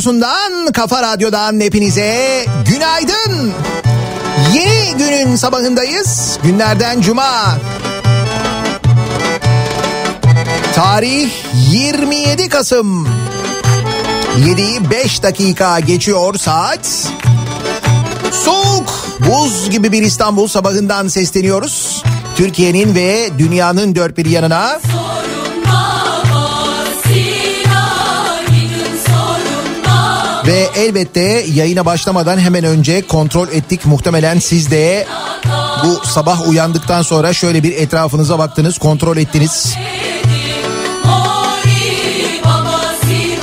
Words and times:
Radyosu'ndan, 0.00 0.72
Kafa 0.72 1.02
Radyo'dan 1.02 1.60
hepinize 1.60 2.44
günaydın. 2.68 3.52
Yeni 4.54 4.96
günün 4.98 5.36
sabahındayız. 5.36 6.38
Günlerden 6.42 7.00
cuma. 7.00 7.58
Tarih 10.74 11.30
27 11.70 12.48
Kasım. 12.48 13.08
7'yi 14.38 14.90
5 14.90 15.22
dakika 15.22 15.80
geçiyor 15.80 16.34
saat. 16.34 17.08
Soğuk, 18.32 19.06
buz 19.28 19.70
gibi 19.70 19.92
bir 19.92 20.02
İstanbul 20.02 20.48
sabahından 20.48 21.08
sesleniyoruz. 21.08 22.04
Türkiye'nin 22.36 22.94
ve 22.94 23.30
dünyanın 23.38 23.94
dört 23.94 24.16
bir 24.16 24.26
yanına. 24.26 24.80
Ve 30.50 30.68
elbette 30.76 31.44
yayına 31.54 31.86
başlamadan 31.86 32.38
hemen 32.38 32.64
önce 32.64 33.06
kontrol 33.06 33.48
ettik. 33.48 33.86
Muhtemelen 33.86 34.38
siz 34.38 34.70
de 34.70 35.06
bu 35.84 36.06
sabah 36.06 36.48
uyandıktan 36.48 37.02
sonra 37.02 37.32
şöyle 37.32 37.62
bir 37.62 37.72
etrafınıza 37.72 38.38
baktınız, 38.38 38.78
kontrol 38.78 39.16
ettiniz. 39.16 39.74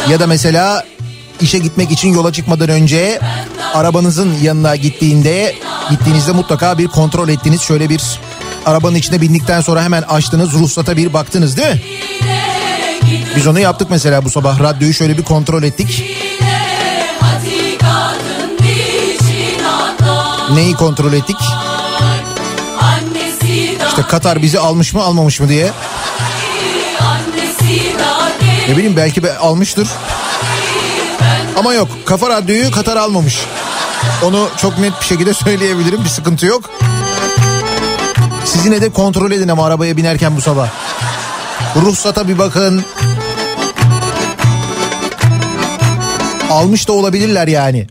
Ya 0.09 0.19
da 0.19 0.27
mesela 0.27 0.83
işe 1.41 1.57
gitmek 1.57 1.91
için 1.91 2.13
yola 2.13 2.33
çıkmadan 2.33 2.69
önce 2.69 3.19
arabanızın 3.73 4.33
yanına 4.41 4.75
gittiğinde 4.75 5.55
gittiğinizde 5.89 6.31
mutlaka 6.31 6.77
bir 6.77 6.87
kontrol 6.87 7.29
ettiniz. 7.29 7.61
Şöyle 7.61 7.89
bir 7.89 8.19
arabanın 8.65 8.95
içine 8.95 9.21
bindikten 9.21 9.61
sonra 9.61 9.83
hemen 9.83 10.01
açtınız 10.01 10.53
ruhsata 10.53 10.97
bir 10.97 11.13
baktınız 11.13 11.57
değil 11.57 11.69
mi? 11.69 11.81
Biz 13.35 13.47
onu 13.47 13.59
yaptık 13.59 13.87
mesela 13.91 14.25
bu 14.25 14.29
sabah 14.29 14.59
radyoyu 14.59 14.93
şöyle 14.93 15.17
bir 15.17 15.23
kontrol 15.23 15.63
ettik. 15.63 16.06
Neyi 20.53 20.73
kontrol 20.73 21.13
ettik? 21.13 21.37
İşte 23.87 24.01
Katar 24.01 24.41
bizi 24.41 24.59
almış 24.59 24.93
mı 24.93 25.01
almamış 25.03 25.39
mı 25.39 25.49
diye. 25.49 25.71
Ne 28.69 28.77
bileyim 28.77 28.97
belki 28.97 29.23
be 29.23 29.37
almıştır. 29.37 29.87
Ama 31.59 31.73
yok 31.73 31.87
Kafa 32.05 32.29
Radyo'yu 32.29 32.71
Katar 32.71 32.97
almamış. 32.97 33.39
Onu 34.23 34.49
çok 34.57 34.79
net 34.79 35.01
bir 35.01 35.05
şekilde 35.05 35.33
söyleyebilirim 35.43 36.03
bir 36.03 36.09
sıkıntı 36.09 36.45
yok. 36.45 36.69
Siz 38.45 38.65
yine 38.65 38.81
de 38.81 38.89
kontrol 38.89 39.31
edin 39.31 39.47
ama 39.47 39.65
arabaya 39.65 39.97
binerken 39.97 40.37
bu 40.37 40.41
sabah. 40.41 40.67
Ruhsata 41.75 42.27
bir 42.27 42.37
bakın. 42.39 42.85
Almış 46.51 46.87
da 46.87 46.91
olabilirler 46.93 47.47
yani. 47.47 47.87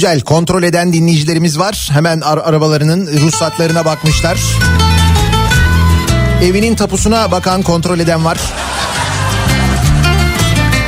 Güzel 0.00 0.20
kontrol 0.20 0.62
eden 0.62 0.92
dinleyicilerimiz 0.92 1.58
var. 1.58 1.88
Hemen 1.92 2.20
ar- 2.20 2.38
arabalarının 2.38 3.06
ruhsatlarına 3.20 3.84
bakmışlar. 3.84 4.38
Evinin 6.42 6.74
tapusuna 6.76 7.30
bakan 7.30 7.62
kontrol 7.62 7.98
eden 7.98 8.24
var. 8.24 8.38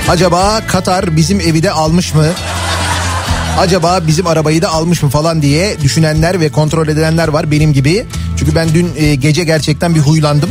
Acaba 0.09 0.61
Katar 0.69 1.17
bizim 1.17 1.41
evi 1.41 1.63
de 1.63 1.71
almış 1.71 2.15
mı? 2.15 2.27
Acaba 3.59 4.01
bizim 4.07 4.27
arabayı 4.27 4.63
da 4.63 4.69
almış 4.69 5.03
mı 5.03 5.11
falan 5.11 5.43
diye 5.43 5.81
düşünenler 5.81 6.41
ve 6.41 6.49
kontrol 6.49 6.89
edenler 6.89 7.29
var 7.29 7.51
benim 7.51 7.73
gibi. 7.73 8.07
Çünkü 8.39 8.55
ben 8.55 8.69
dün 8.75 8.91
e, 8.97 9.15
gece 9.15 9.45
gerçekten 9.45 9.95
bir 9.95 10.01
huylandım. 10.01 10.51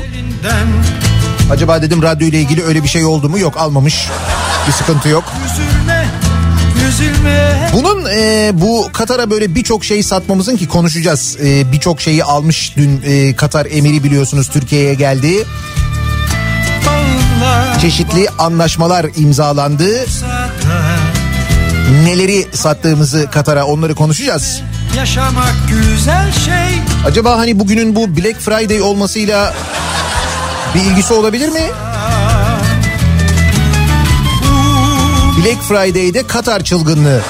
Acaba 1.52 1.82
dedim 1.82 2.02
radyo 2.02 2.28
ile 2.28 2.40
ilgili 2.42 2.64
öyle 2.64 2.84
bir 2.84 2.90
şey 2.90 3.06
oldu 3.06 3.30
mu? 3.30 3.40
Yok 3.40 3.58
almamış. 3.58 4.08
Bir 4.68 4.72
sıkıntı 4.72 5.10
yok. 5.10 5.24
Bunun 7.74 8.06
e, 8.12 8.52
bu 8.54 8.90
Katar'a 8.94 9.30
böyle 9.30 9.56
birçok 9.56 9.86
şey 9.86 10.04
satmamızın 10.04 10.58
ki 10.58 10.68
konuşacağız. 10.68 11.38
E, 11.44 11.72
birçok 11.72 12.02
şeyi 12.02 12.24
almış 12.24 12.74
dün 12.78 13.02
e, 13.06 13.36
Katar 13.36 13.68
emiri 13.72 14.04
biliyorsunuz 14.04 14.50
Türkiye'ye 14.50 14.94
geldi. 14.94 15.46
Çeşitli 17.82 18.30
anlaşmalar 18.40 19.06
imzalandı. 19.16 20.06
Neleri 22.04 22.48
sattığımızı 22.54 23.28
Katar'a 23.32 23.66
onları 23.66 23.96
konuşacağız. 23.96 24.62
Yaşamak 24.98 25.56
güzel 25.70 26.32
şey. 26.32 26.82
Acaba 27.06 27.38
hani 27.38 27.60
bugünün 27.60 27.96
bu 27.96 28.18
Black 28.18 28.40
Friday 28.40 28.82
olmasıyla 28.82 29.54
bir 30.76 30.80
ilgisi 30.80 31.14
olabilir 31.14 31.50
mi? 31.50 31.62
Black 35.44 35.62
Friday'de 35.62 36.28
Katar 36.28 36.64
çılgınlığı. 36.64 37.22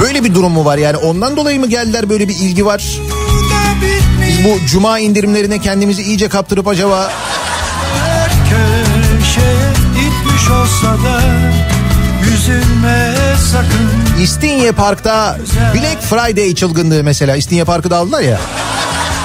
Böyle 0.00 0.24
bir 0.24 0.34
durum 0.34 0.52
mu 0.52 0.64
var 0.64 0.78
yani 0.78 0.96
ondan 0.96 1.36
dolayı 1.36 1.60
mı 1.60 1.66
geldiler 1.66 2.10
böyle 2.10 2.28
bir 2.28 2.34
ilgi 2.34 2.66
var? 2.66 2.84
Biz 4.28 4.44
bu 4.44 4.66
cuma 4.66 4.98
indirimlerine 4.98 5.58
kendimizi 5.58 6.02
iyice 6.02 6.28
kaptırıp 6.28 6.68
acaba... 6.68 7.10
İstinye 14.22 14.72
Park'ta 14.72 15.38
Black 15.74 16.02
Friday 16.02 16.54
çılgınlığı 16.54 17.04
mesela. 17.04 17.36
İstinye 17.36 17.64
Park'ı 17.64 17.90
da 17.90 17.96
aldılar 17.96 18.20
ya. 18.20 18.40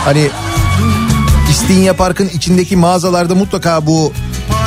Hani 0.06 0.30
İstinye 1.52 1.94
Park'ın 1.94 2.30
içindeki 2.30 2.76
mağazalarda 2.76 3.36
mutlaka 3.36 3.86
bu 3.86 4.14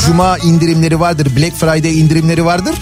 Cuma 0.06 0.38
indirimleri 0.38 1.00
vardır. 1.00 1.36
Black 1.36 1.56
Friday 1.56 2.00
indirimleri 2.00 2.44
vardır. 2.44 2.74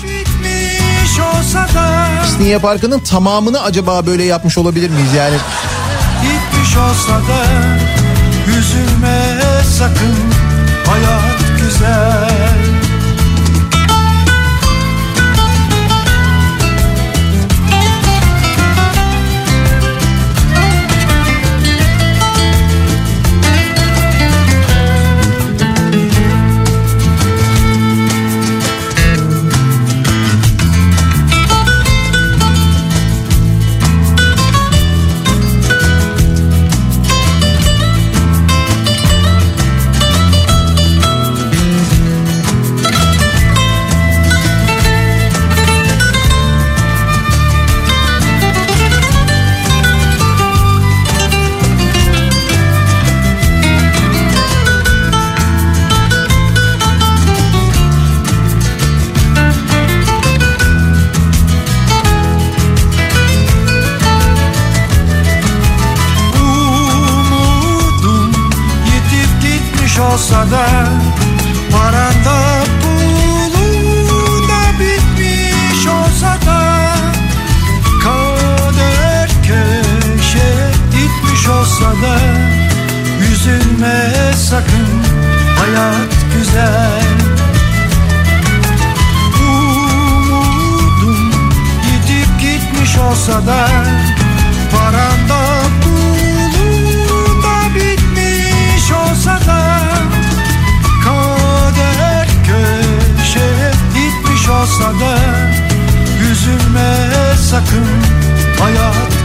İstinye 2.26 2.58
Parkı'nın 2.58 2.98
tamamını 2.98 3.62
acaba 3.62 4.06
böyle 4.06 4.24
yapmış 4.24 4.58
olabilir 4.58 4.90
miyiz 4.90 5.14
yani? 5.16 5.36
Gitmiş 6.22 6.76
olsa 6.76 7.12
da 7.12 7.46
üzülme 8.58 9.40
sakın 9.78 10.14
hayat 10.86 11.60
güzel. 11.60 12.79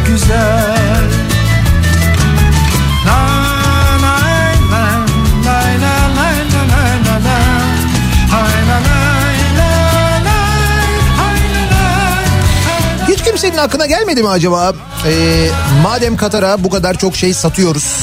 La 0.06 0.86
Hiç 13.08 13.24
kimsenin 13.24 13.58
aklına 13.58 13.86
gelmedi 13.86 14.22
mi 14.22 14.30
acaba? 14.30 14.74
Ee, 15.06 15.48
madem 15.84 16.18
Katar'a 16.18 16.64
bu 16.64 16.70
kadar 16.70 16.98
çok 16.98 17.16
şey 17.16 17.34
satıyoruz. 17.34 18.02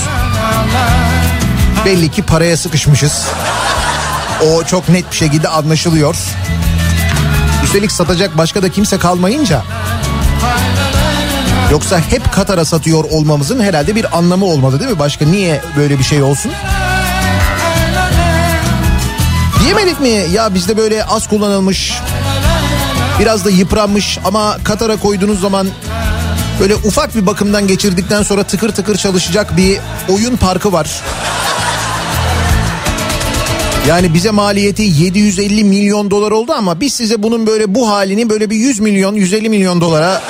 Belli 1.85 2.11
ki 2.11 2.23
paraya 2.23 2.57
sıkışmışız. 2.57 3.27
O 4.47 4.65
çok 4.65 4.89
net 4.89 5.11
bir 5.11 5.17
şekilde 5.17 5.49
anlaşılıyor. 5.49 6.17
Üstelik 7.65 7.93
satacak 7.93 8.39
başka 8.39 8.63
da 8.63 8.69
kimse 8.69 8.99
kalmayınca. 8.99 9.63
Yoksa 11.73 12.01
hep 12.01 12.33
Katar'a 12.33 12.65
satıyor 12.65 13.05
olmamızın 13.05 13.61
herhalde 13.61 13.97
bir 13.97 14.19
anlamı 14.19 14.45
olmalı 14.45 14.81
değil 14.81 14.91
mi? 14.91 14.99
Başka 14.99 15.25
niye 15.25 15.61
böyle 15.77 15.99
bir 15.99 16.05
şey 16.05 16.23
olsun? 16.23 16.53
Diyemedik 19.65 20.01
mi 20.01 20.09
ya 20.33 20.55
bizde 20.55 20.77
böyle 20.77 21.05
az 21.05 21.29
kullanılmış 21.29 21.93
biraz 23.21 23.45
da 23.45 23.51
yıpranmış 23.51 24.19
ama 24.25 24.57
Katar'a 24.65 24.97
koyduğunuz 24.97 25.41
zaman 25.41 25.69
böyle 26.61 26.75
ufak 26.75 27.15
bir 27.15 27.27
bakımdan 27.27 27.67
geçirdikten 27.67 28.23
sonra 28.23 28.43
tıkır 28.43 28.73
tıkır 28.73 28.97
çalışacak 28.97 29.57
bir 29.57 29.79
oyun 30.09 30.37
parkı 30.37 30.73
var. 30.73 30.91
Yani 33.89 34.15
bize 34.15 34.31
maliyeti 34.31 34.83
750 34.83 35.65
milyon 35.65 36.11
dolar 36.11 36.31
oldu 36.31 36.53
ama 36.53 36.81
biz 36.81 36.95
size 36.95 37.23
bunun 37.23 37.47
böyle 37.47 37.75
bu 37.75 37.89
halini 37.91 38.31
böyle 38.31 38.51
bir 38.51 38.57
100 38.57 38.81
milyon 38.81 39.15
150 39.15 39.49
milyon 39.49 39.81
dolara 39.81 40.23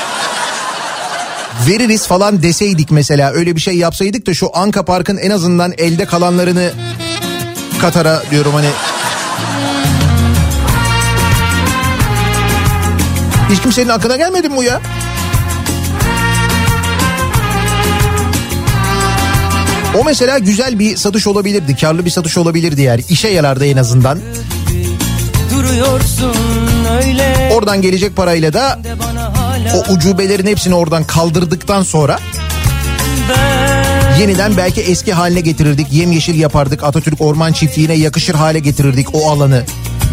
veririz 1.68 2.06
falan 2.06 2.42
deseydik 2.42 2.90
mesela 2.90 3.30
öyle 3.30 3.56
bir 3.56 3.60
şey 3.60 3.76
yapsaydık 3.76 4.26
da 4.26 4.34
şu 4.34 4.50
Anka 4.56 4.84
Park'ın 4.84 5.16
en 5.16 5.30
azından 5.30 5.72
elde 5.78 6.04
kalanlarını 6.04 6.70
Katar'a 7.80 8.22
diyorum 8.30 8.54
hani 8.54 8.68
Hiç 13.50 13.62
kimsenin 13.62 13.88
aklına 13.88 14.16
gelmedi 14.16 14.48
mi 14.48 14.56
bu 14.56 14.62
ya? 14.62 14.80
O 20.00 20.04
mesela 20.04 20.38
güzel 20.38 20.78
bir 20.78 20.96
satış 20.96 21.26
olabilirdi, 21.26 21.76
karlı 21.76 22.04
bir 22.04 22.10
satış 22.10 22.38
olabilirdi 22.38 22.82
yani. 22.82 23.04
işe 23.08 23.28
yarardı 23.28 23.66
en 23.66 23.76
azından. 23.76 24.18
Duruyorsun 25.54 26.36
öyle 27.02 27.50
Oradan 27.54 27.82
gelecek 27.82 28.16
parayla 28.16 28.52
da 28.52 28.78
o 29.74 29.92
ucubelerin 29.92 30.46
hepsini 30.46 30.74
oradan 30.74 31.04
kaldırdıktan 31.04 31.82
sonra 31.82 32.18
yeniden 34.20 34.56
belki 34.56 34.80
eski 34.80 35.12
haline 35.12 35.40
getirirdik. 35.40 35.92
Yemyeşil 35.92 36.38
yapardık. 36.38 36.84
Atatürk 36.84 37.20
Orman 37.20 37.52
Çiftliği'ne 37.52 37.94
yakışır 37.94 38.34
hale 38.34 38.58
getirirdik 38.58 39.14
o 39.14 39.30
alanı. 39.30 39.64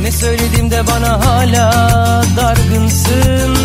Ne 0.02 0.12
söyledim 0.12 0.72
de 0.72 0.88
bana 0.88 1.26
hala 1.26 2.24
dargınsın 2.38 3.56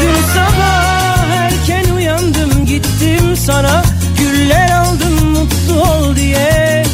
Dün 0.00 0.22
sabah 0.34 1.28
erken 1.28 1.94
uyandım 1.94 2.66
gittim 2.66 3.36
sana 3.46 3.84
Güller 4.18 4.70
aldım 4.70 5.30
mutlu 5.30 5.82
ol 5.82 6.16
diye 6.16 6.84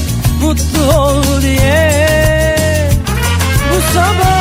Mutlu 0.42 0.96
ol 0.96 1.42
diye 1.42 2.88
Bu 3.70 3.94
sabah 3.94 4.33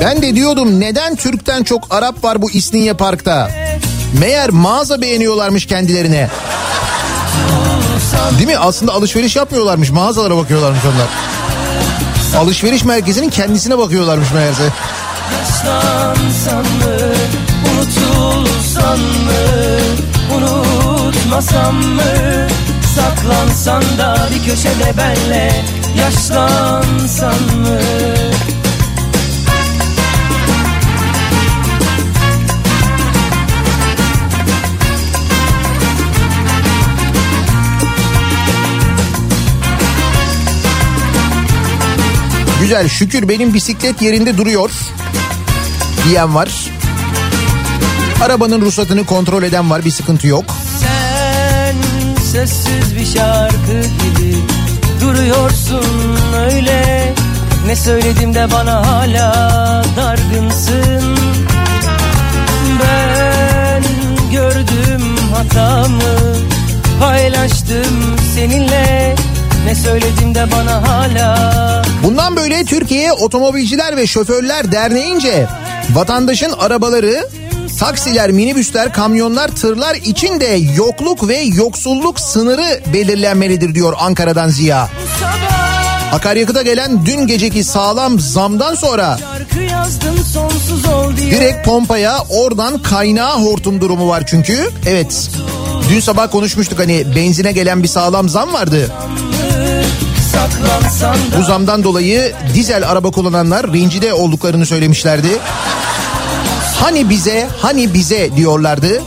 Ben 0.00 0.22
de 0.22 0.34
diyordum 0.34 0.80
neden 0.80 1.16
Türk'ten 1.16 1.62
çok 1.62 1.86
Arap 1.90 2.24
var 2.24 2.42
bu 2.42 2.50
İstinye 2.50 2.94
Park'ta? 2.94 3.50
Meğer 4.20 4.50
mağaza 4.50 5.00
beğeniyorlarmış 5.00 5.66
kendilerine. 5.66 6.28
Değil 8.38 8.48
mi? 8.48 8.58
Aslında 8.58 8.92
alışveriş 8.92 9.36
yapmıyorlarmış. 9.36 9.90
Mağazalara 9.90 10.36
bakıyorlarmış 10.36 10.80
onlar. 10.84 11.08
Alışveriş 12.42 12.84
merkezinin 12.84 13.30
kendisine 13.30 13.78
bakıyorlarmış 13.78 14.32
meğerse. 14.32 14.62
Unutmasam 20.36 21.74
mı? 21.74 22.02
Saklansan 22.96 23.82
da 23.98 24.28
bir 24.34 24.50
köşede 24.50 24.96
benle, 24.96 25.52
yaşlansan 25.98 27.42
mı? 27.58 27.80
Güzel 42.60 42.88
şükür 42.88 43.28
benim 43.28 43.54
bisiklet 43.54 44.02
yerinde 44.02 44.36
duruyor 44.36 44.70
diyen 46.04 46.34
var. 46.34 46.48
Arabanın 48.22 48.60
ruhsatını 48.60 49.06
kontrol 49.06 49.42
eden 49.42 49.70
var 49.70 49.84
bir 49.84 49.90
sıkıntı 49.90 50.26
yok. 50.26 50.44
Sen 50.80 51.76
sessiz 52.22 52.96
bir 52.96 53.06
şarkı 53.06 53.80
gibi 53.82 54.36
duruyorsun 55.00 56.18
öyle. 56.36 57.14
Ne 57.66 57.76
söyledim 57.76 58.34
de 58.34 58.48
bana 58.52 58.86
hala 58.86 59.84
dargınsın. 59.96 61.18
Ben 62.82 63.82
gördüm 64.32 65.16
hatamı 65.34 66.36
paylaştım 67.00 68.16
seninle. 68.34 69.16
Ne 69.64 69.74
söyledim 69.74 70.34
de 70.34 70.46
bana 70.52 70.88
hala 70.88 71.82
Bundan 72.04 72.36
böyle 72.36 72.64
Türkiye 72.64 73.12
Otomobilciler 73.12 73.96
ve 73.96 74.06
Şoförler 74.06 74.72
Derneği'nce 74.72 75.46
vatandaşın 75.92 76.52
arabaları 76.52 77.28
taksiler, 77.78 78.30
minibüsler, 78.30 78.92
kamyonlar, 78.92 79.48
tırlar 79.48 79.94
için 79.94 80.40
de 80.40 80.46
yokluk 80.76 81.28
ve 81.28 81.36
yoksulluk 81.38 82.20
sınırı 82.20 82.80
belirlenmelidir 82.92 83.74
diyor 83.74 83.94
Ankara'dan 83.98 84.48
Ziya. 84.48 84.88
Akaryakıta 86.12 86.62
gelen 86.62 87.06
dün 87.06 87.26
geceki 87.26 87.64
sağlam 87.64 88.20
zamdan 88.20 88.74
sonra 88.74 89.18
direkt 91.16 91.64
pompaya 91.66 92.18
oradan 92.28 92.82
kaynağı 92.82 93.42
hortum 93.42 93.80
durumu 93.80 94.08
var 94.08 94.22
çünkü. 94.26 94.70
Evet 94.86 95.30
dün 95.88 96.00
sabah 96.00 96.30
konuşmuştuk 96.30 96.78
hani 96.78 97.16
benzine 97.16 97.52
gelen 97.52 97.82
bir 97.82 97.88
sağlam 97.88 98.28
zam 98.28 98.52
vardı. 98.52 98.88
Da 98.88 99.29
Bu 101.38 101.42
zamdan 101.42 101.84
dolayı 101.84 102.32
dizel 102.54 102.88
araba 102.88 103.10
kullananlar 103.10 103.72
rencide 103.72 104.14
olduklarını 104.14 104.66
söylemişlerdi. 104.66 105.38
Hani 106.80 107.10
bize, 107.10 107.48
hani 107.62 107.94
bize 107.94 108.36
diyorlardı. 108.36 109.02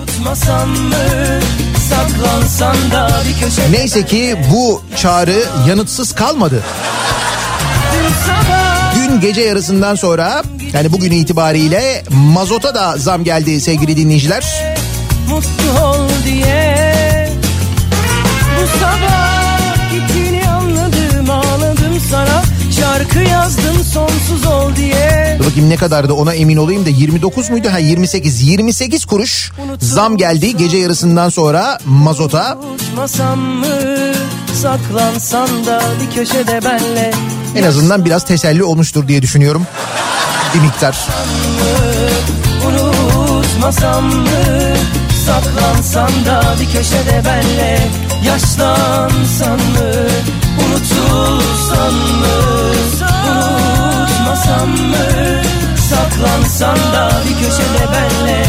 Neyse 3.71 4.05
ki 4.05 4.35
bu 4.53 4.81
çağrı 5.01 5.43
yanıtsız 5.67 6.15
kalmadı. 6.15 6.63
Dün 8.95 9.21
gece 9.21 9.41
yarısından 9.41 9.95
sonra 9.95 10.43
yani 10.73 10.91
bugün 10.91 11.11
itibariyle 11.11 12.03
mazota 12.09 12.75
da 12.75 12.97
zam 12.97 13.23
geldi 13.23 13.61
sevgili 13.61 13.97
dinleyiciler. 13.97 14.75
mutlu 15.29 15.85
ol 15.85 16.09
diye 16.25 17.29
Bu 18.57 18.79
sabah 18.79 19.42
sana 22.13 22.43
Şarkı 22.79 23.19
yazdım 23.19 23.83
sonsuz 23.83 24.45
ol 24.45 24.75
diye 24.75 25.37
Dur 25.39 25.45
bakayım 25.45 25.69
ne 25.69 25.75
kadardı 25.75 26.13
ona 26.13 26.33
emin 26.33 26.57
olayım 26.57 26.85
da 26.85 26.89
29 26.89 27.49
muydu? 27.49 27.67
Ha 27.71 27.77
28. 27.77 28.41
28 28.41 29.05
kuruş 29.05 29.51
zam 29.79 30.17
geldi 30.17 30.57
gece 30.57 30.77
yarısından 30.77 31.29
sonra 31.29 31.77
mazota. 31.85 32.57
Unutmasam 32.57 33.39
mı 33.39 33.67
saklansan 34.61 35.65
da 35.65 35.81
bir 36.01 36.15
köşede 36.15 36.59
benle 36.63 37.11
En 37.55 37.63
azından 37.63 38.05
biraz 38.05 38.25
teselli 38.25 38.63
olmuştur 38.63 39.07
diye 39.07 39.21
düşünüyorum. 39.21 39.67
Bir 40.55 40.59
miktar. 40.59 40.97
Unutmasam 42.67 44.05
mı 44.05 44.29
saklansan 45.25 46.25
da 46.25 46.55
bir 46.61 46.65
köşede 46.65 47.23
benle 47.25 47.79
yaşlansan 48.25 49.57
mı 49.57 50.07
unutulsan 51.13 51.93
mı 51.93 52.27
unutmasam 53.99 54.69
mı 54.69 55.41
saklansan 55.89 56.77
da 56.93 57.11
bir 57.25 57.45
köşede 57.45 57.87
benle 57.93 58.45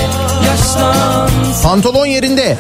yaşlansan 0.47 1.63
Pantolon 1.63 2.07
yerinde. 2.07 2.59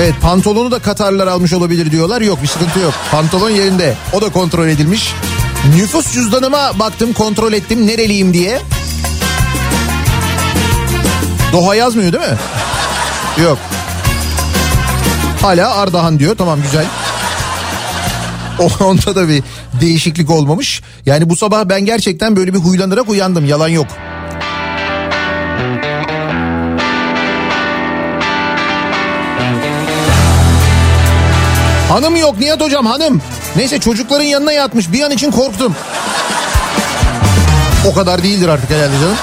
Evet 0.00 0.14
pantolonu 0.22 0.70
da 0.70 0.78
Katarlar 0.78 1.26
almış 1.26 1.52
olabilir 1.52 1.90
diyorlar. 1.90 2.20
Yok 2.20 2.42
bir 2.42 2.48
sıkıntı 2.48 2.78
yok. 2.78 2.94
Pantolon 3.10 3.50
yerinde. 3.50 3.94
O 4.12 4.20
da 4.20 4.28
kontrol 4.28 4.68
edilmiş. 4.68 5.14
Nüfus 5.76 6.12
cüzdanıma 6.12 6.78
baktım 6.78 7.12
kontrol 7.12 7.52
ettim 7.52 7.86
nereliyim 7.86 8.34
diye. 8.34 8.60
Doha 11.52 11.74
yazmıyor 11.74 12.12
değil 12.12 12.24
mi? 12.24 12.38
Yok. 13.42 13.58
Hala 15.46 15.74
Ardahan 15.74 16.18
diyor. 16.18 16.36
Tamam 16.36 16.62
güzel. 16.62 16.86
Onda 18.80 19.14
da 19.14 19.28
bir 19.28 19.42
değişiklik 19.80 20.30
olmamış. 20.30 20.82
Yani 21.06 21.30
bu 21.30 21.36
sabah 21.36 21.64
ben 21.64 21.80
gerçekten 21.80 22.36
böyle 22.36 22.54
bir 22.54 22.58
huylanarak 22.58 23.08
uyandım. 23.08 23.44
Yalan 23.44 23.68
yok. 23.68 23.86
Hanım 31.88 32.16
yok 32.16 32.40
Nihat 32.40 32.60
hocam 32.60 32.86
hanım. 32.86 33.22
Neyse 33.56 33.78
çocukların 33.78 34.24
yanına 34.24 34.52
yatmış 34.52 34.92
bir 34.92 35.02
an 35.02 35.10
için 35.10 35.30
korktum. 35.30 35.76
O 37.90 37.94
kadar 37.94 38.22
değildir 38.22 38.48
artık 38.48 38.70
herhalde 38.70 39.00
canım. 39.00 39.16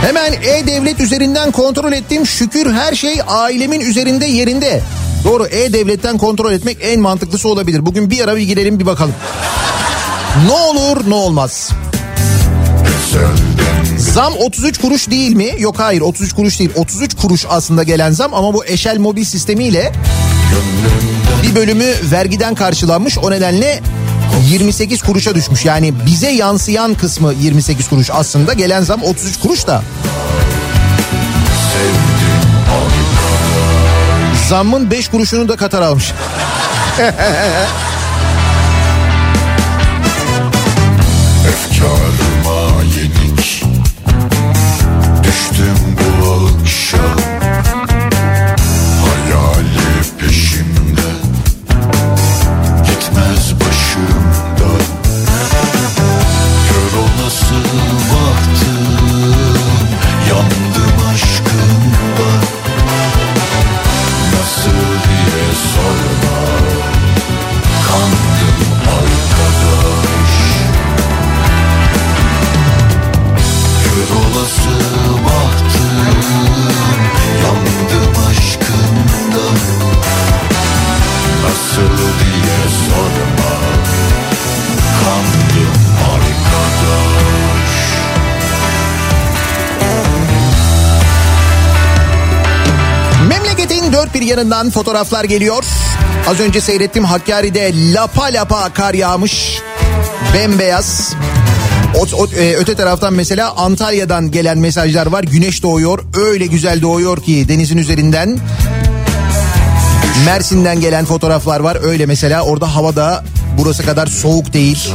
Hemen 0.00 0.32
E-Devlet 0.32 1.00
üzerinden 1.00 1.50
kontrol 1.50 1.92
ettim. 1.92 2.26
Şükür 2.26 2.72
her 2.72 2.94
şey 2.94 3.20
ailemin 3.28 3.80
üzerinde 3.80 4.26
yerinde. 4.26 4.80
Doğru 5.24 5.46
E-Devlet'ten 5.46 6.18
kontrol 6.18 6.52
etmek 6.52 6.78
en 6.82 7.00
mantıklısı 7.00 7.48
olabilir. 7.48 7.86
Bugün 7.86 8.10
bir 8.10 8.24
ara 8.24 8.36
bir 8.36 8.42
girelim 8.42 8.80
bir 8.80 8.86
bakalım. 8.86 9.14
Ne 10.46 10.52
olur 10.52 11.10
ne 11.10 11.14
olmaz. 11.14 11.70
Zam 13.98 14.32
33 14.34 14.78
kuruş 14.78 15.10
değil 15.10 15.32
mi? 15.32 15.50
Yok 15.58 15.74
hayır 15.78 16.00
33 16.00 16.32
kuruş 16.32 16.58
değil. 16.58 16.70
33 16.76 17.16
kuruş 17.16 17.46
aslında 17.48 17.82
gelen 17.82 18.10
zam 18.10 18.34
ama 18.34 18.54
bu 18.54 18.64
eşel 18.64 18.98
mobil 18.98 19.24
sistemiyle 19.24 19.92
bir 21.42 21.54
bölümü 21.54 21.94
vergiden 22.12 22.54
karşılanmış. 22.54 23.18
O 23.18 23.30
nedenle 23.30 23.80
28 24.48 25.02
kuruşa 25.02 25.34
düşmüş. 25.34 25.64
Yani 25.64 25.94
bize 26.06 26.30
yansıyan 26.30 26.94
kısmı 26.94 27.32
28 27.32 27.88
kuruş 27.88 28.10
aslında. 28.12 28.52
Gelen 28.52 28.82
zam 28.82 29.02
33 29.02 29.40
kuruş 29.40 29.66
da. 29.66 29.82
Zammın 34.48 34.90
5 34.90 35.08
kuruşunu 35.08 35.48
da 35.48 35.56
Katar 35.56 35.82
almış. 35.82 36.12
Efkarıma 41.48 42.29
bir 94.20 94.26
yanından 94.26 94.70
fotoğraflar 94.70 95.24
geliyor. 95.24 95.64
Az 96.28 96.40
önce 96.40 96.60
seyrettim 96.60 97.04
Hakkari'de 97.04 97.72
lapa 97.94 98.24
lapa 98.24 98.68
kar 98.74 98.94
yağmış. 98.94 99.58
Bembeyaz. 100.34 101.12
O, 101.98 102.16
o- 102.16 102.26
e, 102.26 102.56
öte 102.56 102.74
taraftan 102.74 103.14
mesela 103.14 103.52
Antalya'dan 103.56 104.30
gelen 104.30 104.58
mesajlar 104.58 105.06
var. 105.06 105.24
Güneş 105.24 105.62
doğuyor. 105.62 106.04
Öyle 106.14 106.46
güzel 106.46 106.82
doğuyor 106.82 107.22
ki 107.22 107.48
denizin 107.48 107.76
üzerinden. 107.78 108.38
Mersin'den 110.24 110.80
gelen 110.80 111.04
fotoğraflar 111.04 111.60
var. 111.60 111.78
Öyle 111.82 112.06
mesela 112.06 112.42
orada 112.42 112.74
havada 112.74 113.24
burası 113.58 113.84
kadar 113.84 114.06
soğuk 114.06 114.52
değil. 114.52 114.90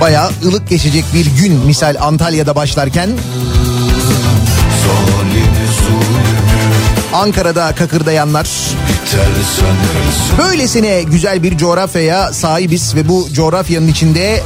Bayağı 0.00 0.30
ılık 0.44 0.68
geçecek 0.68 1.04
bir 1.14 1.26
gün 1.26 1.52
misal 1.52 1.96
Antalya'da 2.00 2.56
başlarken 2.56 3.08
zulmü 4.86 5.19
Ankara'da 7.14 7.74
kakırdayanlar. 7.74 8.48
Böylesine 10.38 11.02
güzel 11.02 11.42
bir 11.42 11.58
coğrafyaya 11.58 12.32
sahibiz 12.32 12.94
ve 12.94 13.08
bu 13.08 13.28
coğrafyanın 13.32 13.88
içinde 13.88 14.42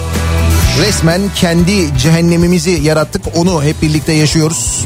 resmen 0.81 1.21
kendi 1.35 1.99
cehennemimizi 1.99 2.71
yarattık. 2.71 3.23
Onu 3.37 3.63
hep 3.63 3.83
birlikte 3.83 4.13
yaşıyoruz. 4.13 4.85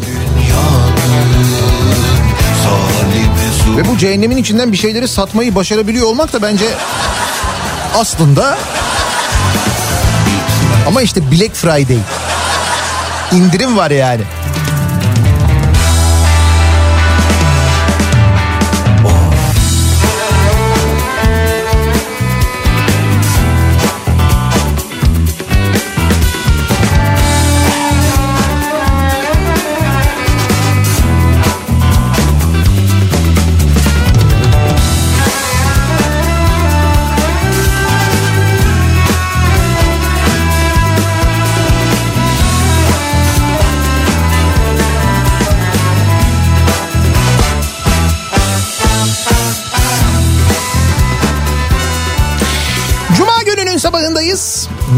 Ve 3.76 3.88
bu 3.88 3.98
cehennemin 3.98 4.36
içinden 4.36 4.72
bir 4.72 4.76
şeyleri 4.76 5.08
satmayı 5.08 5.54
başarabiliyor 5.54 6.06
olmak 6.06 6.32
da 6.32 6.42
bence 6.42 6.64
aslında 7.94 8.58
ama 10.86 11.02
işte 11.02 11.20
Black 11.32 11.54
Friday. 11.54 11.98
İndirim 13.32 13.76
var 13.76 13.90
yani. 13.90 14.22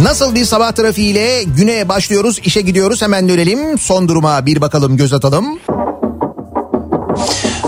Nasıl 0.02 0.34
bir 0.34 0.44
sabah 0.44 0.72
trafiğiyle 0.72 1.42
güne 1.42 1.88
başlıyoruz, 1.88 2.38
işe 2.44 2.60
gidiyoruz. 2.60 3.02
Hemen 3.02 3.28
dönelim. 3.28 3.78
Son 3.78 4.08
duruma 4.08 4.46
bir 4.46 4.60
bakalım, 4.60 4.96
göz 4.96 5.12
atalım. 5.12 5.58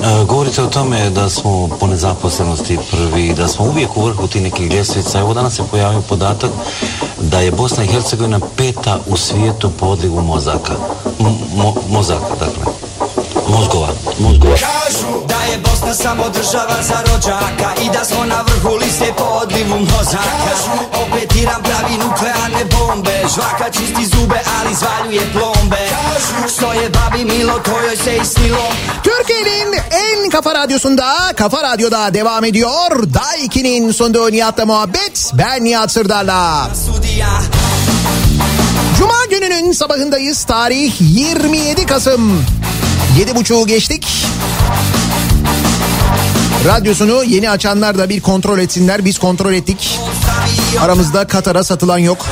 E, 0.03 0.25
Govorite 0.29 0.63
o 0.63 0.71
tome 0.71 1.17
da 1.17 1.31
smo 1.31 1.69
po 1.81 1.91
nezaposlenosti 1.91 2.79
prvi, 2.91 3.37
da 3.37 3.49
smo 3.49 3.65
uvijek 3.67 3.97
u 3.97 4.07
vrhu 4.07 4.29
tih 4.29 4.43
nekih 4.43 4.71
ljestvica. 4.73 5.19
Evo 5.19 5.35
danas 5.35 5.55
se 5.57 5.63
pojavio 5.71 6.01
podatak 6.01 6.51
da 7.19 7.41
je 7.41 7.51
Bosna 7.51 7.85
i 7.85 7.87
Hercegovina 7.87 8.41
peta 8.57 8.99
u 9.07 9.17
svijetu 9.17 9.71
po 9.81 9.87
odlivu 9.87 10.21
mozaka. 10.21 10.73
Mo- 11.57 11.75
mozaka, 11.89 12.35
dakle. 12.41 12.65
mozgova, 13.49 13.89
mozgova. 14.19 14.57
Je 15.53 15.59
Bosna 15.59 15.95
samo 15.95 16.29
država 16.29 16.77
za 16.89 16.99
rođaka 17.07 17.69
I 17.85 17.87
da 17.95 18.05
smo 18.05 18.25
na 18.25 18.41
vrhu 18.47 18.77
liste 18.77 19.13
po 19.19 19.25
odlivu 19.25 19.79
mozaka 19.79 20.55
Opetiram 21.03 21.63
pravi 21.63 21.95
nuklearne 22.05 22.65
bombe 22.73 23.17
Žvaka 23.35 23.71
čisti 23.71 24.07
zube 24.07 24.41
ali 24.59 24.75
zvaljuje 24.75 25.33
plombe 25.33 25.83
Što 26.57 26.73
je 26.73 26.91
babi 26.91 27.25
milo 27.25 27.59
to 27.59 27.71
joj 27.71 27.97
se 27.97 28.17
isnilo 28.17 28.67
Türkiye'nin 29.05 29.75
en 29.75 30.31
kafa 30.31 30.53
radyosunda 30.53 31.33
Kafa 31.37 31.57
Radyo'da 31.63 32.15
devam 32.15 32.45
ediyor. 32.45 33.07
Daiki'nin 33.15 33.93
sunduğu 33.93 34.31
Nihat'la 34.31 34.67
muhabbet. 34.67 35.31
Ben 35.33 35.65
Nihat 35.65 35.91
Sırdar'la. 35.91 36.71
Cuma 38.99 39.25
gününün 39.31 39.73
sabahındayız. 39.73 40.45
Tarih 40.45 40.93
27 41.01 41.87
Kasım. 41.87 42.45
7.30'u 43.19 43.67
geçtik. 43.67 44.07
Radyosunu 46.65 47.25
yeni 47.25 47.51
açanlar 47.51 47.99
da 47.99 48.09
bir 48.09 48.21
kontrol 48.21 48.59
etsinler. 48.59 49.05
Biz 49.05 49.19
kontrol 49.19 49.53
ettik. 49.53 49.99
Aramızda 50.81 51.27
Katar'a 51.27 51.65
satılan 51.65 51.99
yok. 51.99 52.27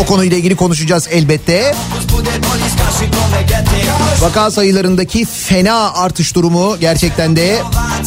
O 0.00 0.06
konuyla 0.06 0.36
ilgili 0.36 0.56
konuşacağız 0.56 1.08
elbette. 1.10 1.74
Vaka 4.20 4.50
sayılarındaki 4.50 5.24
fena 5.24 5.92
artış 5.94 6.34
durumu 6.34 6.76
gerçekten 6.80 7.36
de 7.36 7.62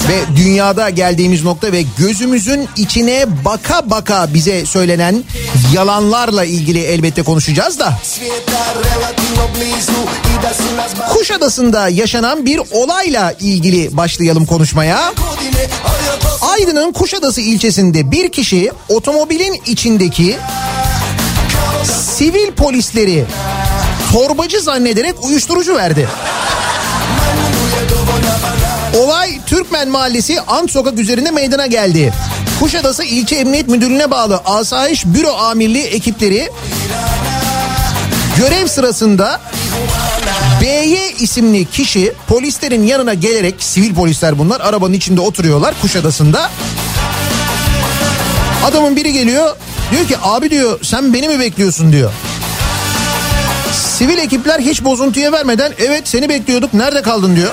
ve 0.10 0.38
dünyada 0.38 0.90
geldiğimiz 0.90 1.44
nokta 1.44 1.72
ve 1.72 1.84
gözümüzün 1.98 2.68
içine 2.78 3.26
baka 3.46 3.90
baka 3.90 4.34
bize 4.34 4.66
söylenen 4.66 5.24
yalanlarla 5.74 6.46
ilgili 6.46 6.80
elbette 6.80 7.24
konuşacağız 7.24 7.80
da. 7.80 8.00
Kuşadası'nda 11.14 11.90
yaşanan 11.90 12.46
bir 12.46 12.62
olayla 12.72 13.32
ilgili 13.40 13.98
başlayalım 13.98 14.46
konuşmaya. 14.46 15.14
Aydın'ın 16.42 16.92
Kuşadası 16.92 17.42
ilçesinde 17.42 18.12
bir 18.12 18.32
kişi 18.32 18.72
otomobilin 18.90 19.62
içindeki 19.66 20.38
sivil 22.18 22.52
polisleri 22.52 23.26
torbacı 24.12 24.62
zannederek 24.62 25.24
uyuşturucu 25.24 25.76
verdi. 25.76 26.08
Olay 28.98 29.40
Türkmen 29.46 29.90
Mahallesi 29.90 30.42
Ant 30.42 30.72
Sokak 30.72 31.00
üzerinde 31.00 31.32
meydana 31.32 31.68
geldi. 31.68 32.14
Kuşadası 32.60 33.04
İlçe 33.04 33.36
Emniyet 33.36 33.68
Müdürlüğü'ne 33.68 34.12
bağlı 34.12 34.38
Asayiş 34.46 35.06
Büro 35.06 35.34
Amirliği 35.34 35.84
ekipleri 35.84 36.50
görev 38.38 38.68
sırasında 38.68 39.42
BY 40.62 40.96
isimli 41.20 41.66
kişi 41.66 42.14
polislerin 42.28 42.88
yanına 42.88 43.14
gelerek 43.14 43.56
sivil 43.60 43.96
polisler 43.96 44.40
bunlar 44.40 44.62
arabanın 44.62 44.94
içinde 44.94 45.22
oturuyorlar 45.22 45.76
Kuşadası'nda. 45.82 46.50
Adamın 48.66 48.96
biri 48.96 49.14
geliyor 49.14 49.56
diyor 49.92 50.08
ki 50.08 50.16
abi 50.24 50.50
diyor 50.50 50.80
sen 50.84 51.14
beni 51.14 51.28
mi 51.28 51.40
bekliyorsun 51.40 51.92
diyor. 51.92 52.12
Sivil 53.98 54.18
ekipler 54.18 54.60
hiç 54.60 54.84
bozuntuya 54.84 55.32
vermeden 55.32 55.74
evet 55.78 56.08
seni 56.08 56.30
bekliyorduk 56.30 56.74
nerede 56.74 57.02
kaldın 57.02 57.36
diyor. 57.36 57.52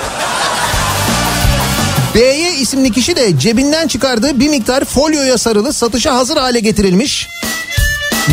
BY 2.15 2.61
isimli 2.61 2.91
kişi 2.91 3.15
de 3.15 3.39
cebinden 3.39 3.87
çıkardığı 3.87 4.39
bir 4.39 4.49
miktar 4.49 4.85
folyoya 4.85 5.37
sarılı 5.37 5.73
satışa 5.73 6.15
hazır 6.15 6.37
hale 6.37 6.59
getirilmiş. 6.59 7.27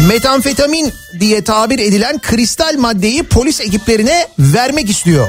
Metamfetamin 0.09 0.93
diye 1.21 1.45
tabir 1.45 1.79
edilen 1.79 2.19
kristal 2.19 2.75
maddeyi 2.79 3.23
polis 3.23 3.61
ekiplerine 3.61 4.29
vermek 4.39 4.91
istiyor. 4.91 5.27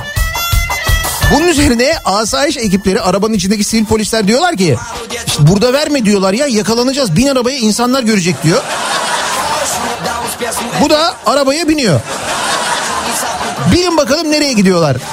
Bunun 1.34 1.48
üzerine 1.48 1.94
asayiş 2.06 2.58
ekipleri 2.58 3.02
arabanın 3.02 3.34
içindeki 3.34 3.64
sivil 3.64 3.86
polisler 3.86 4.28
diyorlar 4.28 4.56
ki 4.56 4.78
"İşte 5.28 5.48
burada 5.48 5.74
verme 5.74 6.06
diyorlar 6.06 6.34
ya 6.34 6.48
yakalanacağız 6.48 7.16
bin 7.16 7.28
arabaya 7.28 7.58
insanlar 7.58 8.04
görecek 8.04 8.44
diyor. 8.44 8.64
Bu 10.82 10.90
da 10.90 11.16
arabaya 11.26 11.68
biniyor. 11.68 12.02
Bilin 13.74 13.98
bakalım 13.98 14.32
nereye 14.32 14.54
gidiyorlar. 14.54 14.98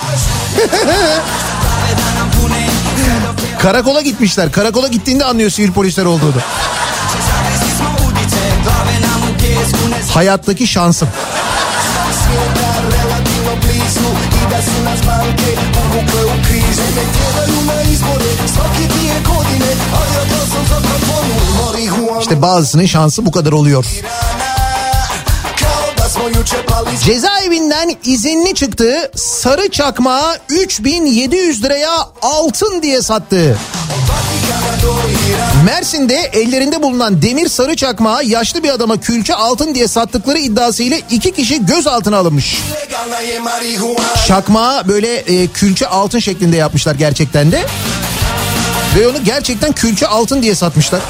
Karakola 3.62 4.00
gitmişler. 4.00 4.52
Karakola 4.52 4.88
gittiğinde 4.88 5.24
anlıyor 5.24 5.50
sivil 5.50 5.72
polisler 5.72 6.04
olduğunu. 6.04 6.32
Zagristi 7.28 7.76
smo 7.78 7.86
İşte 22.26 22.42
bazısının 22.42 22.86
şansı 22.86 23.26
bu 23.26 23.30
kadar 23.30 23.52
oluyor. 23.52 23.86
Cezaevinden 27.04 27.96
izinli 28.04 28.54
çıktığı 28.54 29.10
sarı 29.16 29.68
çakmağı 29.68 30.36
3700 30.48 31.64
liraya 31.64 31.90
altın 32.22 32.82
diye 32.82 33.02
sattı. 33.02 33.58
Mersin'de 35.64 36.16
ellerinde 36.16 36.82
bulunan 36.82 37.22
demir 37.22 37.48
sarı 37.48 37.76
çakmağı 37.76 38.24
yaşlı 38.24 38.62
bir 38.62 38.70
adama 38.70 39.00
külçe 39.00 39.34
altın 39.34 39.74
diye 39.74 39.88
sattıkları 39.88 40.38
iddiasıyla 40.38 40.98
iki 41.10 41.32
kişi 41.32 41.66
gözaltına 41.66 42.16
alınmış. 42.16 42.62
Çakmağı 44.26 44.88
böyle 44.88 45.16
e, 45.16 45.46
külçe 45.46 45.88
altın 45.88 46.18
şeklinde 46.18 46.56
yapmışlar 46.56 46.94
gerçekten 46.94 47.52
de. 47.52 47.66
Ve 48.98 49.08
onu 49.08 49.24
gerçekten 49.24 49.72
külçe 49.72 50.06
altın 50.06 50.42
diye 50.42 50.54
satmışlar. 50.54 51.00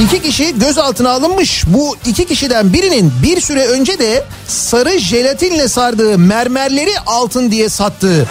İki 0.00 0.22
kişi 0.22 0.58
gözaltına 0.58 1.10
alınmış. 1.10 1.64
Bu 1.66 1.96
iki 2.06 2.26
kişiden 2.26 2.72
birinin 2.72 3.12
bir 3.22 3.40
süre 3.40 3.66
önce 3.66 3.98
de 3.98 4.24
sarı 4.46 4.98
jelatinle 4.98 5.68
sardığı 5.68 6.18
mermerleri 6.18 7.00
altın 7.06 7.50
diye 7.50 7.68
sattığı 7.68 8.26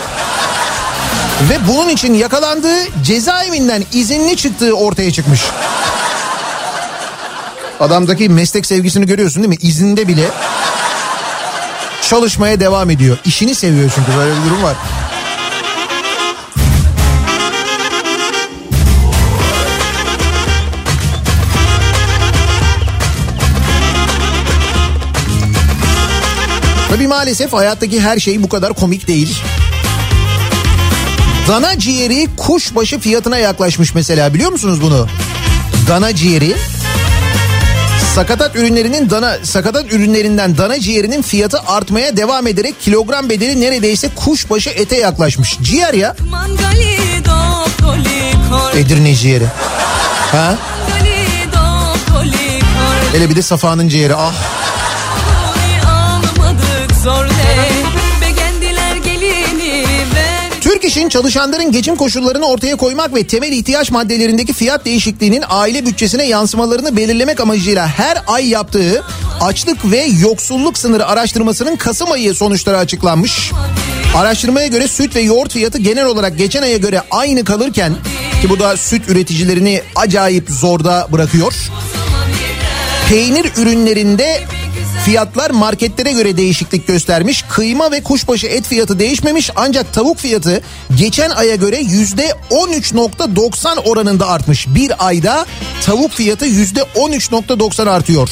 ve 1.49 1.57
bunun 1.67 1.89
için 1.89 2.13
yakalandığı 2.13 3.03
cezaevinden 3.03 3.83
izinli 3.93 4.37
çıktığı 4.37 4.73
ortaya 4.73 5.11
çıkmış. 5.11 5.41
Adamdaki 7.79 8.29
meslek 8.29 8.65
sevgisini 8.65 9.05
görüyorsun 9.05 9.43
değil 9.43 9.49
mi? 9.49 9.67
İzinde 9.67 10.07
bile 10.07 10.25
çalışmaya 12.01 12.59
devam 12.59 12.89
ediyor. 12.89 13.17
İşini 13.25 13.55
seviyor 13.55 13.91
çünkü 13.95 14.17
böyle 14.17 14.31
bir 14.31 14.49
durum 14.49 14.63
var. 14.63 14.75
Tabii 26.89 27.07
maalesef 27.07 27.53
hayattaki 27.53 28.01
her 28.01 28.19
şey 28.19 28.43
bu 28.43 28.49
kadar 28.49 28.73
komik 28.73 29.07
değil. 29.07 29.41
Dana 31.47 31.79
ciğeri 31.79 32.27
kuşbaşı 32.37 32.99
fiyatına 32.99 33.37
yaklaşmış 33.37 33.93
mesela 33.93 34.33
biliyor 34.33 34.51
musunuz 34.51 34.81
bunu? 34.81 35.07
Dana 35.87 36.15
ciğeri 36.15 36.55
sakatat 38.15 38.55
ürünlerinin 38.55 39.09
dana 39.09 39.37
sakatat 39.43 39.93
ürünlerinden 39.93 40.57
dana 40.57 40.79
ciğerinin 40.79 41.21
fiyatı 41.21 41.59
artmaya 41.67 42.17
devam 42.17 42.47
ederek 42.47 42.81
kilogram 42.81 43.29
bedeli 43.29 43.61
neredeyse 43.61 44.09
kuşbaşı 44.15 44.69
ete 44.69 44.97
yaklaşmış. 44.97 45.57
Ciğer 45.61 45.93
ya 45.93 46.15
Edirne 48.75 49.15
ciğeri. 49.15 49.45
Ha? 50.31 50.55
Hele 53.11 53.29
bir 53.29 53.35
de 53.35 53.41
Safa'nın 53.41 53.87
ciğeri 53.89 54.15
ah. 54.15 54.33
Türk 60.79 60.91
İş'in 60.91 61.09
çalışanların 61.09 61.71
geçim 61.71 61.95
koşullarını 61.95 62.45
ortaya 62.45 62.75
koymak 62.75 63.15
ve 63.15 63.27
temel 63.27 63.51
ihtiyaç 63.51 63.91
maddelerindeki 63.91 64.53
fiyat 64.53 64.85
değişikliğinin 64.85 65.43
aile 65.49 65.85
bütçesine 65.85 66.27
yansımalarını 66.27 66.97
belirlemek 66.97 67.39
amacıyla 67.39 67.87
her 67.87 68.23
ay 68.27 68.49
yaptığı 68.49 69.03
açlık 69.41 69.91
ve 69.91 70.03
yoksulluk 70.21 70.77
sınırı 70.77 71.05
araştırmasının 71.05 71.75
Kasım 71.75 72.11
ayı 72.11 72.33
sonuçları 72.33 72.77
açıklanmış. 72.77 73.51
Araştırmaya 74.15 74.67
göre 74.67 74.87
süt 74.87 75.15
ve 75.15 75.19
yoğurt 75.19 75.51
fiyatı 75.51 75.77
genel 75.77 76.05
olarak 76.05 76.37
geçen 76.37 76.61
aya 76.61 76.77
göre 76.77 77.01
aynı 77.11 77.43
kalırken 77.43 77.93
ki 78.41 78.49
bu 78.49 78.59
da 78.59 78.77
süt 78.77 79.09
üreticilerini 79.09 79.81
acayip 79.95 80.49
zorda 80.49 81.07
bırakıyor. 81.11 81.53
Peynir 83.09 83.51
ürünlerinde 83.57 84.43
Fiyatlar 85.09 85.49
marketlere 85.49 86.11
göre 86.11 86.37
değişiklik 86.37 86.87
göstermiş. 86.87 87.41
Kıyma 87.41 87.91
ve 87.91 88.03
kuşbaşı 88.03 88.47
et 88.47 88.67
fiyatı 88.67 88.99
değişmemiş 88.99 89.51
ancak 89.55 89.93
tavuk 89.93 90.17
fiyatı 90.17 90.61
geçen 90.97 91.29
aya 91.29 91.55
göre 91.55 91.77
yüzde 91.77 92.33
13.90 92.51 93.79
oranında 93.79 94.27
artmış. 94.27 94.67
Bir 94.67 95.07
ayda 95.07 95.45
tavuk 95.85 96.11
fiyatı 96.11 96.45
yüzde 96.45 96.79
13.90 96.79 97.89
artıyor. 97.89 98.29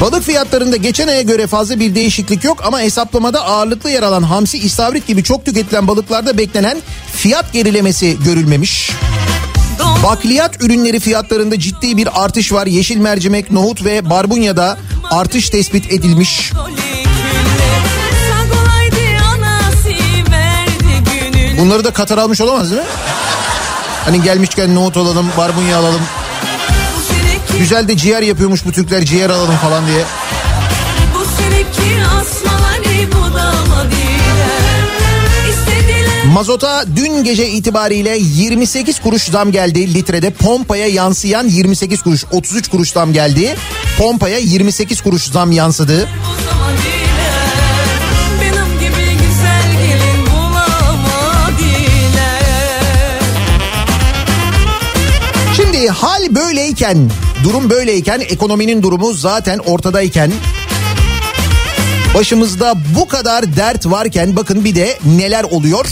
Balık 0.00 0.22
fiyatlarında 0.22 0.76
geçen 0.76 1.08
aya 1.08 1.22
göre 1.22 1.46
fazla 1.46 1.80
bir 1.80 1.94
değişiklik 1.94 2.44
yok 2.44 2.62
ama 2.64 2.80
hesaplamada 2.80 3.44
ağırlıklı 3.44 3.90
yer 3.90 4.02
alan 4.02 4.22
hamsi, 4.22 4.58
istavrit 4.58 5.06
gibi 5.06 5.22
çok 5.22 5.44
tüketilen 5.44 5.88
balıklarda 5.88 6.38
beklenen 6.38 6.78
fiyat 7.12 7.52
gerilemesi 7.52 8.16
görülmemiş. 8.24 8.90
Müzik 8.90 9.15
Bakliyat 10.06 10.62
ürünleri 10.62 11.00
fiyatlarında 11.00 11.58
ciddi 11.58 11.96
bir 11.96 12.24
artış 12.24 12.52
var. 12.52 12.66
Yeşil 12.66 12.96
mercimek, 12.96 13.50
nohut 13.50 13.84
ve 13.84 14.10
barbunyada 14.10 14.78
artış 15.10 15.50
tespit 15.50 15.92
edilmiş. 15.92 16.52
Bunları 21.60 21.84
da 21.84 21.92
Katar 21.92 22.18
almış 22.18 22.40
olamaz 22.40 22.70
değil 22.70 22.82
mi? 22.82 22.88
Hani 24.04 24.22
gelmişken 24.22 24.74
nohut 24.74 24.96
alalım, 24.96 25.26
barbunya 25.38 25.78
alalım. 25.78 26.02
Güzel 27.58 27.88
de 27.88 27.96
ciğer 27.96 28.22
yapıyormuş 28.22 28.64
bu 28.64 28.72
Türkler 28.72 29.04
ciğer 29.04 29.30
alalım 29.30 29.56
falan 29.56 29.86
diye. 29.86 30.04
Mazota 36.32 36.84
dün 36.96 37.24
gece 37.24 37.48
itibariyle 37.50 38.18
28 38.18 39.00
kuruş 39.00 39.22
zam 39.22 39.52
geldi 39.52 39.94
litrede. 39.94 40.30
Pompaya 40.30 40.86
yansıyan 40.86 41.48
28 41.48 42.02
kuruş 42.02 42.24
33 42.32 42.68
kuruş 42.68 42.92
zam 42.92 43.12
geldi. 43.12 43.56
Pompaya 43.98 44.38
28 44.38 45.00
kuruş 45.00 45.22
zam 45.22 45.52
yansıdı. 45.52 46.08
Şimdi 55.56 55.88
hal 55.88 56.34
böyleyken, 56.34 57.10
durum 57.44 57.70
böyleyken, 57.70 58.20
ekonominin 58.20 58.82
durumu 58.82 59.12
zaten 59.12 59.58
ortadayken 59.58 60.32
başımızda 62.14 62.74
bu 62.98 63.08
kadar 63.08 63.56
dert 63.56 63.86
varken 63.86 64.36
bakın 64.36 64.64
bir 64.64 64.74
de 64.74 64.98
neler 65.04 65.44
oluyor 65.44 65.86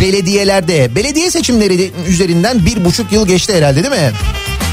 belediyelerde. 0.00 0.94
Belediye 0.94 1.30
seçimleri 1.30 1.90
üzerinden 2.08 2.66
bir 2.66 2.84
buçuk 2.84 3.12
yıl 3.12 3.26
geçti 3.26 3.54
herhalde 3.54 3.82
değil 3.82 4.02
mi? 4.02 4.12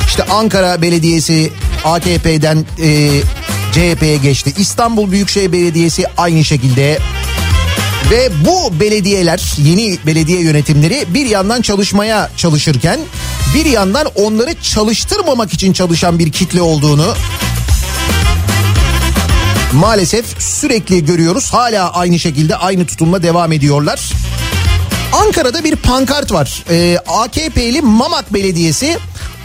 İşte 0.07 0.23
Ankara 0.23 0.81
Belediyesi 0.81 1.51
AKP'den 1.85 2.65
e, 2.83 3.09
CHP'ye 3.71 4.17
geçti. 4.17 4.53
İstanbul 4.57 5.11
Büyükşehir 5.11 5.51
Belediyesi 5.51 6.05
aynı 6.17 6.43
şekilde. 6.43 6.99
Ve 8.11 8.29
bu 8.45 8.79
belediyeler, 8.79 9.53
yeni 9.57 9.97
belediye 10.05 10.41
yönetimleri 10.41 11.05
bir 11.07 11.25
yandan 11.25 11.61
çalışmaya 11.61 12.29
çalışırken 12.37 12.99
bir 13.55 13.65
yandan 13.65 14.07
onları 14.15 14.61
çalıştırmamak 14.61 15.53
için 15.53 15.73
çalışan 15.73 16.19
bir 16.19 16.31
kitle 16.31 16.61
olduğunu 16.61 17.13
maalesef 19.73 20.25
sürekli 20.41 21.05
görüyoruz. 21.05 21.53
Hala 21.53 21.93
aynı 21.93 22.19
şekilde 22.19 22.55
aynı 22.55 22.85
tutumla 22.85 23.23
devam 23.23 23.51
ediyorlar. 23.51 24.11
Ankara'da 25.13 25.63
bir 25.63 25.75
pankart 25.75 26.31
var. 26.31 26.63
Ee, 26.69 26.97
AKP'li 27.07 27.81
Mamak 27.81 28.33
Belediyesi 28.33 28.97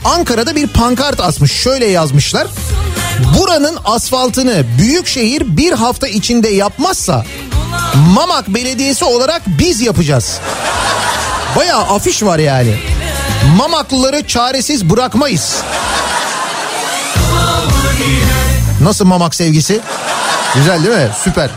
Ankara'da 0.04 0.56
bir 0.56 0.66
pankart 0.66 1.20
asmış. 1.20 1.52
Şöyle 1.52 1.86
yazmışlar. 1.86 2.46
Buranın 3.38 3.78
asfaltını 3.84 4.64
Büyükşehir 4.78 5.56
bir 5.56 5.72
hafta 5.72 6.08
içinde 6.08 6.48
yapmazsa 6.48 7.24
Mamak 8.14 8.48
Belediyesi 8.48 9.04
olarak 9.04 9.42
biz 9.46 9.80
yapacağız. 9.80 10.38
Bayağı 11.56 11.80
afiş 11.82 12.22
var 12.22 12.38
yani. 12.38 12.74
Mamaklıları 13.56 14.26
çaresiz 14.26 14.90
bırakmayız. 14.90 15.56
Nasıl 18.82 19.04
Mamak 19.04 19.34
sevgisi? 19.34 19.80
Güzel 20.54 20.84
değil 20.84 20.96
mi? 20.96 21.08
Süper. 21.24 21.50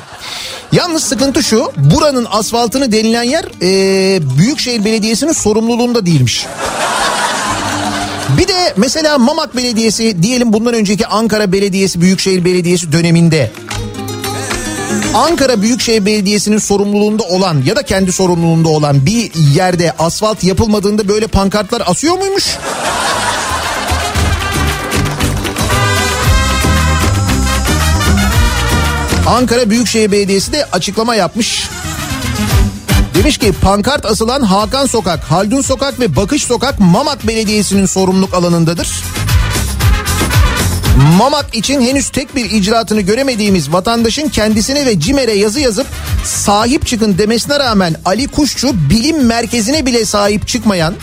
Yalnız 0.72 1.04
sıkıntı 1.04 1.44
şu 1.44 1.72
buranın 1.78 2.28
asfaltını 2.32 2.92
denilen 2.92 3.24
yer 3.24 3.46
e, 3.62 4.38
Büyükşehir 4.38 4.86
Belediyesi'nin 4.86 5.32
sorumluluğunda 5.32 6.06
değilmiş. 6.06 6.46
Bir 8.38 8.48
de 8.48 8.74
mesela 8.78 9.18
Mamak 9.18 9.56
Belediyesi 9.56 10.24
diyelim 10.24 10.54
bundan 10.54 10.74
önceki 10.74 11.08
Ankara 11.08 11.52
Belediyesi 11.52 12.02
Büyükşehir 12.02 12.46
Belediyesi 12.46 12.92
döneminde 12.92 13.52
Ankara 15.14 15.62
Büyükşehir 15.62 16.06
Belediyesi'nin 16.06 16.58
sorumluluğunda 16.58 17.24
olan 17.24 17.64
ya 17.66 17.76
da 17.76 17.84
kendi 17.84 18.12
sorumluluğunda 18.12 18.70
olan 18.70 19.06
bir 19.06 19.32
yerde 19.56 19.94
asfalt 20.00 20.44
yapılmadığında 20.44 21.08
böyle 21.08 21.28
pankartlar 21.28 21.84
asıyor 21.86 22.18
muymuş? 22.18 22.58
Ankara 29.30 29.70
Büyükşehir 29.70 30.12
Belediyesi 30.12 30.52
de 30.52 30.66
açıklama 30.72 31.16
yapmış. 31.16 31.70
Demiş 33.14 33.38
ki 33.38 33.54
pankart 33.62 34.06
asılan 34.06 34.42
Hakan 34.42 34.86
Sokak, 34.86 35.24
Haldun 35.24 35.62
Sokak 35.62 36.00
ve 36.00 36.16
Bakış 36.16 36.44
Sokak 36.44 36.80
Mamak 36.80 37.28
Belediyesi'nin 37.28 37.86
sorumluluk 37.86 38.34
alanındadır. 38.34 38.90
Mamak 41.18 41.56
için 41.56 41.82
henüz 41.82 42.10
tek 42.10 42.36
bir 42.36 42.52
icraatını 42.52 43.02
göremediğimiz 43.02 43.74
vatandaşın 43.74 44.30
kendisine 44.30 44.86
ve 44.86 45.00
CİMER'e 45.00 45.34
yazı 45.34 45.60
yazıp 45.60 45.88
sahip 46.26 46.88
çıkın 46.88 47.18
demesine 47.18 47.60
rağmen 47.60 47.96
Ali 48.06 48.28
Kuşçu 48.28 48.90
bilim 48.90 49.26
merkezine 49.26 49.86
bile 49.86 50.06
sahip 50.06 50.48
çıkmayan 50.48 50.94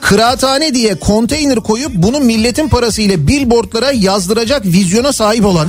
kıraathane 0.00 0.74
diye 0.74 0.98
konteyner 0.98 1.56
koyup 1.56 1.92
bunu 1.94 2.20
milletin 2.20 2.68
parasıyla 2.68 3.26
billboardlara 3.26 3.92
yazdıracak 3.92 4.66
vizyona 4.66 5.12
sahip 5.12 5.44
olan 5.44 5.68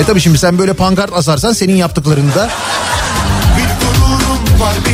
e 0.00 0.04
tabi 0.04 0.20
şimdi 0.20 0.38
sen 0.38 0.58
böyle 0.58 0.72
pankart 0.72 1.12
asarsan 1.12 1.52
senin 1.52 1.76
yaptıklarında 1.76 2.50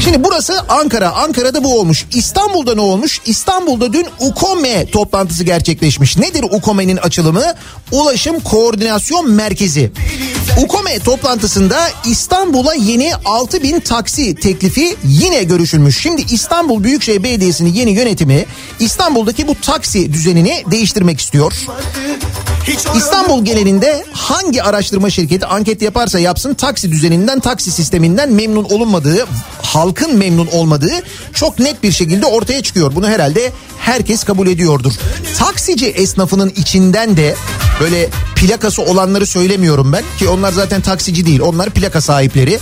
Şimdi 0.05 0.25
burası 0.25 0.61
Ankara. 0.69 1.11
Ankara'da 1.11 1.65
bu 1.65 1.81
olmuş. 1.81 2.07
İstanbul'da 2.15 2.75
ne 2.75 2.81
olmuş? 2.81 3.21
İstanbul'da 3.27 3.93
dün 3.93 4.07
UKOME 4.21 4.87
toplantısı 4.91 5.45
gerçekleşmiş. 5.45 6.17
Nedir 6.17 6.43
UKOME'nin 6.43 6.97
açılımı? 6.97 7.45
Ulaşım 7.93 8.41
Koordinasyon 8.41 9.31
Merkezi. 9.31 9.93
UKOME 10.57 10.99
toplantısında 10.99 11.89
İstanbul'a 12.05 12.75
yeni 12.75 13.13
6000 13.25 13.81
taksi 13.81 14.35
teklifi 14.35 14.97
yine 15.05 15.43
görüşülmüş. 15.43 16.03
Şimdi 16.03 16.23
İstanbul 16.31 16.85
Büyükşehir 16.85 17.23
Belediyesi'nin 17.23 17.73
yeni 17.73 17.91
yönetimi 17.91 18.47
İstanbul'daki 18.81 19.49
bu 19.49 19.55
taksi 19.61 20.13
düzenini 20.13 20.65
değiştirmek 20.71 21.21
istiyor. 21.21 21.53
İstanbul 22.97 23.45
genelinde 23.45 24.05
hangi 24.13 24.63
araştırma 24.63 25.11
şirketi 25.11 25.47
anket 25.47 25.83
yaparsa 25.83 26.19
yapsın 26.19 26.55
taksi 26.55 26.91
düzeninden, 26.93 27.41
taksi 27.41 27.71
sisteminden 27.71 28.33
memnun 28.33 28.65
olunmadığı, 28.65 29.27
halkın 29.63 30.17
memnun 30.17 30.47
olmadığı 30.47 31.03
çok 31.35 31.59
net 31.59 31.83
bir 31.83 31.93
şekilde 31.93 32.27
ortaya 32.27 32.63
çıkıyor. 32.63 32.95
Bunu 32.95 33.09
herhalde 33.09 33.53
herkes 33.79 34.25
kabul 34.25 34.47
ediyordur. 34.47 34.93
Taksici 35.39 35.87
esnafının 35.87 36.53
içinden 36.57 37.17
de 37.17 37.37
böyle 37.81 38.09
plakası 38.37 38.83
olanları 38.83 39.27
söylemiyorum 39.27 39.93
ben 39.93 40.05
ki 40.19 40.29
onlar 40.29 40.53
zaten 40.53 40.81
taksici 40.81 41.27
değil. 41.27 41.41
Onlar 41.41 41.71
plaka 41.71 42.01
sahipleri. 42.01 42.59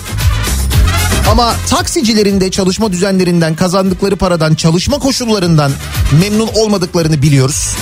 Ama 1.31 1.55
taksicilerin 1.71 2.41
de 2.41 2.51
çalışma 2.51 2.93
düzenlerinden, 2.93 3.57
kazandıkları 3.57 4.17
paradan, 4.17 4.55
çalışma 4.55 4.99
koşullarından 4.99 5.73
memnun 6.21 6.49
olmadıklarını 6.55 7.23
biliyoruz. 7.23 7.77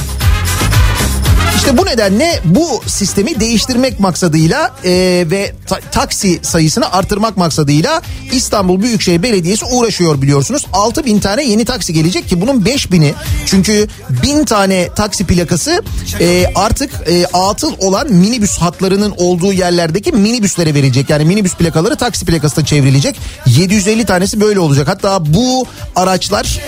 İşte 1.56 1.78
bu 1.78 1.86
nedenle 1.86 2.40
bu 2.44 2.80
sistemi 2.86 3.40
değiştirmek 3.40 4.00
maksadıyla 4.00 4.70
e, 4.84 4.90
ve 5.30 5.52
ta- 5.66 5.80
taksi 5.92 6.38
sayısını 6.42 6.92
artırmak 6.92 7.36
maksadıyla 7.36 8.02
İstanbul 8.32 8.82
Büyükşehir 8.82 9.22
Belediyesi 9.22 9.64
uğraşıyor 9.64 10.22
biliyorsunuz. 10.22 10.66
6 10.72 11.04
bin 11.04 11.20
tane 11.20 11.44
yeni 11.44 11.64
taksi 11.64 11.92
gelecek 11.92 12.28
ki 12.28 12.40
bunun 12.40 12.64
5 12.64 12.92
bini 12.92 13.14
çünkü 13.46 13.88
bin 14.22 14.44
tane 14.44 14.88
taksi 14.96 15.24
plakası 15.26 15.82
e, 16.20 16.46
artık 16.54 16.90
e, 17.08 17.26
atıl 17.26 17.72
olan 17.78 18.12
minibüs 18.12 18.58
hatlarının 18.58 19.14
olduğu 19.16 19.52
yerlerdeki 19.52 20.12
minibüslere 20.12 20.74
verilecek. 20.74 21.10
Yani 21.10 21.24
minibüs 21.24 21.54
plakaları 21.54 21.96
taksi 21.96 22.24
plakasına 22.26 22.64
çevrilecek. 22.64 23.16
750 23.46 24.04
tanesi 24.06 24.40
böyle 24.40 24.60
olacak. 24.60 24.88
Hatta 24.88 25.34
bu 25.34 25.66
araçlar 25.96 26.58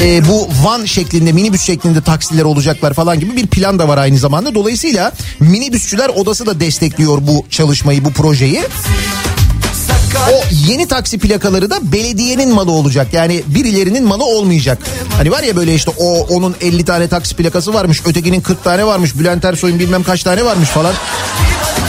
e, 0.00 0.28
bu 0.28 0.48
van 0.62 0.84
şeklinde 0.84 1.32
minibüs 1.32 1.62
şeklinde 1.62 2.00
taksiler 2.00 2.44
olacaklar 2.44 2.94
falan 2.94 3.20
gibi 3.20 3.36
bir 3.36 3.46
plan 3.46 3.78
da 3.78 3.88
var 3.88 3.98
aynı 3.98 4.18
zamanda. 4.18 4.54
Dolayısıyla 4.54 5.12
minibüsçüler 5.40 6.08
odası 6.08 6.46
da 6.46 6.60
destekliyor 6.60 7.18
bu 7.22 7.46
çalışmayı 7.50 8.04
bu 8.04 8.10
projeyi. 8.10 8.62
O 10.32 10.44
yeni 10.68 10.88
taksi 10.88 11.18
plakaları 11.18 11.70
da 11.70 11.92
belediyenin 11.92 12.54
malı 12.54 12.70
olacak. 12.70 13.06
Yani 13.12 13.42
birilerinin 13.46 14.04
malı 14.04 14.24
olmayacak. 14.24 14.78
Hani 15.16 15.30
var 15.30 15.42
ya 15.42 15.56
böyle 15.56 15.74
işte 15.74 15.90
o 15.98 16.20
onun 16.20 16.56
50 16.60 16.84
tane 16.84 17.08
taksi 17.08 17.36
plakası 17.36 17.74
varmış, 17.74 18.02
ötekinin 18.06 18.40
40 18.40 18.64
tane 18.64 18.86
varmış, 18.86 19.18
Bülent 19.18 19.44
Ersoy'un 19.44 19.78
bilmem 19.78 20.02
kaç 20.02 20.22
tane 20.22 20.44
varmış 20.44 20.68
falan. 20.68 20.94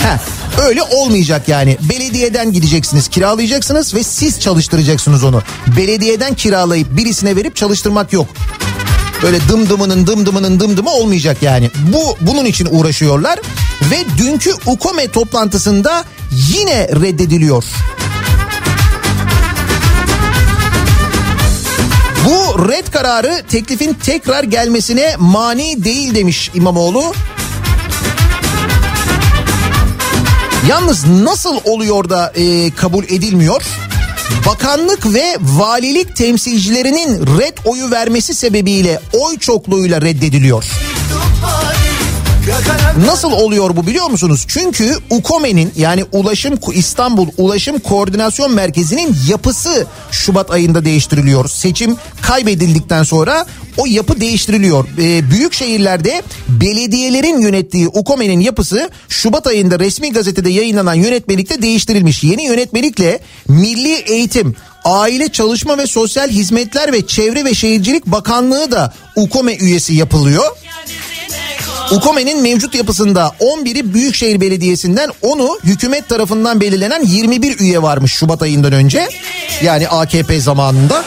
Heh, 0.03 0.17
öyle 0.63 0.83
olmayacak 0.83 1.49
yani. 1.49 1.77
Belediyeden 1.89 2.51
gideceksiniz, 2.51 3.07
kiralayacaksınız 3.07 3.95
ve 3.95 4.03
siz 4.03 4.39
çalıştıracaksınız 4.39 5.23
onu. 5.23 5.43
Belediyeden 5.77 6.33
kiralayıp 6.35 6.97
birisine 6.97 7.35
verip 7.35 7.55
çalıştırmak 7.55 8.13
yok. 8.13 8.27
Böyle 9.23 9.39
dımdımının 9.49 10.07
dımdımının 10.07 10.59
dımdımı 10.59 10.89
olmayacak 10.89 11.37
yani. 11.41 11.71
Bu 11.93 12.17
bunun 12.21 12.45
için 12.45 12.67
uğraşıyorlar 12.71 13.39
ve 13.81 13.97
dünkü 14.17 14.53
UKOME 14.65 15.07
toplantısında 15.07 16.03
yine 16.31 16.87
reddediliyor. 16.87 17.63
Bu 22.25 22.69
red 22.69 22.87
kararı 22.87 23.43
teklifin 23.49 23.93
tekrar 23.93 24.43
gelmesine 24.43 25.15
mani 25.17 25.83
değil 25.83 26.15
demiş 26.15 26.51
İmamoğlu. 26.53 27.13
Yalnız 30.69 31.05
nasıl 31.05 31.57
oluyor 31.65 32.09
da 32.09 32.31
e, 32.35 32.71
kabul 32.71 33.03
edilmiyor? 33.03 33.63
Bakanlık 34.47 35.13
ve 35.13 35.37
valilik 35.41 36.15
temsilcilerinin 36.15 37.27
red 37.39 37.57
oyu 37.65 37.91
vermesi 37.91 38.35
sebebiyle 38.35 38.99
oy 39.13 39.37
çokluğuyla 39.37 40.01
reddediliyor. 40.01 40.65
Nasıl 43.05 43.31
oluyor 43.31 43.75
bu 43.75 43.87
biliyor 43.87 44.09
musunuz? 44.09 44.45
Çünkü 44.47 44.97
UKOME'nin 45.09 45.71
yani 45.75 46.03
Ulaşım 46.11 46.59
İstanbul 46.73 47.27
Ulaşım 47.37 47.79
Koordinasyon 47.79 48.53
Merkezi'nin 48.53 49.17
yapısı 49.29 49.87
Şubat 50.11 50.51
ayında 50.51 50.85
değiştiriliyor. 50.85 51.49
Seçim 51.49 51.97
kaybedildikten 52.21 53.03
sonra 53.03 53.45
o 53.77 53.85
yapı 53.85 54.21
değiştiriliyor. 54.21 54.87
Ee, 54.99 55.31
büyük 55.31 55.53
şehirlerde 55.53 56.23
belediyelerin 56.47 57.41
yönettiği 57.41 57.87
UKOME'nin 57.87 58.39
yapısı 58.39 58.89
Şubat 59.09 59.47
ayında 59.47 59.79
resmi 59.79 60.13
gazetede 60.13 60.49
yayınlanan 60.49 60.93
yönetmelikte 60.93 61.61
değiştirilmiş. 61.61 62.23
Yeni 62.23 62.43
yönetmelikle 62.43 63.19
Milli 63.47 63.93
Eğitim, 63.93 64.55
Aile 64.85 65.29
Çalışma 65.29 65.77
ve 65.77 65.87
Sosyal 65.87 66.29
Hizmetler 66.29 66.93
ve 66.93 67.07
Çevre 67.07 67.45
ve 67.45 67.53
Şehircilik 67.53 68.05
Bakanlığı 68.05 68.71
da 68.71 68.93
UKOME 69.15 69.55
üyesi 69.55 69.93
yapılıyor. 69.93 70.45
UKOME'nin 71.91 72.41
mevcut 72.41 72.75
yapısında 72.75 73.35
11'i 73.39 73.93
Büyükşehir 73.93 74.41
Belediyesi'nden 74.41 75.09
10'u 75.23 75.59
hükümet 75.63 76.09
tarafından 76.09 76.61
belirlenen 76.61 77.03
21 77.05 77.59
üye 77.59 77.81
varmış 77.81 78.13
Şubat 78.13 78.41
ayından 78.41 78.73
önce. 78.73 79.09
Yani 79.63 79.87
AKP 79.87 80.39
zamanında. 80.39 81.03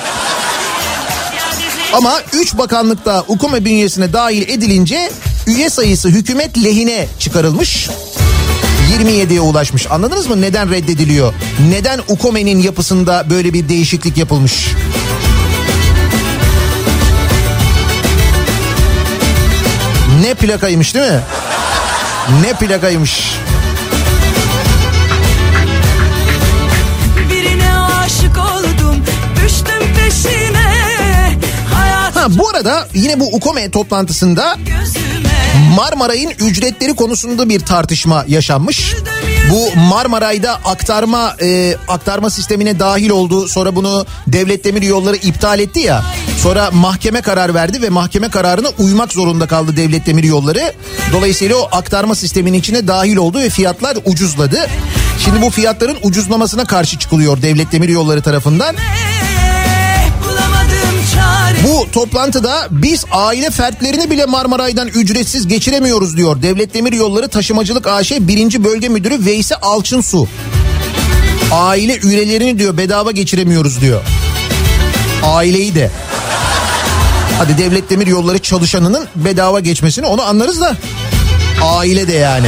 Ama 1.92 2.20
3 2.32 2.58
bakanlıkta 2.58 3.24
UKOME 3.28 3.64
bünyesine 3.64 4.12
dahil 4.12 4.42
edilince 4.42 5.10
üye 5.46 5.70
sayısı 5.70 6.08
hükümet 6.08 6.64
lehine 6.64 7.06
çıkarılmış. 7.18 7.88
27'ye 8.98 9.40
ulaşmış. 9.40 9.86
Anladınız 9.90 10.26
mı 10.26 10.40
neden 10.40 10.70
reddediliyor? 10.70 11.34
Neden 11.70 12.00
UKOME'nin 12.08 12.62
yapısında 12.62 13.30
böyle 13.30 13.54
bir 13.54 13.68
değişiklik 13.68 14.16
yapılmış? 14.16 14.68
Ne 20.20 20.34
plakaymış 20.34 20.94
değil 20.94 21.12
mi? 21.12 21.20
Ne 22.42 22.52
plakaymış? 22.52 23.32
Oldum 28.38 29.04
Ha 32.14 32.26
bu 32.30 32.48
arada 32.48 32.88
yine 32.94 33.20
bu 33.20 33.26
UKOME 33.36 33.70
toplantısında 33.70 34.56
gözüme 34.58 35.07
Marmaray'ın 35.76 36.30
ücretleri 36.30 36.94
konusunda 36.94 37.48
bir 37.48 37.60
tartışma 37.60 38.24
yaşanmış. 38.28 38.94
Bu 39.50 39.80
Marmaray'da 39.80 40.54
aktarma 40.54 41.36
e, 41.42 41.76
aktarma 41.88 42.30
sistemine 42.30 42.78
dahil 42.78 43.10
oldu. 43.10 43.48
Sonra 43.48 43.76
bunu 43.76 44.06
Devlet 44.26 44.64
Demir 44.64 44.82
Yolları 44.82 45.16
iptal 45.16 45.60
etti 45.60 45.80
ya. 45.80 46.04
Sonra 46.42 46.70
mahkeme 46.70 47.20
karar 47.20 47.54
verdi 47.54 47.82
ve 47.82 47.88
mahkeme 47.88 48.28
kararına 48.28 48.68
uymak 48.78 49.12
zorunda 49.12 49.46
kaldı 49.46 49.76
Devlet 49.76 50.06
Demir 50.06 50.24
Yolları. 50.24 50.72
Dolayısıyla 51.12 51.56
o 51.56 51.68
aktarma 51.72 52.14
sisteminin 52.14 52.58
içine 52.58 52.88
dahil 52.88 53.16
oldu 53.16 53.38
ve 53.38 53.50
fiyatlar 53.50 53.98
ucuzladı. 54.04 54.66
Şimdi 55.24 55.42
bu 55.42 55.50
fiyatların 55.50 55.96
ucuzlamasına 56.02 56.64
karşı 56.64 56.98
çıkılıyor 56.98 57.42
Devlet 57.42 57.72
Demir 57.72 57.88
Yolları 57.88 58.22
tarafından. 58.22 58.76
Bu 61.64 61.90
toplantıda 61.92 62.68
biz 62.70 63.04
aile 63.10 63.50
fertlerini 63.50 64.10
bile 64.10 64.26
Marmaray'dan 64.26 64.88
ücretsiz 64.88 65.48
geçiremiyoruz 65.48 66.16
diyor. 66.16 66.42
Devlet 66.42 66.74
Demir 66.74 66.92
Yolları 66.92 67.28
Taşımacılık 67.28 67.86
AŞ 67.86 68.10
1. 68.10 68.64
Bölge 68.64 68.88
Müdürü 68.88 69.26
Veysi 69.26 69.56
Alçınsu. 69.56 70.28
Aile 71.52 71.98
üyelerini 71.98 72.58
diyor 72.58 72.76
bedava 72.76 73.10
geçiremiyoruz 73.10 73.80
diyor. 73.80 74.00
Aileyi 75.24 75.74
de. 75.74 75.90
Hadi 77.38 77.58
Devlet 77.58 77.90
Demir 77.90 78.06
Yolları 78.06 78.38
çalışanının 78.38 79.08
bedava 79.14 79.60
geçmesini 79.60 80.06
onu 80.06 80.22
anlarız 80.22 80.60
da. 80.60 80.76
Aile 81.62 82.08
de 82.08 82.12
yani. 82.12 82.46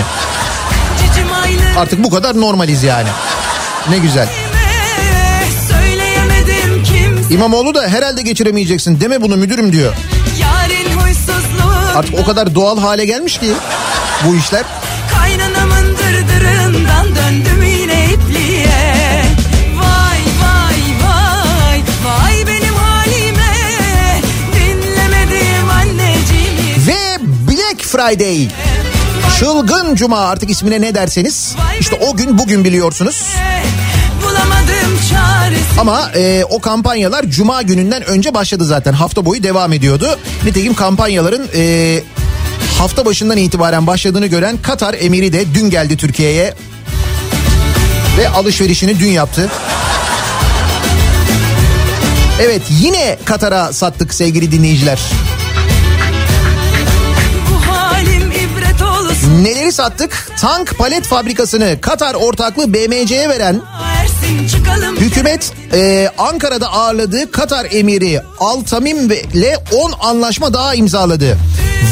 Artık 1.78 2.04
bu 2.04 2.10
kadar 2.10 2.40
normaliz 2.40 2.82
yani. 2.82 3.08
Ne 3.90 3.98
güzel. 3.98 4.28
İmamoğlu 7.30 7.74
da 7.74 7.88
herhalde 7.88 8.22
geçiremeyeceksin 8.22 9.00
deme 9.00 9.22
bunu 9.22 9.36
müdürüm 9.36 9.72
diyor. 9.72 9.94
Artık 11.96 12.18
o 12.18 12.24
kadar 12.24 12.54
doğal 12.54 12.78
hale 12.78 13.04
gelmiş 13.04 13.38
ki 13.38 13.52
bu 14.26 14.36
işler. 14.36 14.64
Kaynanamın 15.14 15.96
dırdırından 15.96 17.06
döndüm 17.06 17.62
yine 17.62 18.04
ipliğe 18.04 19.22
Vay 19.76 20.20
vay 20.42 20.80
vay 21.04 21.82
vay 22.04 22.46
benim 22.46 22.74
halime 22.74 23.54
Dinlemedim 24.54 25.70
anneciğimi 25.70 26.86
Ve 26.86 27.18
Black 27.50 27.82
Friday. 27.82 28.48
Çılgın 29.38 29.94
Cuma 29.94 30.18
artık 30.18 30.50
ismine 30.50 30.80
ne 30.80 30.94
derseniz. 30.94 31.56
işte 31.80 31.96
o 31.96 32.16
gün 32.16 32.38
bugün 32.38 32.64
biliyorsunuz. 32.64 33.34
Ama 35.78 36.10
e, 36.14 36.44
o 36.50 36.60
kampanyalar 36.60 37.24
Cuma 37.24 37.62
gününden 37.62 38.02
önce 38.02 38.34
başladı 38.34 38.64
zaten. 38.64 38.92
Hafta 38.92 39.24
boyu 39.24 39.42
devam 39.42 39.72
ediyordu. 39.72 40.18
Nitekim 40.44 40.74
kampanyaların 40.74 41.48
e, 41.54 42.02
hafta 42.78 43.06
başından 43.06 43.36
itibaren 43.36 43.86
başladığını 43.86 44.26
gören 44.26 44.56
Katar 44.62 44.96
emiri 45.00 45.32
de 45.32 45.44
dün 45.54 45.70
geldi 45.70 45.96
Türkiye'ye. 45.96 46.54
Ve 48.18 48.28
alışverişini 48.28 48.98
dün 48.98 49.10
yaptı. 49.10 49.50
Evet 52.42 52.62
yine 52.80 53.18
Katar'a 53.24 53.72
sattık 53.72 54.14
sevgili 54.14 54.52
dinleyiciler. 54.52 54.98
Neleri 59.28 59.72
sattık? 59.72 60.32
Tank 60.40 60.78
palet 60.78 61.04
fabrikasını 61.04 61.80
Katar 61.80 62.14
ortaklığı 62.14 62.74
BMC'ye 62.74 63.28
veren 63.28 63.60
hükümet 65.00 65.52
e, 65.72 66.10
Ankara'da 66.18 66.72
ağırladığı 66.72 67.30
Katar 67.30 67.66
emiri 67.70 68.20
Al 68.40 68.60
Tamim 68.60 69.10
ile 69.10 69.58
10 69.72 69.92
anlaşma 70.00 70.54
daha 70.54 70.74
imzaladı. 70.74 71.38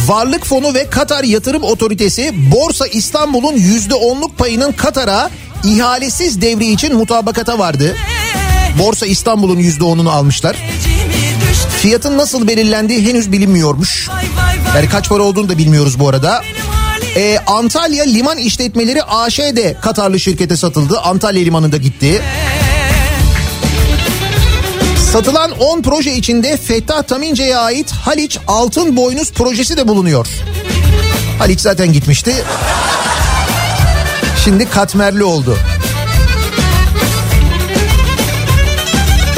Varlık 0.06 0.46
Fonu 0.46 0.74
ve 0.74 0.90
Katar 0.90 1.24
Yatırım 1.24 1.62
Otoritesi 1.62 2.32
Borsa 2.52 2.86
İstanbul'un 2.86 3.56
%10'luk 3.56 4.36
payının 4.36 4.72
Katar'a 4.72 5.30
ihalesiz 5.64 6.40
devri 6.40 6.66
için 6.66 6.94
mutabakata 6.96 7.58
vardı. 7.58 7.96
Borsa 8.78 9.06
İstanbul'un 9.06 9.58
%10'unu 9.58 10.10
almışlar. 10.10 10.56
Fiyatın 11.82 12.18
nasıl 12.18 12.48
belirlendiği 12.48 13.08
henüz 13.08 13.32
bilinmiyormuş. 13.32 14.08
Yani 14.76 14.88
kaç 14.88 15.08
para 15.08 15.22
olduğunu 15.22 15.48
da 15.48 15.58
bilmiyoruz 15.58 15.98
bu 15.98 16.08
arada. 16.08 16.42
Ee, 17.18 17.38
Antalya 17.46 18.04
Liman 18.04 18.38
İşletmeleri 18.38 19.02
AŞ 19.02 19.40
Katarlı 19.82 20.20
şirkete 20.20 20.56
satıldı. 20.56 20.98
Antalya 21.00 21.42
Limanı'nda 21.42 21.76
gitti. 21.76 22.22
Satılan 25.12 25.50
10 25.50 25.82
proje 25.82 26.14
içinde 26.14 26.56
Fettah 26.56 27.02
Tamince'ye 27.02 27.56
ait 27.56 27.92
Haliç 27.92 28.38
Altın 28.46 28.96
Boynuz 28.96 29.32
projesi 29.32 29.76
de 29.76 29.88
bulunuyor. 29.88 30.26
Haliç 31.38 31.60
zaten 31.60 31.92
gitmişti. 31.92 32.34
Şimdi 34.44 34.70
katmerli 34.70 35.24
oldu. 35.24 35.58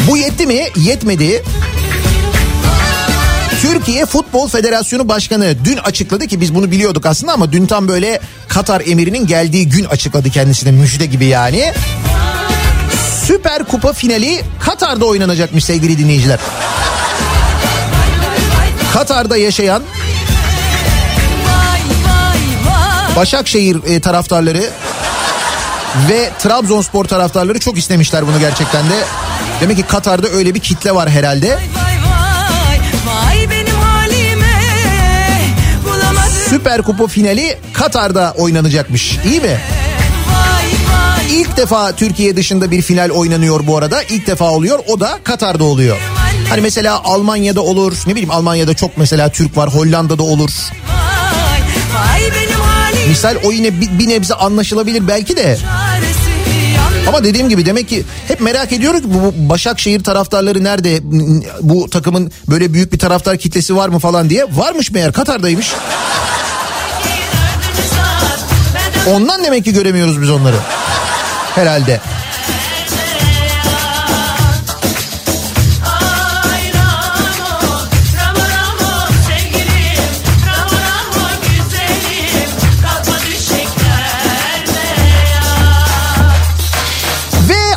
Bu 0.08 0.16
yetti 0.16 0.46
mi? 0.46 0.68
Yetmedi. 0.76 1.42
Türkiye 3.72 4.06
Futbol 4.06 4.48
Federasyonu 4.48 5.08
Başkanı 5.08 5.54
dün 5.64 5.76
açıkladı 5.76 6.26
ki 6.26 6.40
biz 6.40 6.54
bunu 6.54 6.70
biliyorduk 6.70 7.06
aslında 7.06 7.32
ama 7.32 7.52
dün 7.52 7.66
tam 7.66 7.88
böyle 7.88 8.20
Katar 8.48 8.82
emirinin 8.86 9.26
geldiği 9.26 9.68
gün 9.68 9.84
açıkladı 9.84 10.30
kendisine 10.30 10.70
müjde 10.70 11.06
gibi 11.06 11.24
yani. 11.24 11.72
Süper 13.26 13.64
Kupa 13.64 13.92
finali 13.92 14.40
Katar'da 14.60 15.04
oynanacakmış 15.04 15.64
sevgili 15.64 15.98
dinleyiciler. 15.98 16.38
Katar'da 18.92 19.36
yaşayan 19.36 19.82
Başakşehir 23.16 23.78
e, 23.86 24.00
taraftarları 24.00 24.62
ve 26.08 26.30
Trabzonspor 26.38 27.04
taraftarları 27.04 27.60
çok 27.60 27.78
istemişler 27.78 28.26
bunu 28.26 28.38
gerçekten 28.38 28.90
de. 28.90 29.04
Demek 29.60 29.76
ki 29.76 29.82
Katar'da 29.82 30.28
öyle 30.28 30.54
bir 30.54 30.60
kitle 30.60 30.94
var 30.94 31.10
herhalde. 31.10 31.48
Vay 31.48 31.58
vay 31.58 31.79
Süper 36.50 36.82
Kupa 36.82 37.06
finali 37.06 37.58
Katar'da 37.72 38.34
oynanacakmış. 38.38 39.18
İyi 39.24 39.40
mi? 39.40 39.60
İlk 41.30 41.56
defa 41.56 41.92
Türkiye 41.92 42.36
dışında 42.36 42.70
bir 42.70 42.82
final 42.82 43.10
oynanıyor 43.10 43.66
bu 43.66 43.76
arada. 43.76 44.02
İlk 44.02 44.26
defa 44.26 44.50
oluyor. 44.50 44.78
O 44.88 45.00
da 45.00 45.18
Katar'da 45.24 45.64
oluyor. 45.64 45.96
Hani 46.48 46.60
mesela 46.60 47.04
Almanya'da 47.04 47.60
olur. 47.60 47.96
Ne 48.06 48.12
bileyim 48.12 48.30
Almanya'da 48.30 48.74
çok 48.74 48.96
mesela 48.98 49.28
Türk 49.28 49.56
var. 49.56 49.74
Hollanda'da 49.74 50.22
olur. 50.22 50.50
Misal 53.08 53.36
o 53.44 53.52
yine 53.52 53.80
bir, 53.80 54.08
nebze 54.08 54.34
anlaşılabilir 54.34 55.08
belki 55.08 55.36
de. 55.36 55.58
Ama 57.08 57.24
dediğim 57.24 57.48
gibi 57.48 57.66
demek 57.66 57.88
ki 57.88 58.04
hep 58.28 58.40
merak 58.40 58.72
ediyoruz 58.72 59.00
ki 59.00 59.08
bu 59.14 59.48
Başakşehir 59.48 60.04
taraftarları 60.04 60.64
nerede? 60.64 61.00
Bu 61.60 61.90
takımın 61.90 62.32
böyle 62.48 62.72
büyük 62.72 62.92
bir 62.92 62.98
taraftar 62.98 63.38
kitlesi 63.38 63.76
var 63.76 63.88
mı 63.88 63.98
falan 63.98 64.30
diye. 64.30 64.44
Varmış 64.56 64.90
meğer 64.90 65.12
Katar'daymış. 65.12 65.72
Ondan 69.08 69.44
demek 69.44 69.64
ki 69.64 69.72
göremiyoruz 69.72 70.22
biz 70.22 70.30
onları. 70.30 70.56
Herhalde. 71.54 72.00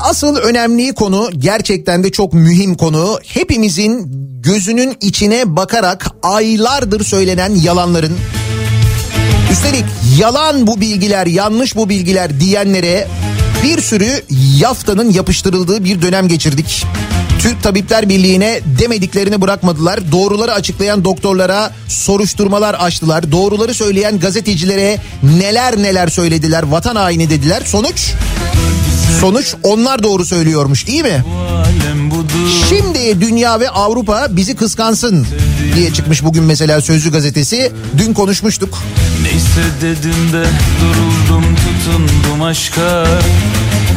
Asıl 0.04 0.36
önemli 0.36 0.94
konu 0.94 1.30
gerçekten 1.38 2.04
de 2.04 2.12
çok 2.12 2.34
mühim 2.34 2.76
konu. 2.76 3.20
Hepimizin 3.24 4.12
gözünün 4.42 4.98
içine 5.02 5.56
bakarak 5.56 6.08
aylardır 6.24 7.04
söylenen 7.04 7.56
yalanların 7.56 8.18
Üstelik 9.52 9.86
yalan 10.20 10.68
bu 10.68 10.82
bilgiler, 10.82 11.28
yanlış 11.28 11.76
bu 11.76 11.90
bilgiler 11.90 12.40
diyenlere 12.40 13.08
bir 13.64 13.82
sürü 13.82 14.24
yaftanın 14.60 15.12
yapıştırıldığı 15.12 15.84
bir 15.84 16.02
dönem 16.02 16.28
geçirdik. 16.28 16.86
Türk 17.40 17.64
Tabipler 17.64 18.10
Birliği'ne 18.10 18.60
demediklerini 18.80 19.42
bırakmadılar. 19.42 20.12
Doğruları 20.12 20.54
açıklayan 20.54 21.06
doktorlara 21.06 21.72
soruşturmalar 21.88 22.74
açtılar. 22.74 23.32
Doğruları 23.32 23.74
söyleyen 23.74 24.20
gazetecilere 24.20 24.98
neler 25.24 25.78
neler 25.78 26.08
söylediler. 26.08 26.64
Vatan 26.64 26.96
haini 26.96 27.30
dediler. 27.30 27.64
Sonuç? 27.66 28.12
Sonuç 29.20 29.56
onlar 29.64 30.04
doğru 30.04 30.26
söylüyormuş 30.26 30.88
değil 30.88 31.04
mi? 31.04 31.24
Şimdi 32.70 33.22
dünya 33.22 33.60
ve 33.60 33.70
Avrupa 33.70 34.28
bizi 34.30 34.56
kıskansın 34.56 35.28
diye 35.76 35.94
çıkmış 35.94 36.24
bugün 36.24 36.44
mesela 36.44 36.82
Sözcü 36.82 37.12
gazetesi. 37.12 37.72
Dün 37.98 38.14
konuşmuştuk. 38.14 38.78
Neyse 39.24 39.64
dedim 39.82 40.34
de 40.34 40.46
duruldum 40.82 41.46
tutundum 41.56 42.42
aşka 42.42 43.08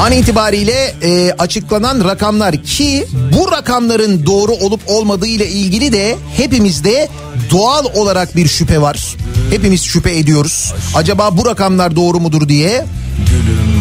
An 0.00 0.12
itibariyle 0.12 0.94
e, 1.02 1.32
açıklanan 1.38 2.04
rakamlar 2.04 2.62
ki 2.62 3.06
bu 3.32 3.52
rakamların 3.52 4.26
doğru 4.26 4.52
olup 4.52 4.80
olmadığı 4.86 5.26
ile 5.26 5.48
ilgili 5.48 5.92
de 5.92 6.16
hepimizde 6.36 7.08
doğal 7.50 7.84
olarak 7.94 8.36
bir 8.36 8.48
şüphe 8.48 8.80
var. 8.80 9.16
Hepimiz 9.50 9.84
şüphe 9.84 10.18
ediyoruz. 10.18 10.74
Acaba 10.94 11.36
bu 11.36 11.46
rakamlar 11.46 11.96
doğru 11.96 12.20
mudur 12.20 12.48
diye. 12.48 12.84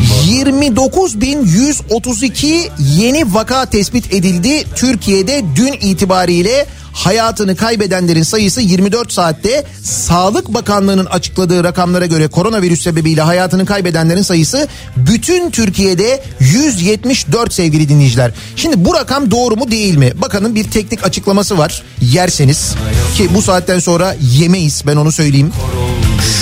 29.132 0.05 2.69
yeni 2.79 3.33
vaka 3.33 3.65
tespit 3.65 4.13
edildi. 4.13 4.63
Türkiye'de 4.75 5.43
dün 5.55 5.73
itibariyle 5.73 6.65
hayatını 6.95 7.55
kaybedenlerin 7.55 8.23
sayısı 8.23 8.61
24 8.61 9.13
saatte 9.13 9.65
Sağlık 9.83 10.53
Bakanlığı'nın 10.53 11.05
açıkladığı 11.05 11.63
rakamlara 11.63 12.05
göre 12.05 12.27
koronavirüs 12.27 12.81
sebebiyle 12.83 13.21
hayatını 13.21 13.65
kaybedenlerin 13.65 14.21
sayısı 14.21 14.67
bütün 14.97 15.51
Türkiye'de 15.51 16.23
174 16.39 17.53
sevgili 17.53 17.89
dinleyiciler. 17.89 18.31
Şimdi 18.55 18.85
bu 18.85 18.93
rakam 18.95 19.31
doğru 19.31 19.55
mu 19.55 19.71
değil 19.71 19.97
mi? 19.97 20.11
Bakanın 20.21 20.55
bir 20.55 20.63
teknik 20.71 21.03
açıklaması 21.05 21.57
var 21.57 21.83
yerseniz 22.01 22.73
ki 23.17 23.29
bu 23.35 23.41
saatten 23.41 23.79
sonra 23.79 24.15
yemeyiz 24.21 24.83
ben 24.87 24.95
onu 24.95 25.11
söyleyeyim. 25.11 25.51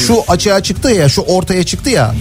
Şu 0.08 0.24
açığa 0.28 0.64
çıktı 0.64 0.92
ya 0.92 1.10
şu 1.10 1.22
ortaya 1.22 1.64
çıktı 1.64 1.90
ya 1.90 2.16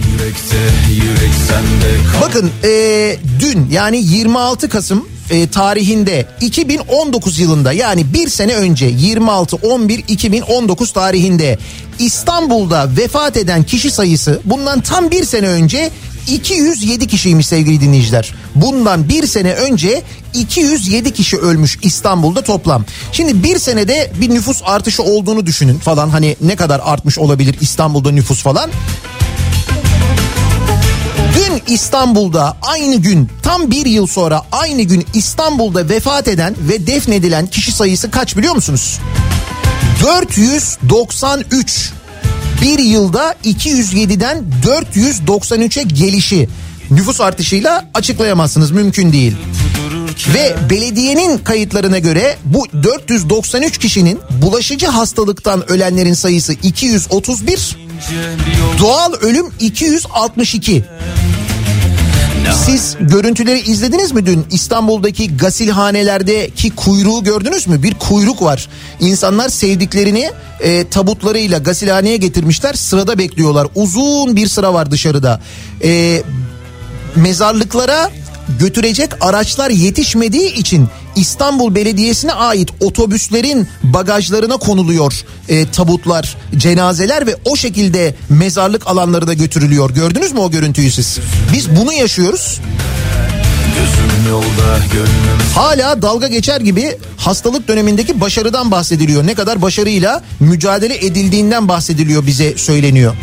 Bakın 2.21 2.51
eee, 2.63 3.19
dün 3.39 3.67
yani 3.71 3.97
26 4.03 4.69
Kasım 4.69 5.07
eee, 5.33 5.47
tarihinde 5.49 6.25
2019 6.41 7.39
yılında 7.39 7.73
yani 7.73 8.13
bir 8.13 8.29
sene 8.29 8.55
önce 8.55 8.89
26-11-2019 8.89 10.93
tarihinde 10.93 11.57
İstanbul'da 11.99 12.89
vefat 12.97 13.37
eden 13.37 13.63
kişi 13.63 13.91
sayısı 13.91 14.41
bundan 14.45 14.81
tam 14.81 15.11
bir 15.11 15.25
sene 15.25 15.47
önce 15.47 15.91
207 16.27 17.07
kişiymiş 17.07 17.47
sevgili 17.47 17.81
dinleyiciler. 17.81 18.33
Bundan 18.55 19.09
bir 19.09 19.27
sene 19.27 19.53
önce 19.53 20.01
207 20.33 21.13
kişi 21.13 21.37
ölmüş 21.37 21.79
İstanbul'da 21.81 22.41
toplam. 22.41 22.85
Şimdi 23.11 23.43
bir 23.43 23.59
senede 23.59 24.11
bir 24.21 24.29
nüfus 24.29 24.61
artışı 24.65 25.03
olduğunu 25.03 25.45
düşünün 25.45 25.77
falan 25.77 26.09
hani 26.09 26.35
ne 26.41 26.55
kadar 26.55 26.81
artmış 26.83 27.19
olabilir 27.19 27.55
İstanbul'da 27.61 28.11
nüfus 28.11 28.43
falan. 28.43 28.69
Dün 31.35 31.73
İstanbul'da 31.73 32.57
aynı 32.61 32.95
gün 32.95 33.29
tam 33.43 33.71
bir 33.71 33.85
yıl 33.85 34.07
sonra 34.07 34.41
aynı 34.51 34.81
gün 34.81 35.05
İstanbul'da 35.13 35.89
vefat 35.89 36.27
eden 36.27 36.55
ve 36.69 36.87
defnedilen 36.87 37.47
kişi 37.47 37.71
sayısı 37.71 38.11
kaç 38.11 38.37
biliyor 38.37 38.55
musunuz? 38.55 38.99
493. 40.03 41.91
Bir 42.61 42.79
yılda 42.79 43.35
207'den 43.45 44.43
493'e 44.63 45.83
gelişi 45.83 46.49
nüfus 46.91 47.21
artışıyla 47.21 47.89
açıklayamazsınız 47.93 48.71
mümkün 48.71 49.13
değil. 49.13 49.35
Ve 50.33 50.55
belediyenin 50.69 51.37
kayıtlarına 51.37 51.99
göre 51.99 52.37
bu 52.45 52.65
493 52.83 53.77
kişinin 53.77 54.19
bulaşıcı 54.41 54.87
hastalıktan 54.87 55.71
ölenlerin 55.71 56.13
sayısı 56.13 56.53
231, 56.53 57.77
doğal 58.79 59.13
ölüm 59.13 59.45
262. 59.59 60.83
Siz 62.51 62.97
görüntüleri 62.99 63.59
izlediniz 63.59 64.11
mi 64.11 64.25
dün? 64.25 64.45
İstanbul'daki 64.51 65.37
gasilhanelerdeki 65.37 66.69
kuyruğu 66.69 67.23
gördünüz 67.23 67.67
mü? 67.67 67.83
Bir 67.83 67.93
kuyruk 67.93 68.41
var. 68.41 68.69
İnsanlar 68.99 69.49
sevdiklerini 69.49 70.31
e, 70.59 70.87
tabutlarıyla 70.87 71.57
gasilhaneye 71.57 72.17
getirmişler. 72.17 72.73
Sırada 72.73 73.17
bekliyorlar. 73.17 73.67
Uzun 73.75 74.35
bir 74.35 74.47
sıra 74.47 74.73
var 74.73 74.91
dışarıda. 74.91 75.41
E, 75.83 76.21
mezarlıklara 77.15 78.11
götürecek 78.59 79.09
araçlar 79.21 79.69
yetişmediği 79.69 80.53
için 80.53 80.87
İstanbul 81.15 81.75
Belediyesi'ne 81.75 82.33
ait 82.33 82.69
otobüslerin 82.79 83.67
bagajlarına 83.83 84.57
konuluyor 84.57 85.13
e, 85.49 85.71
tabutlar, 85.71 86.37
cenazeler 86.57 87.27
ve 87.27 87.35
o 87.45 87.55
şekilde 87.55 88.15
mezarlık 88.29 88.87
alanlarına 88.87 89.33
götürülüyor. 89.33 89.89
Gördünüz 89.89 90.31
mü 90.31 90.39
o 90.39 90.51
görüntüyü 90.51 90.91
siz? 90.91 91.19
Biz 91.53 91.75
bunu 91.75 91.93
yaşıyoruz. 91.93 92.61
Hala 95.55 96.01
dalga 96.01 96.27
geçer 96.27 96.61
gibi 96.61 96.97
hastalık 97.17 97.67
dönemindeki 97.67 98.21
başarıdan 98.21 98.71
bahsediliyor. 98.71 99.27
Ne 99.27 99.33
kadar 99.33 99.61
başarıyla 99.61 100.23
mücadele 100.39 101.05
edildiğinden 101.05 101.67
bahsediliyor 101.67 102.27
bize 102.27 102.57
söyleniyor. 102.57 103.13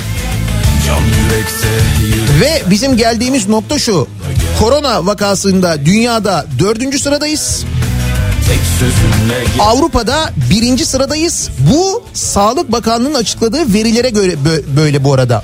Ve 2.41 2.63
bizim 2.71 2.97
geldiğimiz 2.97 3.49
nokta 3.49 3.79
şu. 3.79 4.09
Korona 4.59 5.07
vakasında 5.07 5.87
dünyada 5.87 6.47
dördüncü 6.59 6.99
sıradayız. 6.99 7.65
Avrupa'da 9.61 10.31
birinci 10.51 10.87
sıradayız. 10.87 11.49
Bu 11.73 12.03
Sağlık 12.15 12.73
Bakanlığı'nın 12.73 13.15
açıkladığı 13.15 13.73
verilere 13.75 14.11
göre 14.11 14.33
bö- 14.33 14.77
böyle 14.77 15.05
bu 15.05 15.15
arada. 15.15 15.43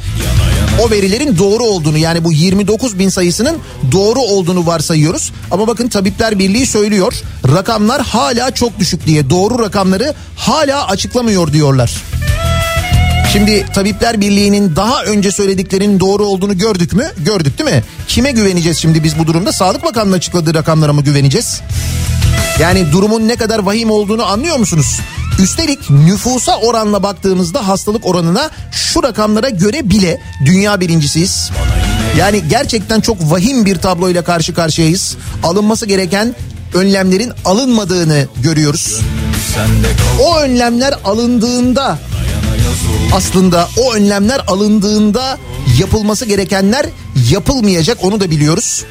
O 0.86 0.90
verilerin 0.90 1.38
doğru 1.38 1.62
olduğunu 1.64 1.98
yani 1.98 2.24
bu 2.24 2.32
29 2.32 2.98
bin 2.98 3.08
sayısının 3.08 3.56
doğru 3.92 4.20
olduğunu 4.20 4.66
varsayıyoruz. 4.66 5.32
Ama 5.50 5.66
bakın 5.66 5.88
Tabipler 5.88 6.38
Birliği 6.38 6.66
söylüyor. 6.66 7.14
Rakamlar 7.54 8.02
hala 8.02 8.50
çok 8.50 8.78
düşük 8.78 9.06
diye 9.06 9.30
doğru 9.30 9.58
rakamları 9.58 10.14
hala 10.36 10.86
açıklamıyor 10.88 11.52
diyorlar. 11.52 11.92
Şimdi 13.32 13.66
Tabipler 13.74 14.20
Birliği'nin 14.20 14.76
daha 14.76 15.02
önce 15.04 15.32
söylediklerinin 15.32 16.00
doğru 16.00 16.24
olduğunu 16.24 16.58
gördük 16.58 16.92
mü? 16.92 17.12
Gördük 17.24 17.58
değil 17.58 17.70
mi? 17.70 17.84
Kime 18.08 18.30
güveneceğiz 18.30 18.78
şimdi 18.78 19.04
biz 19.04 19.18
bu 19.18 19.26
durumda? 19.26 19.52
Sağlık 19.52 19.84
Bakanlığı 19.84 20.16
açıkladığı 20.16 20.54
rakamlara 20.54 20.92
mı 20.92 21.02
güveneceğiz? 21.02 21.60
Yani 22.60 22.92
durumun 22.92 23.28
ne 23.28 23.36
kadar 23.36 23.58
vahim 23.58 23.90
olduğunu 23.90 24.24
anlıyor 24.24 24.56
musunuz? 24.56 25.00
Üstelik 25.42 25.90
nüfusa 25.90 26.56
oranla 26.56 27.02
baktığımızda 27.02 27.68
hastalık 27.68 28.06
oranına 28.06 28.50
şu 28.72 29.02
rakamlara 29.02 29.48
göre 29.48 29.90
bile 29.90 30.20
dünya 30.44 30.80
birincisiyiz. 30.80 31.50
Yani 32.18 32.42
gerçekten 32.50 33.00
çok 33.00 33.32
vahim 33.32 33.64
bir 33.66 33.76
tabloyla 33.76 34.24
karşı 34.24 34.54
karşıyayız. 34.54 35.16
Alınması 35.42 35.86
gereken 35.86 36.34
önlemlerin 36.74 37.32
alınmadığını 37.44 38.26
görüyoruz. 38.42 39.00
O 40.20 40.38
önlemler 40.38 40.94
alındığında 41.04 41.98
aslında 43.14 43.68
o 43.76 43.94
önlemler 43.94 44.40
alındığında 44.46 45.38
yapılması 45.80 46.24
gerekenler 46.24 46.86
yapılmayacak 47.30 48.04
onu 48.04 48.20
da 48.20 48.30
biliyoruz. 48.30 48.84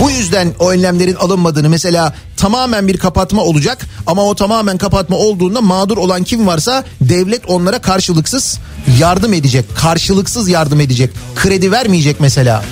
Bu 0.00 0.10
yüzden 0.10 0.52
o 0.58 0.70
önlemlerin 0.70 1.14
alınmadığını 1.14 1.68
mesela 1.68 2.14
tamamen 2.36 2.88
bir 2.88 2.96
kapatma 2.96 3.42
olacak 3.42 3.86
ama 4.06 4.22
o 4.24 4.34
tamamen 4.34 4.78
kapatma 4.78 5.16
olduğunda 5.16 5.60
mağdur 5.60 5.96
olan 5.96 6.24
kim 6.24 6.46
varsa 6.46 6.84
devlet 7.00 7.48
onlara 7.48 7.78
karşılıksız 7.78 8.58
yardım 8.98 9.32
edecek. 9.32 9.64
Karşılıksız 9.76 10.48
yardım 10.48 10.80
edecek. 10.80 11.10
Kredi 11.36 11.72
vermeyecek 11.72 12.20
mesela. 12.20 12.62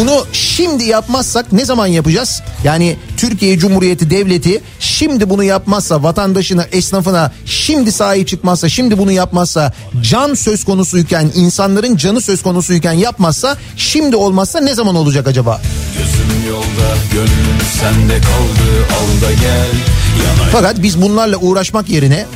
Bunu 0.00 0.26
şimdi 0.32 0.84
yapmazsak 0.84 1.52
ne 1.52 1.64
zaman 1.64 1.86
yapacağız? 1.86 2.42
Yani 2.64 2.96
Türkiye 3.16 3.58
Cumhuriyeti 3.58 4.10
Devleti 4.10 4.62
şimdi 4.78 5.30
bunu 5.30 5.44
yapmazsa 5.44 6.02
vatandaşına, 6.02 6.64
esnafına 6.72 7.32
şimdi 7.46 7.92
sahip 7.92 8.28
çıkmazsa, 8.28 8.68
şimdi 8.68 8.98
bunu 8.98 9.12
yapmazsa, 9.12 9.72
can 10.02 10.34
söz 10.34 10.64
konusuyken, 10.64 11.30
insanların 11.34 11.96
canı 11.96 12.20
söz 12.20 12.42
konusuyken 12.42 12.92
yapmazsa, 12.92 13.56
şimdi 13.76 14.16
olmazsa 14.16 14.60
ne 14.60 14.74
zaman 14.74 14.94
olacak 14.94 15.26
acaba? 15.26 15.60
Gözüm 15.98 16.48
yolda 16.48 16.96
gönlüm 17.12 17.58
sende 17.80 18.20
kaldı 18.20 18.86
Al 18.90 19.28
da 19.28 19.32
gel 19.32 19.68
yana 20.24 20.48
Fakat 20.52 20.82
biz 20.82 21.02
bunlarla 21.02 21.36
uğraşmak 21.36 21.88
yerine 21.88 22.26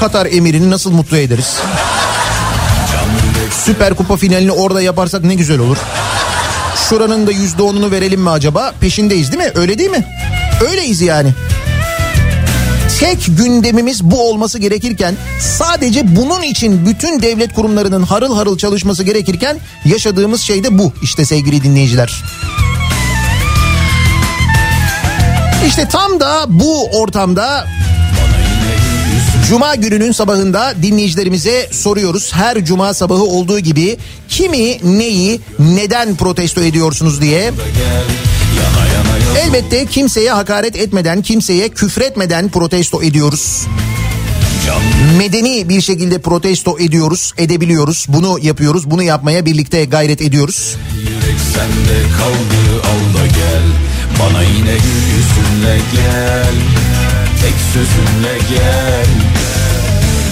Katar 0.00 0.26
emirini 0.26 0.70
nasıl 0.70 0.90
mutlu 0.90 1.16
ederiz? 1.16 1.56
Süper 3.64 3.94
Kupa 3.94 4.16
finalini 4.16 4.52
orada 4.52 4.82
yaparsak 4.82 5.24
ne 5.24 5.34
güzel 5.34 5.58
olur. 5.58 5.76
Şuranın 6.88 7.26
da 7.26 7.32
yüzde 7.32 7.62
onunu 7.62 7.90
verelim 7.90 8.20
mi 8.20 8.30
acaba? 8.30 8.74
Peşindeyiz 8.80 9.32
değil 9.32 9.42
mi? 9.42 9.50
Öyle 9.54 9.78
değil 9.78 9.90
mi? 9.90 10.04
Öyleyiz 10.70 11.00
yani. 11.00 11.34
Tek 13.00 13.26
gündemimiz 13.28 14.04
bu 14.04 14.30
olması 14.30 14.58
gerekirken 14.58 15.14
sadece 15.40 16.16
bunun 16.16 16.42
için 16.42 16.86
bütün 16.86 17.22
devlet 17.22 17.54
kurumlarının 17.54 18.02
harıl 18.02 18.36
harıl 18.36 18.58
çalışması 18.58 19.02
gerekirken 19.04 19.58
yaşadığımız 19.84 20.40
şey 20.40 20.64
de 20.64 20.78
bu 20.78 20.92
işte 21.02 21.24
sevgili 21.24 21.62
dinleyiciler. 21.62 22.22
İşte 25.66 25.88
tam 25.88 26.20
da 26.20 26.44
bu 26.48 26.84
ortamda 27.00 27.66
Cuma 29.48 29.74
gününün 29.74 30.12
sabahında 30.12 30.74
dinleyicilerimize 30.82 31.68
soruyoruz. 31.70 32.32
Her 32.34 32.64
cuma 32.64 32.94
sabahı 32.94 33.22
olduğu 33.22 33.58
gibi 33.58 33.96
kimi 34.28 34.98
neyi 34.98 35.40
neden 35.58 36.16
protesto 36.16 36.60
ediyorsunuz 36.60 37.20
diye. 37.20 37.52
Elbette 39.44 39.86
kimseye 39.86 40.30
hakaret 40.32 40.76
etmeden, 40.76 41.22
kimseye 41.22 41.68
küfretmeden 41.68 42.48
protesto 42.48 43.02
ediyoruz. 43.02 43.66
Medeni 45.18 45.68
bir 45.68 45.80
şekilde 45.80 46.18
protesto 46.18 46.78
ediyoruz, 46.78 47.32
edebiliyoruz. 47.38 48.06
Bunu 48.08 48.38
yapıyoruz, 48.42 48.90
bunu 48.90 49.02
yapmaya 49.02 49.46
birlikte 49.46 49.84
gayret 49.84 50.22
ediyoruz. 50.22 50.76
Yürek 51.00 51.40
sende 51.54 52.02
kaldı 52.18 52.82
al 52.82 53.20
da 53.20 53.26
gel 53.26 53.62
Bana 54.20 54.42
yine 54.42 54.72
gel 54.72 56.25
Tek 57.46 57.60
sözünle 57.72 58.38
gel. 58.50 59.06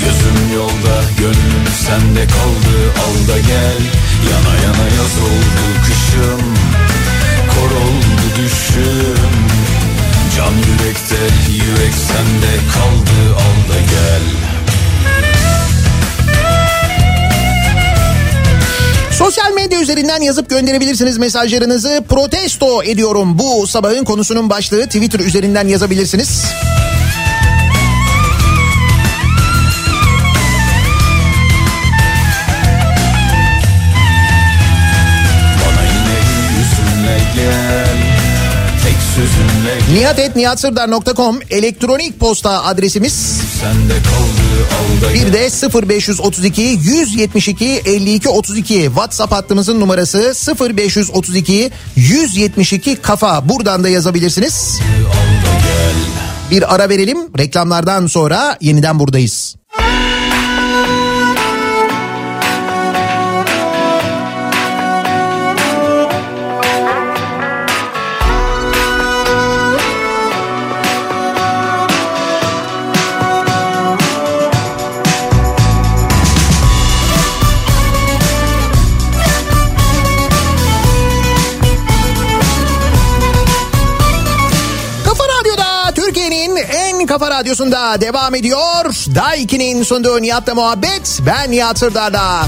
Gözüm 0.04 0.54
yolda 0.54 1.02
gönlüm 1.18 1.66
sende 1.86 2.26
kaldı 2.26 2.76
al 3.04 3.28
da 3.28 3.38
gel. 3.38 3.82
Yana 4.30 4.54
yana 4.64 4.86
yaz 4.96 5.14
oldu 5.22 5.64
kışım 5.86 6.54
Kor 7.48 7.70
oldu 7.76 8.26
düşüm. 8.36 9.28
Can 10.36 10.52
yürekte 10.52 11.20
yürek 11.52 11.94
sende 11.94 12.52
kaldı 12.74 13.34
al 13.34 13.74
da 13.74 13.80
gel. 13.80 14.22
Sosyal 19.12 19.52
medya 19.52 19.80
üzerinden 19.80 20.20
yazıp 20.20 20.50
gönderebilirsiniz 20.50 21.18
mesajlarınızı. 21.18 22.04
Protesto 22.08 22.82
ediyorum. 22.82 23.38
Bu 23.38 23.66
sabahın 23.66 24.04
konusunun 24.04 24.50
başlığı 24.50 24.86
Twitter 24.86 25.20
üzerinden 25.20 25.68
yazabilirsiniz. 25.68 26.44
nihatetnihatsırdar.com 39.93 41.39
elektronik 41.51 42.20
posta 42.20 42.64
adresimiz. 42.64 43.41
Bir 45.14 45.32
de 45.32 45.49
0532 45.89 46.62
172 46.62 47.82
52 47.85 48.28
32 48.28 48.74
WhatsApp 48.85 49.32
hattımızın 49.32 49.80
numarası 49.80 50.35
0532 50.61 51.70
172 51.97 52.97
kafa. 52.97 53.49
Buradan 53.49 53.85
da 53.85 53.89
yazabilirsiniz. 53.89 54.78
Bir 56.51 56.74
ara 56.74 56.89
verelim. 56.89 57.18
Reklamlardan 57.39 58.07
sonra 58.07 58.59
yeniden 58.61 58.99
buradayız. 58.99 59.57
Kafa 87.18 87.30
radyosunda 87.30 88.00
devam 88.00 88.34
ediyor. 88.34 88.84
Daiki'nin 89.14 89.82
sunduğu 89.82 90.22
Nihat'la 90.22 90.54
muhabbet. 90.54 91.20
Ben 91.26 91.50
Nihat 91.50 91.78
Sırdar'da. 91.78 92.46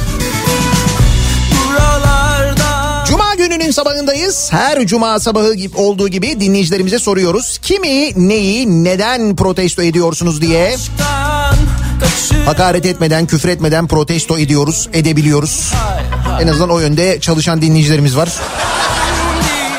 Cuma 3.08 3.34
gününün 3.34 3.70
sabahındayız. 3.70 4.48
Her 4.52 4.86
cuma 4.86 5.20
sabahı 5.20 5.54
olduğu 5.74 6.08
gibi 6.08 6.40
dinleyicilerimize 6.40 6.98
soruyoruz. 6.98 7.58
Kimi, 7.62 8.28
neyi, 8.28 8.84
neden 8.84 9.36
protesto 9.36 9.82
ediyorsunuz 9.82 10.40
diye. 10.40 10.76
Hakaret 12.44 12.86
etmeden, 12.86 13.26
küfür 13.26 13.48
etmeden 13.48 13.86
protesto 13.86 14.38
ediyoruz, 14.38 14.88
edebiliyoruz. 14.92 15.72
En 16.40 16.48
azından 16.48 16.70
o 16.70 16.78
yönde 16.78 17.20
çalışan 17.20 17.62
dinleyicilerimiz 17.62 18.16
var. 18.16 18.28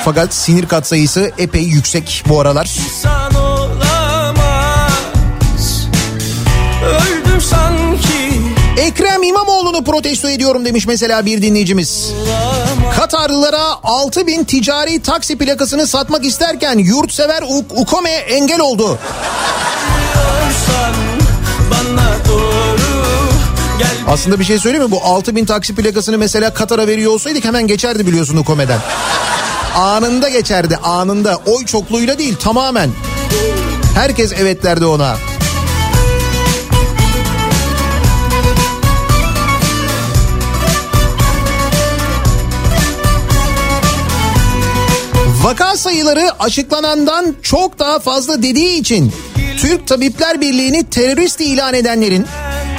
Fakat 0.06 0.34
sinir 0.34 0.66
katsayısı 0.66 1.32
epey 1.38 1.64
yüksek 1.64 2.24
bu 2.28 2.42
aralar. 2.42 2.66
İnsan 2.66 3.47
İmamoğlu'nu 9.28 9.84
protesto 9.84 10.30
ediyorum 10.30 10.66
demiş 10.66 10.88
mesela 10.88 11.26
bir 11.26 11.42
dinleyicimiz. 11.42 12.12
Katarlılara 13.00 13.64
6000 13.84 14.44
ticari 14.44 15.02
taksi 15.02 15.38
plakasını 15.38 15.88
satmak 15.88 16.26
isterken 16.26 16.78
yurtsever 16.78 17.42
U- 17.50 17.66
Ukome 17.82 18.10
engel 18.10 18.60
oldu. 18.60 19.00
Aslında 24.08 24.40
bir 24.40 24.46
şey 24.46 24.60
söyleyeyim 24.60 24.86
mi? 24.86 24.92
Bu 24.92 25.02
6000 25.04 25.46
taksi 25.46 25.76
plakasını 25.76 26.18
mesela 26.18 26.54
Katar'a 26.54 26.88
veriyor 26.88 27.12
olsaydık 27.12 27.46
hemen 27.46 27.68
geçerdi 27.68 28.08
biliyorsun 28.08 28.38
Ukome'den. 28.38 28.80
Anında 29.76 30.30
geçerdi 30.30 30.78
anında. 30.84 31.40
Oy 31.46 31.66
çokluğuyla 31.66 32.18
değil 32.18 32.36
tamamen. 32.36 32.90
Herkes 33.96 34.34
evet 34.40 34.64
derdi 34.64 34.86
ona. 34.86 35.16
Vaka 45.48 45.78
sayıları 45.78 46.32
açıklanandan 46.40 47.36
çok 47.42 47.80
daha 47.80 48.00
fazla 48.00 48.44
dediği 48.44 48.80
için 48.80 49.14
Türk 49.58 49.88
Tabipler 49.88 50.42
Birliği'ni 50.42 50.84
terörist 50.84 51.42
ilan 51.42 51.74
edenlerin 51.74 52.26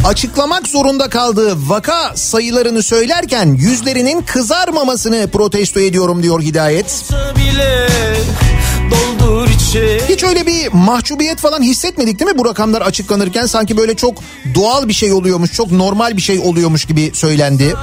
açıklamak 0.04 0.68
zorunda 0.68 1.08
kaldığı 1.08 1.68
vaka 1.68 2.12
sayılarını 2.16 2.82
söylerken 2.82 3.46
yüzlerinin 3.46 4.22
kızarmamasını 4.22 5.28
protesto 5.32 5.80
ediyorum 5.80 6.22
diyor 6.22 6.42
Hidayet. 6.42 7.04
Hiç 10.08 10.24
öyle 10.24 10.46
bir 10.46 10.72
mahcubiyet 10.72 11.38
falan 11.38 11.62
hissetmedik 11.62 12.20
değil 12.20 12.30
mi 12.30 12.38
bu 12.38 12.44
rakamlar 12.44 12.82
açıklanırken 12.82 13.46
sanki 13.46 13.76
böyle 13.76 13.96
çok 13.96 14.18
doğal 14.54 14.88
bir 14.88 14.92
şey 14.92 15.12
oluyormuş, 15.12 15.52
çok 15.52 15.72
normal 15.72 16.16
bir 16.16 16.22
şey 16.22 16.38
oluyormuş 16.38 16.84
gibi 16.84 17.10
söylendi. 17.14 17.74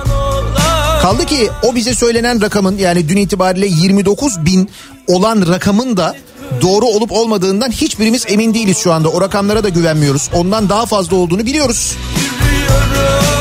Kaldı 1.06 1.26
ki 1.26 1.50
o 1.64 1.76
bize 1.76 1.96
söylenen 1.96 2.42
rakamın 2.42 2.78
yani 2.78 3.10
dün 3.10 3.18
itibariyle 3.18 3.68
29 3.68 4.46
bin 4.46 4.70
olan 5.08 5.48
rakamın 5.48 5.98
da 5.98 6.16
doğru 6.62 6.86
olup 6.86 7.12
olmadığından 7.12 7.72
hiçbirimiz 7.72 8.26
emin 8.28 8.54
değiliz 8.54 8.78
şu 8.78 8.94
anda. 8.94 9.10
O 9.10 9.22
rakamlara 9.22 9.64
da 9.64 9.70
güvenmiyoruz. 9.70 10.30
Ondan 10.34 10.70
daha 10.70 10.86
fazla 10.86 11.16
olduğunu 11.16 11.46
biliyoruz. 11.46 11.96
Yürüyorum 12.52 13.35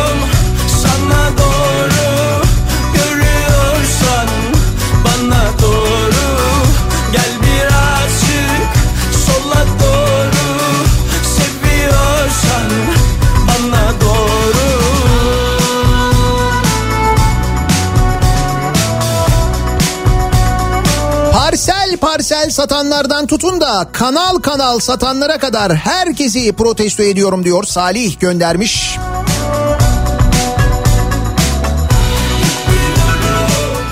Parsel 21.97 22.51
satanlardan 22.51 23.27
tutun 23.27 23.61
da 23.61 23.89
kanal 23.93 24.37
kanal 24.37 24.79
satanlara 24.79 25.39
kadar 25.39 25.75
herkesi 25.75 26.53
protesto 26.53 27.03
ediyorum 27.03 27.45
diyor 27.45 27.65
Salih 27.65 28.21
göndermiş. 28.21 28.97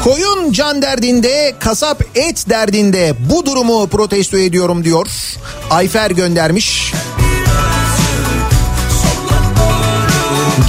Koyun 0.05 0.53
can 0.53 0.83
derdinde, 0.83 1.55
kasap 1.59 2.03
et 2.15 2.51
derdinde 2.51 3.15
bu 3.31 3.47
durumu 3.47 3.87
protesto 3.87 4.39
ediyorum 4.39 4.85
diyor. 4.85 5.07
Ayfer 5.71 6.11
göndermiş. 6.11 6.93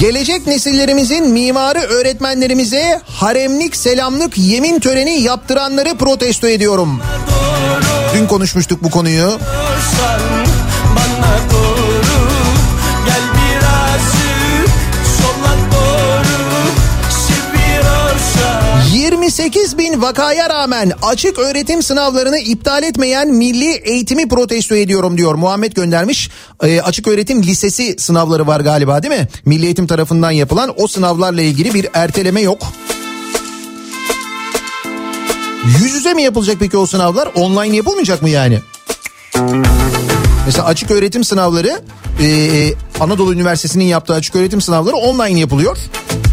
Gelecek 0.03 0.47
nesillerimizin 0.47 1.29
mimarı 1.29 1.79
öğretmenlerimize 1.79 3.01
haremlik 3.05 3.75
selamlık 3.75 4.37
yemin 4.37 4.79
töreni 4.79 5.21
yaptıranları 5.21 5.97
protesto 5.97 6.47
ediyorum. 6.47 7.01
Dün 8.15 8.27
konuşmuştuk 8.27 8.83
bu 8.83 8.89
konuyu. 8.89 9.39
Seviyorsan 9.39 10.42
28 19.23 19.77
bin 19.77 20.01
vakaya 20.01 20.49
rağmen 20.49 20.91
açık 21.01 21.39
öğretim 21.39 21.83
sınavlarını 21.83 22.39
iptal 22.39 22.83
etmeyen 22.83 23.27
milli 23.27 23.71
eğitimi 23.71 24.27
protesto 24.27 24.75
ediyorum 24.75 25.17
diyor. 25.17 25.35
Muhammed 25.35 25.73
göndermiş. 25.73 26.29
Ee, 26.63 26.81
açık 26.81 27.07
öğretim 27.07 27.43
lisesi 27.43 27.95
sınavları 27.97 28.47
var 28.47 28.59
galiba 28.59 29.03
değil 29.03 29.13
mi? 29.13 29.27
Milli 29.45 29.65
eğitim 29.65 29.87
tarafından 29.87 30.31
yapılan 30.31 30.73
o 30.77 30.87
sınavlarla 30.87 31.41
ilgili 31.41 31.73
bir 31.73 31.87
erteleme 31.93 32.41
yok. 32.41 32.57
Yüz 35.65 35.93
yüze 35.93 36.13
mi 36.13 36.23
yapılacak 36.23 36.57
peki 36.59 36.77
o 36.77 36.85
sınavlar? 36.85 37.29
Online 37.35 37.75
yapılmayacak 37.75 38.21
mı 38.21 38.29
yani? 38.29 38.59
Mesela 40.45 40.65
açık 40.65 40.91
öğretim 40.91 41.23
sınavları 41.23 41.81
e, 42.21 42.27
Anadolu 42.99 43.33
Üniversitesi'nin 43.33 43.85
yaptığı 43.85 44.13
açık 44.13 44.35
öğretim 44.35 44.61
sınavları 44.61 44.95
online 44.95 45.39
yapılıyor. 45.39 45.77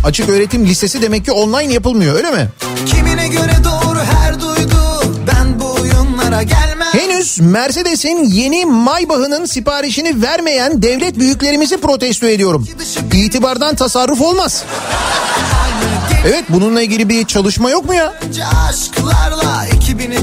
Açık 0.05 0.29
öğretim 0.29 0.67
lisesi 0.67 1.03
demek 1.03 1.25
ki 1.25 1.33
online 1.33 1.73
yapılmıyor 1.73 2.17
öyle 2.17 2.31
mi? 2.31 2.49
Kimine 2.87 3.29
göre 3.29 3.53
doğru 3.65 3.99
her 3.99 4.41
duygu 4.41 5.03
Ben 5.27 5.61
bu 5.61 5.73
oyunlara 5.73 6.43
gelmem 6.43 6.89
Henüz 6.93 7.41
Mercedes'in 7.41 8.25
yeni 8.25 8.65
Maybach'ının 8.67 9.45
siparişini 9.45 10.23
vermeyen 10.23 10.83
devlet 10.83 11.19
büyüklerimizi 11.19 11.81
protesto 11.81 12.27
ediyorum. 12.27 12.69
İtibardan 13.13 13.75
tasarruf 13.75 14.21
olmaz. 14.21 14.65
Evet 16.27 16.45
bununla 16.49 16.83
ilgili 16.83 17.09
bir 17.09 17.25
çalışma 17.27 17.71
yok 17.71 17.85
mu 17.85 17.95
ya? 17.95 18.15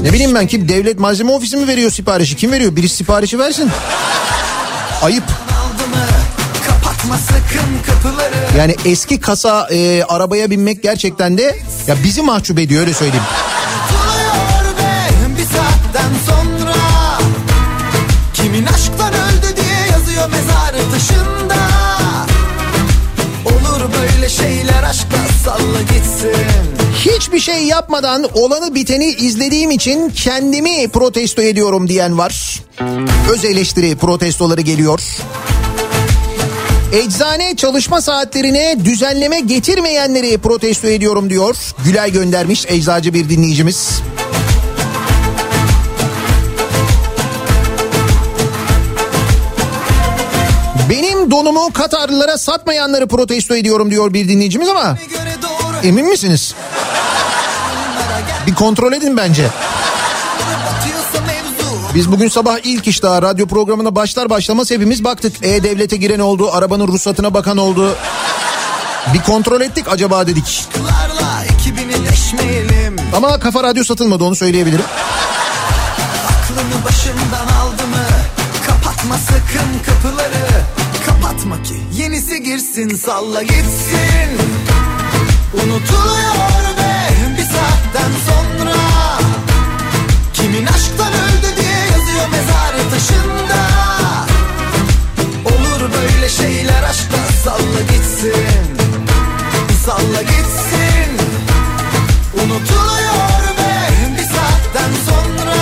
Ne 0.02 0.12
bileyim 0.12 0.34
ben 0.34 0.46
kim 0.46 0.68
devlet 0.68 0.98
malzeme 0.98 1.32
ofisi 1.32 1.56
mi 1.56 1.68
veriyor 1.68 1.90
siparişi? 1.90 2.36
Kim 2.36 2.52
veriyor? 2.52 2.76
Birisi 2.76 2.96
siparişi 2.96 3.38
versin. 3.38 3.70
Ayıp. 5.02 5.24
Yani 8.58 8.76
eski 8.84 9.20
kasa 9.20 9.68
e, 9.70 10.02
arabaya 10.08 10.50
binmek 10.50 10.82
gerçekten 10.82 11.38
de 11.38 11.58
ya 11.86 11.96
bizi 12.04 12.22
mahcup 12.22 12.58
ediyor 12.58 12.80
öyle 12.80 12.94
söyleyeyim. 12.94 13.24
Hiçbir 26.94 27.40
şey 27.40 27.64
yapmadan 27.64 28.26
olanı 28.34 28.74
biteni 28.74 29.06
izlediğim 29.06 29.70
için 29.70 30.10
kendimi 30.10 30.88
protesto 30.88 31.42
ediyorum 31.42 31.88
diyen 31.88 32.18
var. 32.18 32.62
Öz 33.32 33.44
eleştiri 33.44 33.96
protestoları 33.96 34.60
geliyor. 34.60 35.00
Eczane 36.92 37.56
çalışma 37.56 38.00
saatlerine 38.00 38.84
düzenleme 38.84 39.40
getirmeyenleri 39.40 40.38
protesto 40.38 40.88
ediyorum 40.88 41.30
diyor. 41.30 41.56
Gülay 41.84 42.12
göndermiş 42.12 42.66
eczacı 42.68 43.14
bir 43.14 43.28
dinleyicimiz. 43.28 44.02
Benim 50.90 51.30
donumu 51.30 51.72
Katarlılara 51.72 52.38
satmayanları 52.38 53.08
protesto 53.08 53.56
ediyorum 53.56 53.90
diyor 53.90 54.12
bir 54.12 54.28
dinleyicimiz 54.28 54.68
ama 54.68 54.98
emin 55.82 56.08
misiniz? 56.08 56.54
Bir 58.46 58.54
kontrol 58.54 58.92
edin 58.92 59.16
bence. 59.16 59.46
Biz 61.94 62.12
bugün 62.12 62.28
sabah 62.28 62.58
ilk 62.64 62.88
iş 62.88 63.02
daha 63.02 63.22
radyo 63.22 63.46
programına 63.46 63.94
başlar 63.94 64.30
başlamaz 64.30 64.70
hepimiz 64.70 65.04
baktık. 65.04 65.36
E-Devlet'e 65.42 65.96
giren 65.96 66.18
oldu, 66.18 66.50
arabanın 66.52 66.88
ruhsatına 66.88 67.34
bakan 67.34 67.56
oldu. 67.56 67.96
Bir 69.14 69.22
kontrol 69.22 69.60
ettik 69.60 69.84
acaba 69.88 70.26
dedik. 70.26 70.64
Ama 73.16 73.40
Kafa 73.40 73.62
Radyo 73.62 73.84
satılmadı 73.84 74.24
onu 74.24 74.36
söyleyebilirim. 74.36 74.84
Aklını 76.28 76.84
başından 76.84 77.54
aldı 77.56 77.86
mı 77.86 78.06
Kapatma 78.66 79.18
sakın 79.18 79.68
kapıları 79.86 80.46
Kapatma 81.06 81.62
ki 81.62 81.74
yenisi 81.92 82.42
girsin 82.42 82.96
salla 82.96 83.42
gitsin 83.42 84.30
Unutuluyor 85.54 86.76
be 86.78 87.08
bir 87.38 87.42
saatten 87.42 88.12
sonra 88.26 88.74
Kimin 90.34 90.66
aşktan 90.66 91.27
taşında 92.98 93.64
Olur 95.44 95.90
böyle 95.92 96.28
şeyler 96.28 96.82
aşkta 96.82 97.16
salla 97.44 97.80
gitsin 97.80 98.76
Salla 99.86 100.22
gitsin 100.22 101.26
Unutuluyor 102.34 103.56
be 103.58 103.90
bir 104.18 104.22
saatten 104.22 104.90
sonra 105.06 105.54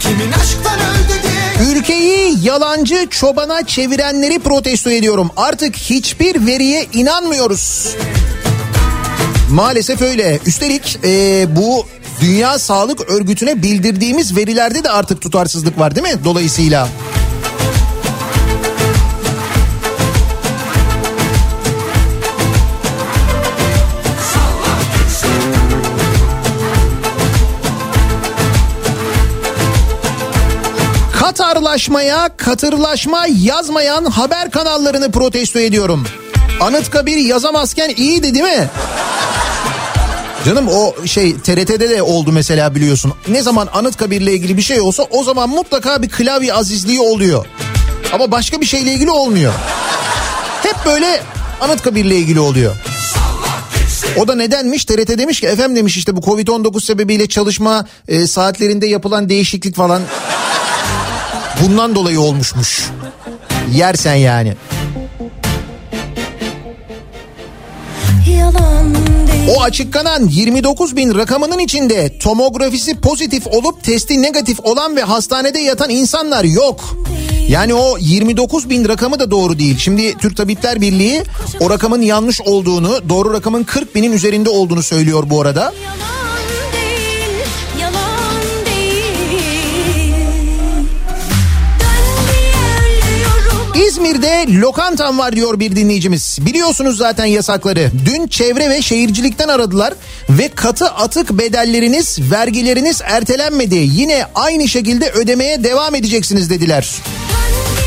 Kimin 0.00 0.32
aşktan 0.32 0.78
öldü 0.80 1.22
diye 1.22 1.70
Ülkeyi 1.70 2.46
yalancı 2.46 3.06
çobana 3.10 3.66
çevirenleri 3.66 4.38
protesto 4.38 4.90
ediyorum. 4.90 5.30
Artık 5.36 5.76
hiçbir 5.76 6.46
veriye 6.46 6.86
inanmıyoruz. 6.92 7.96
Maalesef 9.50 10.02
öyle. 10.02 10.38
Üstelik 10.46 10.98
e, 11.04 11.46
bu 11.56 11.86
Dünya 12.20 12.58
Sağlık 12.58 13.10
Örgütü'ne 13.10 13.62
bildirdiğimiz 13.62 14.36
verilerde 14.36 14.84
de 14.84 14.90
artık 14.90 15.22
tutarsızlık 15.22 15.78
var 15.78 15.96
değil 15.96 16.06
mi? 16.06 16.24
Dolayısıyla. 16.24 16.88
Katarlaşmaya, 31.20 32.36
katırlaşma 32.36 33.26
yazmayan 33.42 34.04
haber 34.04 34.50
kanallarını 34.50 35.10
protesto 35.10 35.58
ediyorum. 35.58 36.06
Anıtkabir 36.60 37.16
yazamazken 37.16 37.88
iyiydi 37.96 38.34
değil 38.34 38.44
mi? 38.44 38.70
Canım 40.44 40.68
o 40.68 41.06
şey 41.06 41.36
TRT'de 41.36 41.90
de 41.90 42.02
oldu 42.02 42.32
mesela 42.32 42.74
biliyorsun. 42.74 43.12
Ne 43.28 43.42
zaman 43.42 43.68
Anıtkabir'le 43.72 44.26
ilgili 44.26 44.56
bir 44.56 44.62
şey 44.62 44.80
olsa 44.80 45.02
o 45.10 45.24
zaman 45.24 45.48
mutlaka 45.48 46.02
bir 46.02 46.08
klavye 46.08 46.54
azizliği 46.54 47.00
oluyor. 47.00 47.46
Ama 48.12 48.30
başka 48.30 48.60
bir 48.60 48.66
şeyle 48.66 48.92
ilgili 48.92 49.10
olmuyor. 49.10 49.52
Hep 50.62 50.76
böyle 50.86 51.22
Anıtkabir'le 51.60 52.10
ilgili 52.10 52.40
oluyor. 52.40 52.74
O 54.16 54.28
da 54.28 54.34
nedenmiş? 54.34 54.84
TRT 54.84 55.18
demiş 55.18 55.40
ki 55.40 55.46
efendim 55.46 55.76
demiş 55.76 55.96
işte 55.96 56.16
bu 56.16 56.20
Covid-19 56.20 56.80
sebebiyle 56.84 57.28
çalışma 57.28 57.86
e, 58.08 58.26
saatlerinde 58.26 58.86
yapılan 58.86 59.28
değişiklik 59.28 59.76
falan 59.76 60.02
bundan 61.62 61.94
dolayı 61.94 62.20
olmuşmuş. 62.20 62.84
Yersen 63.72 64.14
yani. 64.14 64.54
Yalan 68.30 68.93
O 69.48 69.62
açıklanan 69.62 70.28
29 70.28 70.96
bin 70.96 71.14
rakamının 71.14 71.58
içinde 71.58 72.18
tomografisi 72.18 73.00
pozitif 73.00 73.46
olup 73.46 73.82
testi 73.82 74.22
negatif 74.22 74.60
olan 74.60 74.96
ve 74.96 75.02
hastanede 75.02 75.58
yatan 75.58 75.90
insanlar 75.90 76.44
yok. 76.44 76.96
Yani 77.48 77.74
o 77.74 77.98
29 77.98 78.70
bin 78.70 78.88
rakamı 78.88 79.18
da 79.18 79.30
doğru 79.30 79.58
değil. 79.58 79.78
Şimdi 79.78 80.18
Türk 80.18 80.36
Tabipler 80.36 80.80
Birliği 80.80 81.22
o 81.60 81.70
rakamın 81.70 82.02
yanlış 82.02 82.40
olduğunu, 82.40 83.08
doğru 83.08 83.32
rakamın 83.32 83.64
40 83.64 83.94
binin 83.94 84.12
üzerinde 84.12 84.50
olduğunu 84.50 84.82
söylüyor 84.82 85.24
bu 85.30 85.40
arada. 85.40 85.60
Yalan 85.60 86.23
İzmir'de 94.04 94.46
lokantam 94.60 95.18
var 95.18 95.32
diyor 95.32 95.60
bir 95.60 95.76
dinleyicimiz. 95.76 96.38
Biliyorsunuz 96.40 96.96
zaten 96.96 97.24
yasakları. 97.24 97.90
Dün 98.06 98.26
çevre 98.26 98.70
ve 98.70 98.82
şehircilikten 98.82 99.48
aradılar 99.48 99.94
ve 100.30 100.48
katı 100.48 100.86
atık 100.86 101.30
bedelleriniz, 101.30 102.18
vergileriniz 102.30 103.00
ertelenmedi. 103.04 103.74
Yine 103.74 104.26
aynı 104.34 104.68
şekilde 104.68 105.10
ödemeye 105.10 105.64
devam 105.64 105.94
edeceksiniz 105.94 106.50
dediler. 106.50 106.94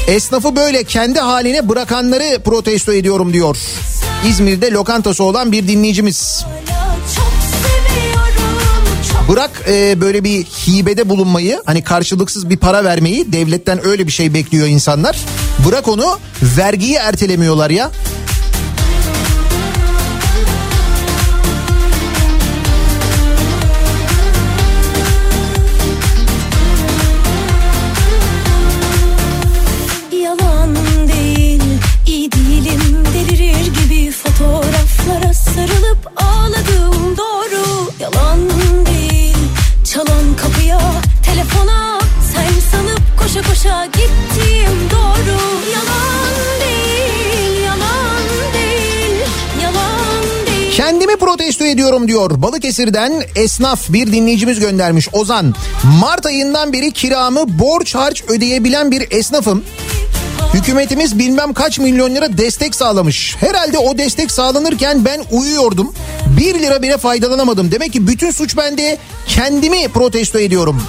Esnafı 0.07 0.55
böyle 0.55 0.84
kendi 0.84 1.20
haline 1.20 1.70
bırakanları 1.70 2.43
protesto 2.43 2.93
ediyorum 2.93 3.34
diyor. 3.34 3.57
İzmir'de 4.30 4.72
lokantası 4.72 5.24
olan 5.24 5.51
bir 5.51 5.68
dinleyicimiz. 5.68 6.45
Hala 6.45 6.97
Bırak 9.30 9.51
e, 9.67 10.01
böyle 10.01 10.23
bir 10.23 10.43
hibede 10.43 11.09
bulunmayı 11.09 11.61
hani 11.65 11.84
karşılıksız 11.84 12.49
bir 12.49 12.57
para 12.57 12.84
vermeyi 12.84 13.34
devletten 13.34 13.86
öyle 13.86 14.07
bir 14.07 14.11
şey 14.11 14.34
bekliyor 14.34 14.67
insanlar. 14.67 15.17
Bırak 15.67 15.88
onu 15.88 16.19
vergiyi 16.41 16.95
ertelemiyorlar 16.95 17.69
ya. 17.69 17.91
Protesto 51.28 51.65
ediyorum 51.65 52.07
diyor. 52.07 52.41
Balıkesir'den 52.41 53.23
esnaf 53.36 53.89
bir 53.89 54.11
dinleyicimiz 54.11 54.59
göndermiş 54.59 55.07
Ozan. 55.13 55.55
Mart 55.99 56.25
ayından 56.25 56.73
beri 56.73 56.91
kiramı 56.91 57.59
borç 57.59 57.95
harç 57.95 58.23
ödeyebilen 58.28 58.91
bir 58.91 59.07
esnafım. 59.11 59.63
Hükümetimiz 60.53 61.19
bilmem 61.19 61.53
kaç 61.53 61.80
milyon 61.80 62.15
lira 62.15 62.38
destek 62.38 62.75
sağlamış. 62.75 63.36
Herhalde 63.39 63.78
o 63.78 63.97
destek 63.97 64.32
sağlanırken 64.32 65.05
ben 65.05 65.21
uyuyordum. 65.32 65.93
1 66.38 66.59
lira 66.59 66.82
bile 66.82 66.97
faydalanamadım. 66.97 67.71
Demek 67.71 67.93
ki 67.93 68.07
bütün 68.07 68.32
suç 68.32 68.57
bende. 68.57 68.97
Kendimi 69.28 69.88
protesto 69.88 70.39
ediyorum. 70.39 70.82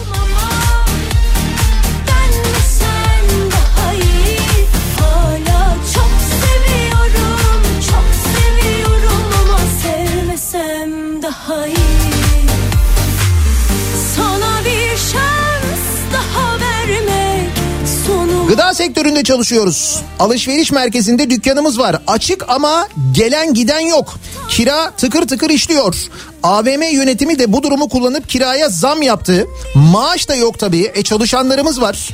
Gıda 18.59 18.75
sektöründe 18.75 19.23
çalışıyoruz. 19.23 20.01
Alışveriş 20.19 20.73
merkezinde 20.73 21.31
dükkanımız 21.31 21.79
var. 21.79 21.97
Açık 22.07 22.45
ama 22.49 22.89
gelen 23.13 23.55
giden 23.55 23.81
yok. 23.81 24.15
Kira 24.49 24.91
tıkır 24.91 25.29
tıkır 25.29 25.51
işliyor. 25.51 25.97
AVM 26.43 26.83
yönetimi 26.83 27.39
de 27.39 27.53
bu 27.53 27.63
durumu 27.63 27.89
kullanıp 27.89 28.29
kiraya 28.29 28.69
zam 28.69 29.03
yaptı. 29.03 29.47
Maaş 29.75 30.29
da 30.29 30.35
yok 30.35 30.59
tabii. 30.59 30.93
E 30.95 31.03
çalışanlarımız 31.03 31.81
var. 31.81 32.09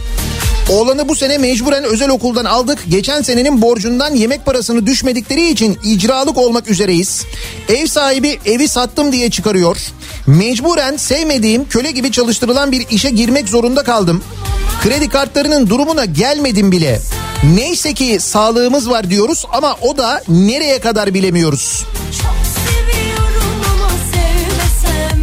Oğlanı 0.69 1.09
bu 1.09 1.15
sene 1.15 1.39
mecburen 1.39 1.85
özel 1.85 2.11
okuldan 2.11 2.45
aldık. 2.45 2.79
Geçen 2.89 3.23
senenin 3.23 3.63
borcundan 3.63 4.15
yemek 4.15 4.47
parasını 4.47 4.87
düşmedikleri 4.87 5.51
için 5.51 5.79
icralık 5.85 6.39
olmak 6.39 6.71
üzereyiz. 6.71 7.25
Ev 7.69 7.87
sahibi 7.87 8.39
evi 8.47 8.69
sattım 8.69 9.13
diye 9.13 9.31
çıkarıyor. 9.31 9.77
Mecburen 10.27 10.97
sevmediğim 10.97 11.69
köle 11.69 11.91
gibi 11.91 12.13
çalıştırılan 12.13 12.73
bir 12.73 12.87
işe 12.91 13.11
girmek 13.11 13.49
zorunda 13.49 13.83
kaldım. 13.83 14.23
Kredi 14.83 15.09
kartlarının 15.09 15.69
durumuna 15.69 16.05
gelmedim 16.05 16.73
bile. 16.73 17.01
Neyse 17.55 17.95
ki 17.95 18.19
sağlığımız 18.21 18.91
var 18.91 19.11
diyoruz 19.11 19.45
ama 19.53 19.77
o 19.83 19.97
da 19.97 20.23
nereye 20.29 20.81
kadar 20.81 21.15
bilemiyoruz. 21.15 21.85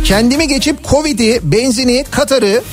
Kendimi 0.06 0.48
geçip 0.48 0.90
Covid'i, 0.90 1.40
benzini, 1.44 2.06
Katar'ı 2.12 2.64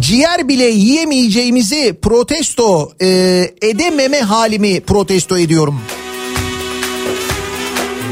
ciğer 0.00 0.48
bile 0.48 0.64
yiyemeyeceğimizi 0.64 1.98
protesto 2.02 2.92
e, 3.02 3.06
edememe 3.62 4.20
halimi 4.20 4.80
protesto 4.80 5.38
ediyorum. 5.38 5.80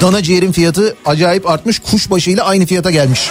Dana 0.01 0.23
ciğerin 0.23 0.53
fiyatı 0.53 0.97
acayip 1.05 1.51
artmış. 1.51 1.79
Kuşbaşıyla 1.79 2.45
aynı 2.45 2.67
fiyata 2.67 2.91
gelmiş. 2.91 3.31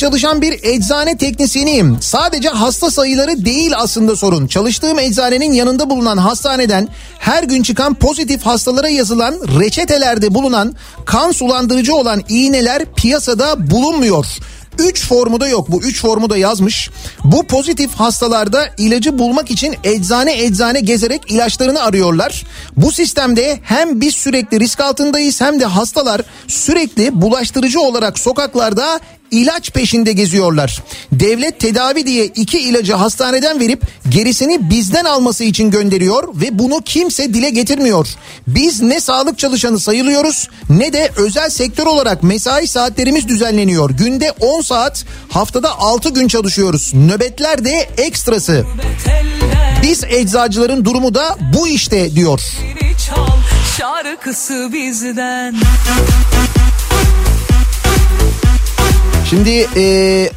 Çalışan 0.00 0.42
bir 0.42 0.58
eczane 0.62 1.16
teknisyeniyim. 1.16 1.98
Sadece 2.00 2.48
hasta 2.48 2.90
sayıları 2.90 3.44
değil 3.44 3.72
aslında 3.76 4.16
sorun. 4.16 4.46
Çalıştığım 4.46 4.98
eczanenin 4.98 5.52
yanında 5.52 5.90
bulunan 5.90 6.16
hastaneden 6.16 6.88
her 7.18 7.42
gün 7.42 7.62
çıkan 7.62 7.94
pozitif 7.94 8.42
hastalara 8.42 8.88
yazılan 8.88 9.34
reçetelerde 9.60 10.34
bulunan 10.34 10.74
kan 11.04 11.32
sulandırıcı 11.32 11.94
olan 11.94 12.22
iğneler 12.28 12.84
piyasada 12.96 13.70
bulunmuyor. 13.70 14.26
3 14.78 15.06
formu 15.08 15.40
da 15.40 15.48
yok 15.48 15.72
bu 15.72 15.82
3 15.82 16.00
formu 16.00 16.30
da 16.30 16.36
yazmış. 16.36 16.90
Bu 17.24 17.46
pozitif 17.46 17.94
hastalarda 17.94 18.68
ilacı 18.78 19.18
bulmak 19.18 19.50
için 19.50 19.76
eczane 19.84 20.42
eczane 20.42 20.80
gezerek 20.80 21.30
ilaçlarını 21.30 21.82
arıyorlar. 21.82 22.44
Bu 22.76 22.92
sistemde 22.92 23.60
hem 23.62 24.00
biz 24.00 24.14
sürekli 24.14 24.60
risk 24.60 24.80
altındayız 24.80 25.40
hem 25.40 25.60
de 25.60 25.64
hastalar 25.64 26.20
sürekli 26.46 27.22
bulaştırıcı 27.22 27.80
olarak 27.80 28.18
sokaklarda 28.18 29.00
ilaç 29.30 29.70
peşinde 29.70 30.12
geziyorlar. 30.12 30.82
Devlet 31.12 31.60
tedavi 31.60 32.06
diye 32.06 32.24
iki 32.24 32.58
ilacı 32.58 32.94
hastaneden 32.94 33.60
verip 33.60 33.82
gerisini 34.08 34.70
bizden 34.70 35.04
alması 35.04 35.44
için 35.44 35.70
gönderiyor 35.70 36.28
ve 36.40 36.58
bunu 36.58 36.80
kimse 36.84 37.34
dile 37.34 37.50
getirmiyor. 37.50 38.08
Biz 38.46 38.80
ne 38.82 39.00
sağlık 39.00 39.38
çalışanı 39.38 39.80
sayılıyoruz 39.80 40.48
ne 40.70 40.92
de 40.92 41.10
özel 41.16 41.50
sektör 41.50 41.86
olarak 41.86 42.22
mesai 42.22 42.66
saatlerimiz 42.66 43.28
düzenleniyor. 43.28 43.90
Günde 43.90 44.32
10 44.40 44.60
saat 44.60 45.04
haftada 45.28 45.78
6 45.78 46.08
gün 46.08 46.28
çalışıyoruz. 46.28 46.94
Nöbetler 46.94 47.64
de 47.64 47.88
ekstrası. 47.98 48.64
Biz 49.82 50.04
eczacıların 50.04 50.84
durumu 50.84 51.14
da 51.14 51.36
bu 51.54 51.68
işte 51.68 52.14
diyor. 52.14 52.40
Şarkısı 53.78 54.70
bizden 54.72 55.54
Şimdi 59.30 59.68
e, 59.76 60.30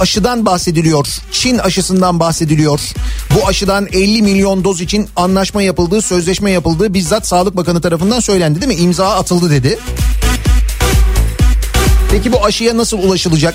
aşıdan 0.00 0.46
bahsediliyor. 0.46 1.06
Çin 1.32 1.58
aşısından 1.58 2.20
bahsediliyor. 2.20 2.80
Bu 3.34 3.48
aşıdan 3.48 3.86
50 3.92 4.22
milyon 4.22 4.64
doz 4.64 4.80
için 4.80 5.08
anlaşma 5.16 5.62
yapıldığı, 5.62 6.02
sözleşme 6.02 6.50
yapıldığı 6.50 6.94
bizzat 6.94 7.26
Sağlık 7.26 7.56
Bakanı 7.56 7.80
tarafından 7.80 8.20
söylendi 8.20 8.60
değil 8.60 8.78
mi? 8.78 8.84
İmza 8.84 9.10
atıldı 9.10 9.50
dedi. 9.50 9.78
Peki 12.10 12.32
bu 12.32 12.44
aşıya 12.44 12.76
nasıl 12.76 12.98
ulaşılacak? 12.98 13.54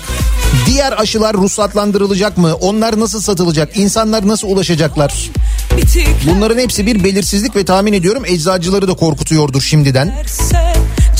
Diğer 0.66 1.00
aşılar 1.00 1.34
ruhsatlandırılacak 1.34 2.38
mı? 2.38 2.54
Onlar 2.54 3.00
nasıl 3.00 3.20
satılacak? 3.20 3.76
İnsanlar 3.76 4.28
nasıl 4.28 4.48
ulaşacaklar? 4.48 5.30
Bunların 6.26 6.58
hepsi 6.58 6.86
bir 6.86 7.04
belirsizlik 7.04 7.56
ve 7.56 7.64
tahmin 7.64 7.92
ediyorum 7.92 8.24
eczacıları 8.26 8.88
da 8.88 8.94
korkutuyordur 8.94 9.60
şimdiden. 9.60 10.14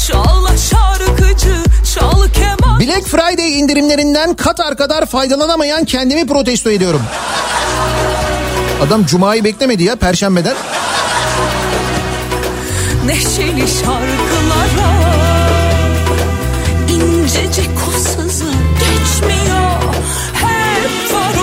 Çal 0.06 0.56
şarkıcı 0.56 1.56
Black 2.80 3.06
Friday 3.06 3.58
indirimlerinden 3.60 4.34
Katar 4.34 4.76
kadar 4.76 5.06
faydalanamayan 5.06 5.84
kendimi 5.84 6.26
protesto 6.26 6.70
ediyorum. 6.70 7.02
Adam 8.82 9.06
cumayı 9.06 9.44
beklemedi 9.44 9.84
ya 9.84 9.96
perşembeden. 9.96 10.54
Neşeli 13.06 13.68
şarkılara 13.68 14.92
incecik 16.88 17.70
o 17.88 17.98
sızı 17.98 18.44
geçmiyor 18.80 19.82
Hep 20.34 21.14
var 21.14 21.34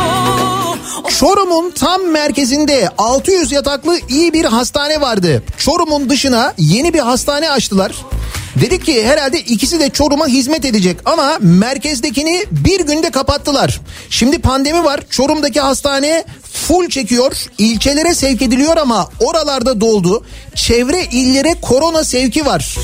o 1.06 1.10
Çorum'un 1.10 1.72
tam 1.72 2.02
merkezinde 2.12 2.90
600 2.98 3.52
yataklı 3.52 4.00
iyi 4.10 4.34
bir 4.34 4.46
hastane 4.46 5.02
vardı. 5.02 5.44
Çorum'un 5.58 6.10
dışına 6.10 6.54
yeni 6.58 6.94
bir 6.94 7.00
hastane 7.00 7.52
açtılar. 7.52 7.92
Dedik 8.62 8.86
ki 8.86 9.06
herhalde 9.06 9.40
ikisi 9.40 9.80
de 9.80 9.90
Çorum'a 9.90 10.28
hizmet 10.28 10.66
edecek 10.66 10.98
ama 11.06 11.38
merkezdekini 11.40 12.46
bir 12.52 12.80
günde 12.80 13.12
kapattılar. 13.12 13.82
Şimdi 14.10 14.40
pandemi 14.40 14.84
var. 14.84 15.00
Çorum'daki 15.10 15.60
hastane 15.60 16.26
full 16.54 16.90
çekiyor. 16.90 17.46
İlçelere 17.58 18.14
sevk 18.16 18.42
ediliyor 18.42 18.78
ama 18.78 19.10
oralarda 19.20 19.82
doldu. 19.82 20.26
Çevre 20.56 21.04
illere 21.04 21.56
korona 21.62 22.04
sevki 22.04 22.46
var. 22.46 22.78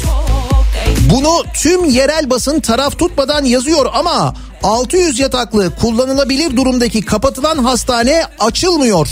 Bunu 1.13 1.43
tüm 1.53 1.85
yerel 1.85 2.29
basın 2.29 2.59
taraf 2.59 2.99
tutmadan 2.99 3.43
yazıyor 3.43 3.85
ama 3.93 4.33
600 4.63 5.19
yataklı 5.19 5.75
kullanılabilir 5.75 6.57
durumdaki 6.57 7.01
kapatılan 7.01 7.57
hastane 7.57 8.23
açılmıyor. 8.39 9.07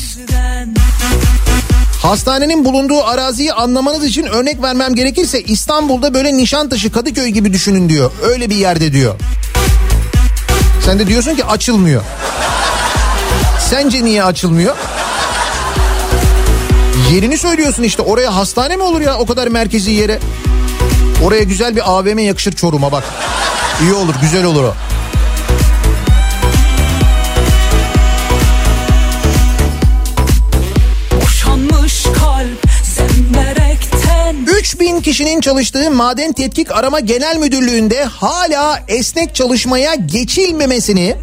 Hastanenin 2.01 2.65
bulunduğu 2.65 3.03
araziyi 3.03 3.53
anlamanız 3.53 4.03
için 4.05 4.25
örnek 4.25 4.61
vermem 4.61 4.95
gerekirse 4.95 5.41
İstanbul'da 5.41 6.13
böyle 6.13 6.37
Nişantaşı 6.37 6.91
Kadıköy 6.91 7.27
gibi 7.29 7.53
düşünün 7.53 7.89
diyor. 7.89 8.11
Öyle 8.23 8.49
bir 8.49 8.55
yerde 8.55 8.93
diyor. 8.93 9.15
Sen 10.85 10.99
de 10.99 11.07
diyorsun 11.07 11.35
ki 11.35 11.45
açılmıyor. 11.45 12.01
Sence 13.69 14.05
niye 14.05 14.23
açılmıyor? 14.23 14.75
Yerini 17.11 17.37
söylüyorsun 17.37 17.83
işte 17.83 18.01
oraya 18.01 18.35
hastane 18.35 18.75
mi 18.75 18.83
olur 18.83 19.01
ya 19.01 19.17
o 19.17 19.25
kadar 19.25 19.47
merkezi 19.47 19.91
yere? 19.91 20.19
Oraya 21.23 21.43
güzel 21.43 21.75
bir 21.75 21.91
AVM 21.91 22.19
yakışır 22.19 22.51
Çorum'a 22.51 22.91
bak. 22.91 23.03
İyi 23.81 23.93
olur 23.93 24.15
güzel 24.21 24.43
olur 24.45 24.63
o. 24.63 24.73
3000 34.79 35.01
kişinin 35.01 35.41
çalıştığı 35.41 35.91
Maden 35.91 36.33
Tetkik 36.33 36.71
Arama 36.71 36.99
Genel 36.99 37.37
Müdürlüğü'nde 37.37 38.03
hala 38.03 38.83
esnek 38.87 39.35
çalışmaya 39.35 39.95
geçilmemesini 39.95 41.15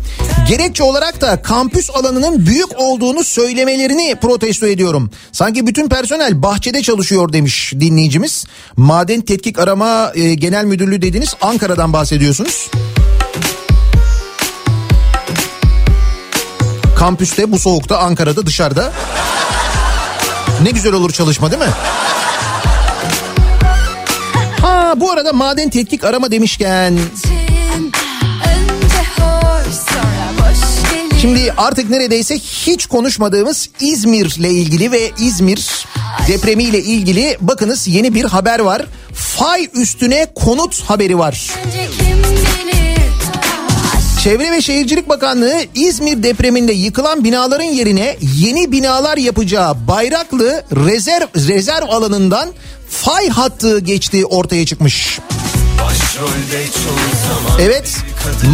gerekçe 0.48 0.82
olarak 0.82 1.20
da 1.20 1.42
kampüs 1.42 1.90
alanının 1.90 2.46
büyük 2.46 2.80
olduğunu 2.80 3.24
söylemelerini 3.24 4.16
protesto 4.22 4.66
ediyorum. 4.66 5.10
Sanki 5.32 5.66
bütün 5.66 5.88
personel 5.88 6.42
bahçede 6.42 6.82
çalışıyor 6.82 7.32
demiş 7.32 7.72
dinleyicimiz. 7.80 8.44
Maden 8.76 9.20
Tetkik 9.20 9.58
Arama 9.58 10.12
e, 10.14 10.34
Genel 10.34 10.64
Müdürlüğü 10.64 11.02
dediniz 11.02 11.34
Ankara'dan 11.40 11.92
bahsediyorsunuz. 11.92 12.70
Kampüste 16.98 17.52
bu 17.52 17.58
soğukta 17.58 17.98
Ankara'da 17.98 18.46
dışarıda. 18.46 18.92
Ne 20.62 20.70
güzel 20.70 20.92
olur 20.92 21.10
çalışma 21.10 21.50
değil 21.50 21.62
mi? 21.62 21.72
Bu 24.96 25.12
arada 25.12 25.32
maden 25.32 25.70
tetkik 25.70 26.04
arama 26.04 26.30
demişken 26.30 26.98
şimdi 31.20 31.52
artık 31.56 31.90
neredeyse 31.90 32.38
hiç 32.38 32.86
konuşmadığımız 32.86 33.68
İzmir'le 33.80 34.50
ilgili 34.50 34.92
ve 34.92 35.10
İzmir 35.18 35.86
depremiyle 36.28 36.82
ilgili 36.82 37.36
bakınız 37.40 37.88
yeni 37.88 38.14
bir 38.14 38.24
haber 38.24 38.58
var. 38.58 38.86
Fay 39.14 39.68
üstüne 39.74 40.26
konut 40.34 40.82
haberi 40.82 41.18
var. 41.18 41.50
Çevre 44.24 44.50
ve 44.50 44.60
Şehircilik 44.60 45.08
Bakanlığı 45.08 45.56
İzmir 45.74 46.22
depreminde 46.22 46.72
yıkılan 46.72 47.24
binaların 47.24 47.64
yerine 47.64 48.16
yeni 48.36 48.72
binalar 48.72 49.16
yapacağı 49.16 49.88
Bayraklı 49.88 50.64
rezerv 50.72 51.26
rezerv 51.48 51.88
alanından 51.88 52.48
fay 52.94 53.28
hattı 53.28 53.78
geçtiği 53.78 54.26
ortaya 54.26 54.66
çıkmış. 54.66 55.18
Zaman 55.78 55.94
Evet. 57.60 57.96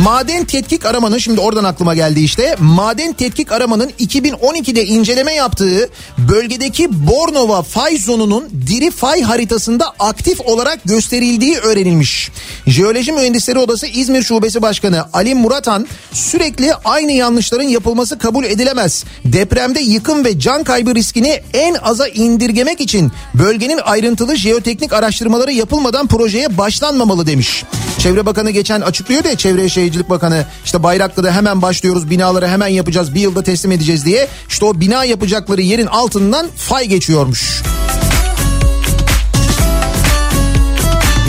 Maden 0.05 0.45
tetkik 0.45 0.87
aramanın 0.87 1.19
şimdi 1.19 1.41
oradan 1.41 1.65
aklıma 1.65 1.95
geldi 1.95 2.21
işte. 2.21 2.57
Maden 2.59 3.13
tetkik 3.13 3.53
aramanın 3.53 3.91
2012'de 4.01 4.87
inceleme 4.87 5.35
yaptığı 5.35 5.91
bölgedeki 6.19 7.07
Bornova 7.07 7.63
fay 7.63 7.97
zonunun 7.97 8.49
diri 8.67 8.91
fay 8.91 9.23
haritasında 9.23 9.95
aktif 9.99 10.41
olarak 10.41 10.81
gösterildiği 10.85 11.57
öğrenilmiş. 11.57 12.31
Jeoloji 12.67 13.13
Mühendisleri 13.13 13.59
Odası 13.59 13.87
İzmir 13.87 14.23
Şubesi 14.23 14.63
Başkanı 14.63 15.05
Ali 15.13 15.35
Muratan 15.35 15.87
sürekli 16.13 16.75
aynı 16.75 17.13
yanlışların 17.13 17.69
yapılması 17.69 18.19
kabul 18.19 18.45
edilemez. 18.45 19.05
Depremde 19.25 19.81
yıkım 19.81 20.25
ve 20.25 20.39
can 20.39 20.65
kaybı 20.65 20.95
riskini 20.95 21.43
en 21.55 21.75
aza 21.75 22.09
indirgemek 22.09 22.81
için 22.81 23.13
bölgenin 23.35 23.81
ayrıntılı 23.85 24.37
jeoteknik 24.37 24.93
araştırmaları 24.93 25.53
yapılmadan 25.53 26.07
projeye 26.07 26.59
başlanmamalı 26.59 27.27
demiş. 27.27 27.50
Çevre 27.99 28.27
Bakanı 28.27 28.51
geçen 28.51 28.81
açıklıyor 28.81 29.25
ya 29.25 29.37
Çevre 29.37 29.69
Şehircilik 29.69 30.11
Bakanı 30.11 30.45
işte 30.65 30.83
Bayraklı'da 30.83 31.33
hemen 31.33 31.63
başlıyoruz 31.63 32.11
binaları 32.11 32.49
hemen 32.49 32.69
yapacağız 32.69 33.15
bir 33.15 33.21
yılda 33.21 33.43
teslim 33.43 33.73
edeceğiz 33.73 34.05
diye. 34.05 34.29
İşte 34.49 34.65
o 34.65 34.81
bina 34.81 35.05
yapacakları 35.05 35.61
yerin 35.61 35.87
altından 35.87 36.49
fay 36.57 36.87
geçiyormuş. 36.87 37.63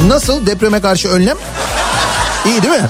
Nasıl 0.07 0.45
depreme 0.45 0.82
karşı 0.82 1.09
önlem? 1.09 1.38
İyi 2.45 2.63
değil 2.63 2.74
mi? 2.74 2.89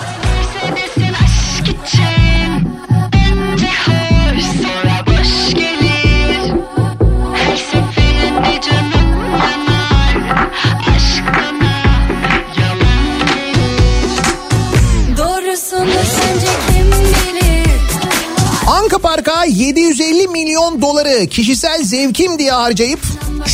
Anka 18.68 18.98
Park'a 18.98 19.46
750 19.46 20.28
milyon 20.28 20.82
doları 20.82 21.28
kişisel 21.28 21.84
zevkim 21.84 22.40
diye 22.40 22.52
harcayıp 22.52 23.00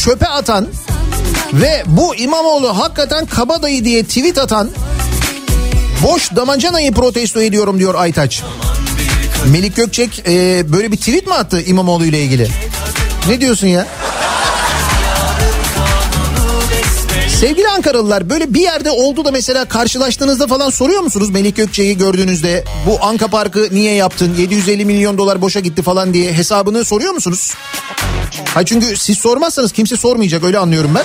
çöpe 0.03 0.27
atan 0.27 0.67
ve 1.53 1.83
bu 1.85 2.15
İmamoğlu 2.15 2.77
hakikaten 2.79 3.25
kabadayı 3.25 3.85
diye 3.85 4.03
tweet 4.03 4.37
atan 4.37 4.69
boş 6.03 6.35
damacanayı 6.35 6.91
protesto 6.91 7.41
ediyorum 7.41 7.79
diyor 7.79 7.95
Aytaç. 7.95 8.43
Melik 9.51 9.75
Gökçek 9.75 10.23
e, 10.27 10.63
böyle 10.73 10.91
bir 10.91 10.97
tweet 10.97 11.27
mi 11.27 11.33
attı 11.33 11.61
İmamoğlu 11.61 12.05
ile 12.05 12.23
ilgili? 12.23 12.47
Ne 13.27 13.41
diyorsun 13.41 13.67
ya? 13.67 13.87
Sevgili 17.39 17.67
Ankaralılar 17.67 18.29
böyle 18.29 18.53
bir 18.53 18.61
yerde 18.61 18.91
oldu 18.91 19.25
da 19.25 19.31
mesela 19.31 19.65
karşılaştığınızda 19.65 20.47
falan 20.47 20.69
soruyor 20.69 21.01
musunuz 21.01 21.29
Melik 21.29 21.55
Gökçe'yi 21.55 21.97
gördüğünüzde 21.97 22.63
bu 22.85 23.05
Anka 23.05 23.27
Parkı 23.27 23.69
niye 23.71 23.93
yaptın 23.93 24.35
750 24.37 24.85
milyon 24.85 25.17
dolar 25.17 25.41
boşa 25.41 25.59
gitti 25.59 25.81
falan 25.81 26.13
diye 26.13 26.33
hesabını 26.33 26.85
soruyor 26.85 27.13
musunuz? 27.13 27.53
Ha 28.53 28.65
çünkü 28.65 28.97
siz 28.97 29.17
sormazsanız 29.17 29.71
kimse 29.71 29.97
sormayacak 29.97 30.43
öyle 30.43 30.57
anlıyorum 30.57 30.91
ben. 30.95 31.03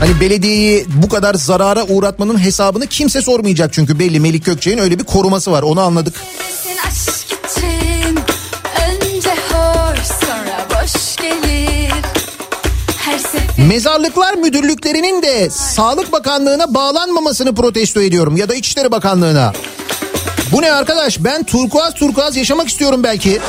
Hani 0.00 0.20
belediyeyi 0.20 0.86
bu 0.88 1.08
kadar 1.08 1.34
zarara 1.34 1.84
uğratmanın 1.84 2.38
hesabını 2.44 2.86
kimse 2.86 3.22
sormayacak 3.22 3.72
çünkü 3.72 3.98
belli 3.98 4.20
Melik 4.20 4.44
Gökçe'nin 4.44 4.78
öyle 4.78 4.98
bir 4.98 5.04
koruması 5.04 5.52
var 5.52 5.62
onu 5.62 5.80
anladık. 5.80 6.14
Aşk 6.86 7.27
Mezarlıklar 13.68 14.34
müdürlüklerinin 14.34 15.22
de 15.22 15.50
Sağlık 15.50 16.12
Bakanlığı'na 16.12 16.74
bağlanmamasını 16.74 17.54
protesto 17.54 18.00
ediyorum 18.00 18.36
ya 18.36 18.48
da 18.48 18.54
İçişleri 18.54 18.90
Bakanlığı'na. 18.90 19.52
Bu 20.52 20.62
ne 20.62 20.72
arkadaş 20.72 21.24
ben 21.24 21.44
turkuaz 21.44 21.94
turkuaz 21.94 22.36
yaşamak 22.36 22.68
istiyorum 22.68 23.02
belki. 23.02 23.40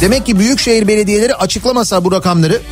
Demek 0.00 0.26
ki 0.26 0.38
büyükşehir 0.38 0.88
belediyeleri 0.88 1.34
açıklamasa 1.34 2.04
bu 2.04 2.12
rakamları 2.12 2.62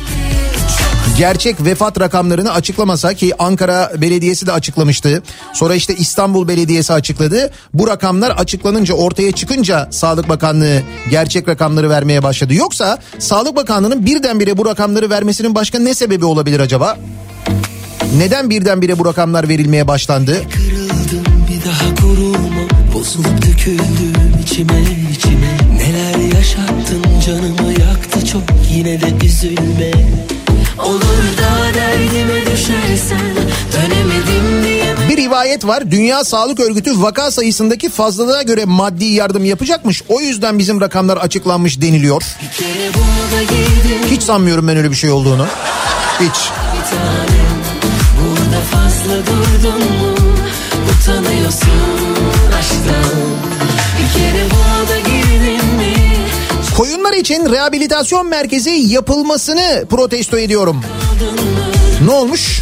gerçek 1.17 1.65
vefat 1.65 1.99
rakamlarını 1.99 2.53
açıklamasa 2.53 3.13
ki 3.13 3.33
Ankara 3.39 3.91
Belediyesi 4.01 4.47
de 4.47 4.51
açıklamıştı. 4.51 5.23
Sonra 5.53 5.75
işte 5.75 5.95
İstanbul 5.95 6.47
Belediyesi 6.47 6.93
açıkladı. 6.93 7.51
Bu 7.73 7.87
rakamlar 7.87 8.31
açıklanınca 8.31 8.93
ortaya 8.93 9.31
çıkınca 9.31 9.87
Sağlık 9.91 10.29
Bakanlığı 10.29 10.81
gerçek 11.09 11.47
rakamları 11.47 11.89
vermeye 11.89 12.23
başladı. 12.23 12.53
Yoksa 12.53 12.99
Sağlık 13.19 13.55
Bakanlığı'nın 13.55 14.05
birdenbire 14.05 14.57
bu 14.57 14.65
rakamları 14.65 15.09
vermesinin 15.09 15.55
başka 15.55 15.79
ne 15.79 15.93
sebebi 15.93 16.25
olabilir 16.25 16.59
acaba? 16.59 16.97
Neden 18.17 18.49
birdenbire 18.49 18.99
bu 18.99 19.05
rakamlar 19.05 19.49
verilmeye 19.49 19.87
başlandı? 19.87 20.41
Kırıldım 20.53 21.33
bir 21.49 21.65
daha 21.65 21.95
koruma 21.95 22.63
Bozulup 22.93 23.41
döküldüm 23.41 24.41
içime 24.43 24.81
içime 25.11 25.57
Neler 25.93 26.35
yaşattın 26.37 27.03
canımı 27.25 27.71
yaktı 27.71 28.25
çok 28.25 28.41
Yine 28.71 29.01
de 29.01 29.25
üzülme 29.25 29.91
Olur 30.79 31.37
da 31.37 31.73
derdime 31.73 32.41
düşersen 32.51 33.19
Dönemedim 33.73 34.63
diye 34.63 34.95
Bir 35.09 35.17
rivayet 35.17 35.67
var. 35.67 35.91
Dünya 35.91 36.23
Sağlık 36.23 36.59
Örgütü 36.59 37.01
vaka 37.01 37.31
sayısındaki 37.31 37.89
fazlalığına 37.89 38.41
göre 38.41 38.65
maddi 38.65 39.05
yardım 39.05 39.45
yapacakmış. 39.45 40.03
O 40.09 40.21
yüzden 40.21 40.59
bizim 40.59 40.81
rakamlar 40.81 41.17
açıklanmış 41.17 41.81
deniliyor. 41.81 42.23
Hiç 44.11 44.23
sanmıyorum 44.23 44.67
ben 44.67 44.77
öyle 44.77 44.91
bir 44.91 44.95
şey 44.95 45.11
olduğunu. 45.11 45.45
Hiç. 46.19 46.49
tanem 46.89 47.53
Burada 48.19 48.61
fazla 48.61 49.17
durdun 49.25 49.79
mu 49.79 50.15
Utanıyorsun 51.01 51.69
aşktan 52.59 53.52
Koyunlar 56.77 57.13
için 57.13 57.51
rehabilitasyon 57.51 58.27
merkezi 58.27 58.69
yapılmasını 58.69 59.85
protesto 59.89 60.37
ediyorum. 60.37 60.81
Ne 62.05 62.11
olmuş? 62.11 62.61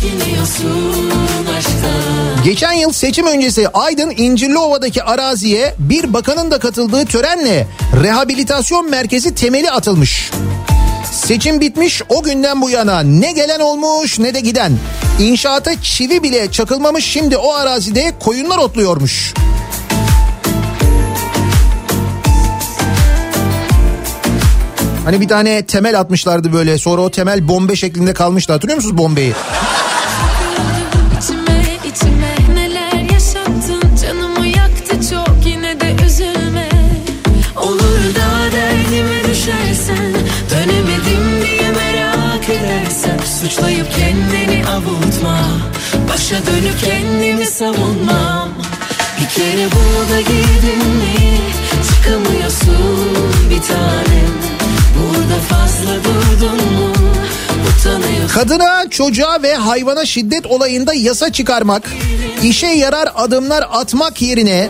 Geçen 2.44 2.72
yıl 2.72 2.92
seçim 2.92 3.28
öncesi 3.28 3.70
Aydın 3.70 4.14
İncirliova'daki 4.18 5.04
araziye 5.04 5.76
bir 5.80 6.14
bakanın 6.14 6.52
da 6.52 6.60
katıldığı 6.60 7.06
törenle 7.06 7.68
rehabilitasyon 8.04 8.90
merkezi 8.90 9.36
temeli 9.36 9.72
atılmış. 9.72 10.32
Seçim 11.12 11.62
bitmiş 11.62 12.02
o 12.10 12.24
günden 12.24 12.62
bu 12.62 12.70
yana 12.70 13.00
ne 13.00 13.32
gelen 13.32 13.60
olmuş 13.60 14.20
ne 14.20 14.34
de 14.34 14.40
giden. 14.40 14.72
İnşaata 15.20 15.82
çivi 15.82 16.24
bile 16.24 16.52
çakılmamış 16.52 17.06
şimdi 17.06 17.38
o 17.38 17.54
arazide 17.54 18.14
koyunlar 18.20 18.58
otluyormuş. 18.58 19.34
Hani 25.06 25.22
bir 25.22 25.28
tane 25.28 25.66
temel 25.66 26.00
atmışlardı 26.00 26.54
böyle 26.54 26.78
sonra 26.78 27.02
o 27.02 27.12
temel 27.12 27.48
bombe 27.48 27.76
şeklinde 27.76 28.14
kalmıştı. 28.14 28.54
Hatırlıyor 28.54 28.76
musunuz 28.76 28.98
bombeyi? 28.98 29.34
Suçlayıp 43.42 43.88
kendini 43.92 44.66
avutma. 44.68 45.38
Başa 46.10 46.36
dönüp 46.36 46.80
kendimi 46.86 47.46
savunmam 47.46 48.50
Bir 49.22 49.30
kere 49.30 49.68
bunu 49.72 50.16
da 50.16 50.22
girdin 50.22 50.88
mi? 50.88 51.38
Çıkamıyorsun 51.88 53.18
bir 53.50 53.62
tanem 53.62 54.51
Kadına, 58.34 58.90
çocuğa 58.90 59.42
ve 59.44 59.56
hayvana 59.56 60.06
şiddet 60.06 60.46
olayında 60.46 60.94
yasa 60.94 61.32
çıkarmak, 61.32 61.84
işe 62.44 62.68
yarar 62.68 63.10
adımlar 63.16 63.66
atmak 63.72 64.22
yerine 64.22 64.70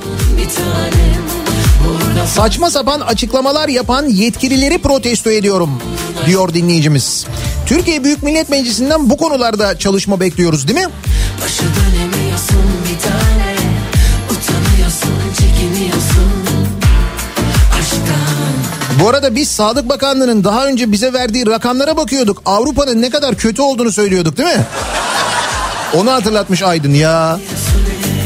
saçma 2.36 2.70
sapan 2.70 3.00
açıklamalar 3.00 3.70
yapan 3.70 4.08
yetkilileri 4.08 4.78
protesto 4.78 5.30
ediyorum 5.30 5.82
diyor 6.26 6.54
dinleyicimiz. 6.54 7.26
Türkiye 7.66 8.04
Büyük 8.04 8.24
Millet 8.24 8.50
Meclisi'nden 8.50 9.10
bu 9.10 9.18
konularda 9.18 9.78
çalışma 9.78 10.20
bekliyoruz 10.20 10.68
değil 10.68 10.80
mi? 10.80 10.92
Başı 11.44 11.64
dönemiyorsun 11.64 12.64
bir 12.90 13.00
tane 13.00 13.41
Bu 19.02 19.10
arada 19.10 19.36
biz 19.36 19.52
Sağlık 19.52 19.90
Bakanlığı'nın 19.90 20.44
daha 20.44 20.66
önce 20.66 20.92
bize 20.92 21.14
verdiği 21.14 21.48
rakamlara 21.48 21.98
bakıyorduk. 21.98 22.42
Avrupa'nın 22.46 23.02
ne 23.02 23.10
kadar 23.10 23.36
kötü 23.36 23.62
olduğunu 23.62 23.92
söylüyorduk 23.92 24.38
değil 24.38 24.50
mi? 24.50 24.66
Onu 25.94 26.12
hatırlatmış 26.12 26.64
Aydın 26.64 26.94
ya. 26.94 27.40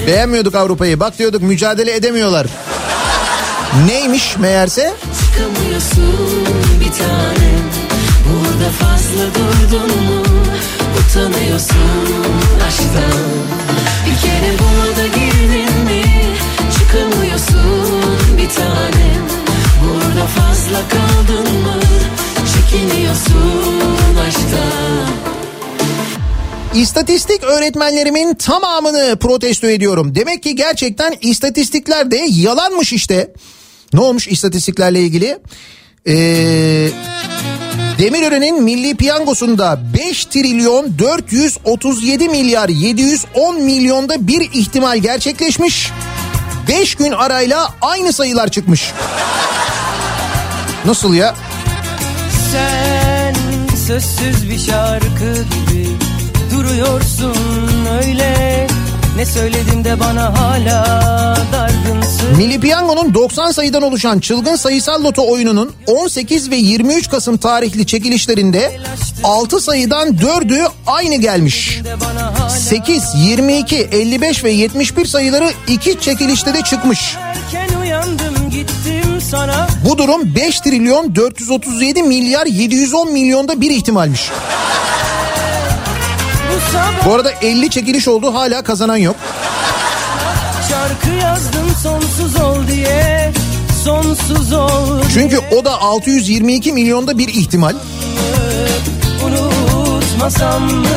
Beğenmiyorduk 0.07 0.55
Avrupa'yı. 0.55 0.99
Bak 0.99 1.19
diyorduk 1.19 1.41
mücadele 1.41 1.95
edemiyorlar. 1.95 2.47
Neymiş 3.87 4.37
meğerse? 4.37 4.93
Bir 6.79 6.91
tanem 6.91 7.65
Burada 8.27 8.69
fazla 8.71 9.23
durdun 9.35 9.87
mu 9.87 10.23
Utanıyorsun 10.99 12.25
aşktan 12.67 13.25
Bir 14.05 14.21
kere 14.21 14.53
buna 14.59 15.07
girdin 15.07 15.83
mi 15.85 16.03
Çıkamıyorsun 16.77 18.37
bir 18.37 18.49
tanem 18.49 19.34
Burada 19.85 20.25
fazla 20.27 20.81
kaldın 20.89 21.53
mı 21.53 21.79
Çekiniyorsun 22.53 24.17
aşktan 24.27 25.05
İstatistik 26.75 27.43
öğretmenlerimin 27.43 28.35
tamamını 28.35 29.17
protesto 29.19 29.67
ediyorum. 29.67 30.15
Demek 30.15 30.43
ki 30.43 30.55
gerçekten 30.55 31.13
istatistikler 31.21 32.11
de 32.11 32.25
yalanmış 32.29 32.93
işte. 32.93 33.33
Ne 33.93 33.99
olmuş 33.99 34.27
istatistiklerle 34.27 35.01
ilgili? 35.01 35.39
Ee, 36.07 36.89
Demirören'in 37.97 38.63
milli 38.63 38.95
piyangosunda 38.95 39.79
5 40.09 40.25
trilyon 40.25 40.99
437 40.99 42.29
milyar 42.29 42.69
710 42.69 43.61
milyonda 43.61 44.27
bir 44.27 44.41
ihtimal 44.53 44.97
gerçekleşmiş. 44.97 45.91
5 46.67 46.95
gün 46.95 47.11
arayla 47.11 47.73
aynı 47.81 48.13
sayılar 48.13 48.49
çıkmış. 48.49 48.91
Nasıl 50.85 51.13
ya? 51.13 51.35
Sen 52.51 53.35
sözsüz 53.87 54.49
bir 54.49 54.59
şarkı 54.59 55.33
gibi 55.33 55.87
duruyorsun 56.51 57.35
öyle 58.03 58.67
Ne 59.17 59.25
söyledim 59.25 59.83
de 59.83 59.99
bana 59.99 60.39
hala 60.39 60.85
dargınsın 61.53 62.37
Milli 62.37 62.59
Piyango'nun 62.59 63.13
90 63.13 63.51
sayıdan 63.51 63.81
oluşan 63.81 64.19
çılgın 64.19 64.55
sayısal 64.55 65.03
loto 65.03 65.31
oyununun 65.31 65.71
18 65.87 66.51
ve 66.51 66.55
23 66.55 67.09
Kasım 67.09 67.37
tarihli 67.37 67.85
çekilişlerinde 67.85 68.79
6 69.23 69.59
sayıdan 69.59 70.07
4'ü 70.09 70.67
aynı 70.87 71.15
gelmiş. 71.15 71.81
de 71.83 71.95
bana 72.01 72.39
hala 72.39 72.49
8, 72.49 73.03
22, 73.15 73.75
55 73.75 74.43
ve 74.43 74.51
71 74.51 75.05
sayıları 75.05 75.51
iki 75.67 75.99
çekilişte 75.99 76.53
de 76.53 76.61
çıkmış. 76.61 77.15
erken 77.19 77.79
uyandım 77.81 78.49
gittim 78.49 79.04
Bu 79.85 79.97
durum 79.97 80.35
5 80.35 80.59
trilyon 80.59 81.15
437 81.15 82.03
milyar 82.03 82.45
710 82.45 83.11
milyonda 83.11 83.61
bir 83.61 83.71
ihtimalmiş. 83.71 84.31
Bu 87.05 87.09
Bu 87.09 87.13
arada 87.15 87.31
50 87.31 87.69
çekiliş 87.69 88.07
oldu 88.07 88.33
hala 88.33 88.61
kazanan 88.61 88.97
yok. 88.97 89.15
şarkı 90.69 91.09
yazdım 91.23 91.75
sonsuz 91.83 92.41
ol 92.41 92.67
diye 92.67 93.31
Sonsuz 93.83 94.53
ol 94.53 95.01
Çünkü 95.13 95.39
o 95.59 95.65
da 95.65 95.81
622 95.81 96.71
milyonda 96.71 97.17
bir 97.17 97.27
ihtimal. 97.27 97.73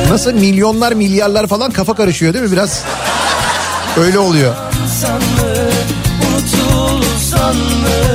Nasıl 0.09 0.33
milyonlar 0.33 0.91
milyarlar 0.91 1.47
falan 1.47 1.71
kafa 1.71 1.93
karışıyor 1.93 2.33
değil 2.33 2.45
mi 2.45 2.51
biraz? 2.51 2.83
Öyle 3.97 4.19
oluyor. 4.19 4.55
San 5.01 5.13
mı 5.13 5.69
unutulsan 6.27 7.55
mı 7.55 8.08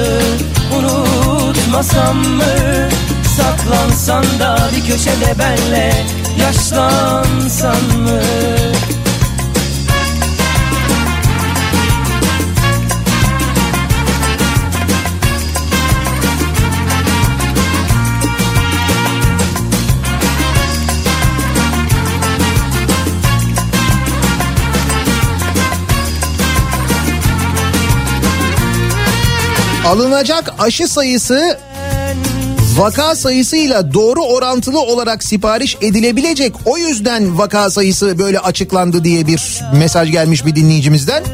Unutmasam 1.75 2.16
mı? 2.16 2.45
Saklansan 3.37 4.25
da 4.41 4.59
bir 4.77 4.93
köşede 4.93 5.39
benle 5.39 5.93
Yaşlansan 6.41 7.77
mı 7.99 8.20
Alınacak 29.87 30.55
aşı 30.59 30.89
sayısı 30.89 31.59
vaka 32.76 33.14
sayısıyla 33.14 33.95
doğru 33.95 34.20
orantılı 34.20 34.80
olarak 34.80 35.24
sipariş 35.24 35.76
edilebilecek. 35.80 36.55
O 36.64 36.78
yüzden 36.78 37.39
vaka 37.39 37.70
sayısı 37.70 38.18
böyle 38.18 38.39
açıklandı 38.39 39.05
diye 39.05 39.26
bir 39.26 39.61
mesaj 39.78 40.12
gelmiş 40.12 40.47
bir 40.47 40.57
dinleyicimizden. 40.57 41.24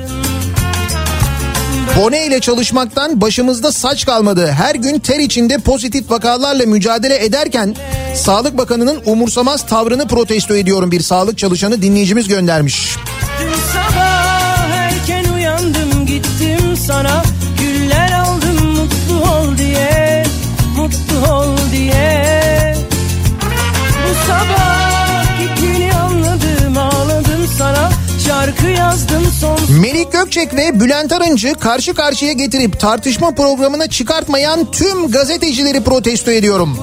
Bone 1.97 2.27
ile 2.27 2.41
çalışmaktan 2.41 3.21
başımızda 3.21 3.73
saç 3.73 4.07
kalmadı. 4.07 4.47
Her 4.47 4.75
gün 4.75 4.99
ter 4.99 5.19
içinde 5.19 5.59
pozitif 5.59 6.11
vakalarla 6.11 6.67
mücadele 6.67 7.25
ederken 7.25 7.77
Sağlık 8.15 8.59
Bakanı'nın 8.59 9.03
umursamaz 9.07 9.67
tavrını 9.67 10.09
protesto 10.09 10.55
ediyorum 10.55 10.91
bir 10.91 11.01
sağlık 11.01 11.39
çalışanı 11.39 11.83
dinleyicimiz 11.83 12.29
göndermiş. 12.29 12.97
Melik 29.79 30.13
Gökçek 30.13 30.55
ve 30.57 30.81
Bülent 30.81 31.13
Arıncı 31.13 31.55
karşı 31.55 31.95
karşıya 31.95 32.33
getirip 32.33 32.81
tartışma 32.81 33.31
programına 33.31 33.87
çıkartmayan 33.87 34.71
tüm 34.71 35.11
gazetecileri 35.11 35.85
protesto 35.85 36.31
ediyorum. 36.31 36.79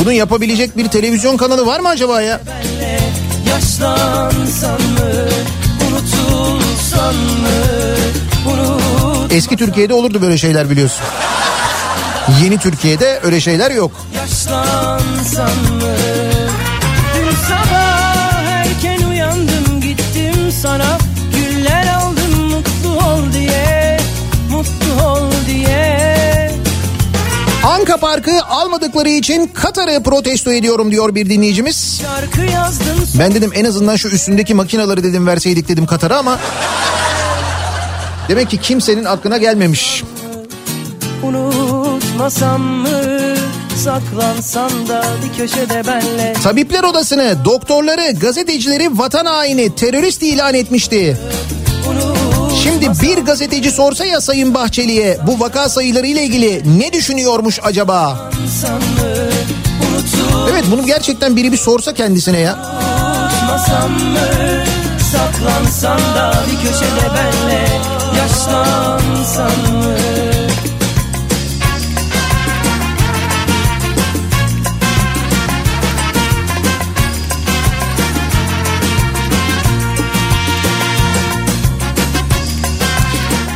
Bunu 0.00 0.12
yapabilecek 0.12 0.76
bir 0.76 0.88
televizyon 0.88 1.36
kanalı 1.36 1.66
var 1.66 1.80
mı 1.80 1.88
acaba 1.88 2.22
ya? 2.22 2.40
Eski 9.30 9.56
Türkiye'de 9.56 9.94
olurdu 9.94 10.22
böyle 10.22 10.38
şeyler 10.38 10.70
biliyorsun. 10.70 11.04
Yeni 12.42 12.58
Türkiye'de 12.58 13.20
öyle 13.22 13.40
şeyler 13.40 13.70
yok. 13.70 13.92
Yaşlansan 14.14 15.50
mı 15.50 16.27
Anka 27.88 28.00
Parkı 28.00 28.44
almadıkları 28.44 29.08
için 29.08 29.46
Katar'ı 29.46 30.02
protesto 30.02 30.52
ediyorum 30.52 30.90
diyor 30.90 31.14
bir 31.14 31.30
dinleyicimiz. 31.30 32.02
Ben 33.18 33.34
dedim 33.34 33.50
en 33.54 33.64
azından 33.64 33.96
şu 33.96 34.08
üstündeki 34.08 34.54
makinaları 34.54 35.04
dedim 35.04 35.26
verseydik 35.26 35.68
dedim 35.68 35.86
Katar'a 35.86 36.18
ama 36.18 36.38
demek 38.28 38.50
ki 38.50 38.60
kimsenin 38.60 39.04
aklına 39.04 39.36
gelmemiş. 39.38 40.04
unutmasam 41.22 42.62
mı 42.62 42.88
Saklansan 43.84 44.88
da 44.88 45.04
bir 45.24 45.38
köşede 45.38 45.86
benle 45.86 46.32
Tabipler 46.42 46.84
Odası'nı, 46.84 47.36
doktorları, 47.44 48.12
gazetecileri 48.20 48.98
vatan 48.98 49.26
haini, 49.26 49.74
terörist 49.74 50.22
ilan 50.22 50.54
etmişti. 50.54 51.16
Şimdi 52.62 52.90
bir 53.02 53.18
gazeteci 53.18 53.70
sorsa 53.70 54.04
ya 54.04 54.20
Sayın 54.20 54.54
Bahçeli'ye 54.54 55.18
bu 55.26 55.40
vaka 55.40 55.68
sayıları 55.68 56.06
ile 56.06 56.22
ilgili 56.24 56.78
ne 56.78 56.92
düşünüyormuş 56.92 57.60
acaba? 57.62 58.30
Evet 60.50 60.64
bunu 60.70 60.86
gerçekten 60.86 61.36
biri 61.36 61.52
bir 61.52 61.56
sorsa 61.56 61.94
kendisine 61.94 62.38
ya. 62.40 62.58
Saklansan 65.12 65.98
da 66.14 66.32
bir 66.50 66.68
köşede 66.68 67.14
benle 67.14 67.68
Yaşlansan 68.18 69.74
mı 69.74 69.97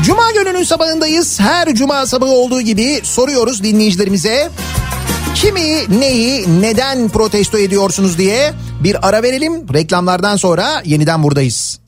Cuma 0.03 0.31
gününün 0.33 0.65
sabahındayız. 0.65 1.41
Her 1.41 1.75
cuma 1.75 2.07
sabahı 2.07 2.31
olduğu 2.31 2.61
gibi 2.61 3.01
soruyoruz 3.03 3.63
dinleyicilerimize. 3.63 4.51
Kimi, 5.35 6.01
neyi, 6.01 6.61
neden 6.61 7.09
protesto 7.09 7.59
ediyorsunuz 7.59 8.19
diye 8.19 8.53
bir 8.81 9.09
ara 9.09 9.23
verelim. 9.23 9.75
Reklamlardan 9.75 10.37
sonra 10.37 10.83
yeniden 10.85 11.23
buradayız. 11.23 11.82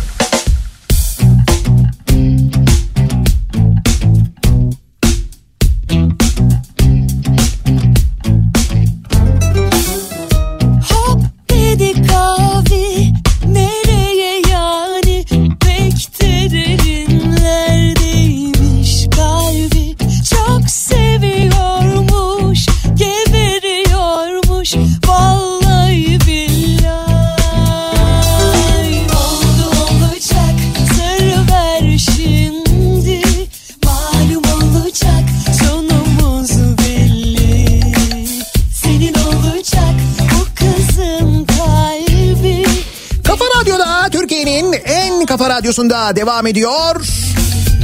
Radyosunda 45.64 46.16
devam 46.16 46.46
ediyor. 46.46 47.06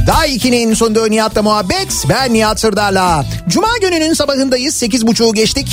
Day 0.07 0.35
2'nin 0.35 0.73
sunduğu 0.73 1.11
Nihat'la 1.11 1.41
muhabbet. 1.41 2.05
Ben 2.09 2.33
Nihat 2.33 2.59
Sırdar'la. 2.59 3.25
Cuma 3.47 3.67
gününün 3.81 4.13
sabahındayız. 4.13 4.83
8.30'u 4.83 5.33
geçtik. 5.33 5.67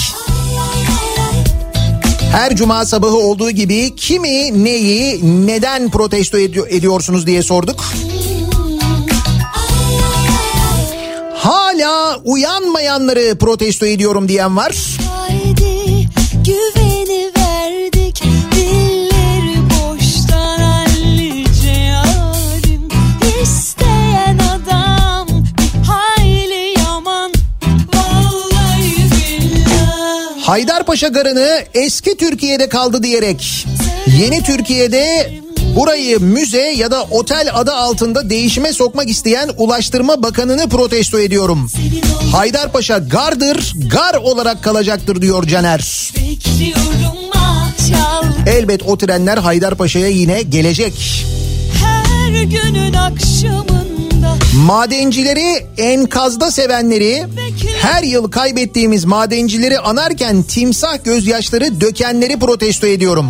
Her 2.32 2.56
cuma 2.56 2.84
sabahı 2.84 3.16
olduğu 3.16 3.50
gibi 3.50 3.96
kimi, 3.96 4.64
neyi, 4.64 5.20
neden 5.46 5.90
protesto 5.90 6.38
edi- 6.38 6.64
ediyorsunuz 6.76 7.26
diye 7.26 7.42
sorduk. 7.42 7.84
Hala 11.34 12.16
uyanmayanları 12.24 13.38
protesto 13.38 13.86
ediyorum 13.86 14.28
diyen 14.28 14.56
var. 14.56 14.76
Haydi 15.10 16.08
güveni 16.44 16.97
Haydarpaşa 30.48 31.08
Garı'nı 31.08 31.64
eski 31.74 32.16
Türkiye'de 32.16 32.68
kaldı 32.68 33.02
diyerek 33.02 33.66
yeni 34.20 34.42
Türkiye'de 34.42 35.32
burayı 35.76 36.20
müze 36.20 36.72
ya 36.76 36.90
da 36.90 37.02
otel 37.02 37.50
adı 37.54 37.72
altında 37.72 38.30
değişime 38.30 38.72
sokmak 38.72 39.08
isteyen 39.08 39.50
Ulaştırma 39.56 40.22
Bakanı'nı 40.22 40.68
protesto 40.68 41.18
ediyorum. 41.18 41.70
Haydarpaşa 42.32 42.98
gardır, 42.98 43.74
gar 43.90 44.14
olarak 44.14 44.64
kalacaktır 44.64 45.22
diyor 45.22 45.46
Caner. 45.46 46.12
Elbet 48.46 48.82
o 48.82 48.98
trenler 48.98 49.38
Haydarpaşa'ya 49.38 50.08
yine 50.08 50.42
gelecek. 50.42 51.24
her 51.74 52.42
günün 52.42 52.92
akşamında 52.92 53.87
Madencileri 54.66 55.66
enkazda 55.78 56.50
sevenleri 56.50 57.24
her 57.82 58.02
yıl 58.02 58.30
kaybettiğimiz 58.30 59.04
madencileri 59.04 59.78
anarken 59.78 60.42
timsah 60.42 61.04
gözyaşları 61.04 61.80
dökenleri 61.80 62.38
protesto 62.38 62.86
ediyorum. 62.86 63.26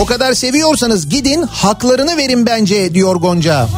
O 0.00 0.06
kadar 0.06 0.34
seviyorsanız 0.34 1.08
gidin 1.08 1.42
haklarını 1.42 2.16
verin 2.16 2.46
bence 2.46 2.94
diyor 2.94 3.16
Gonca. 3.16 3.68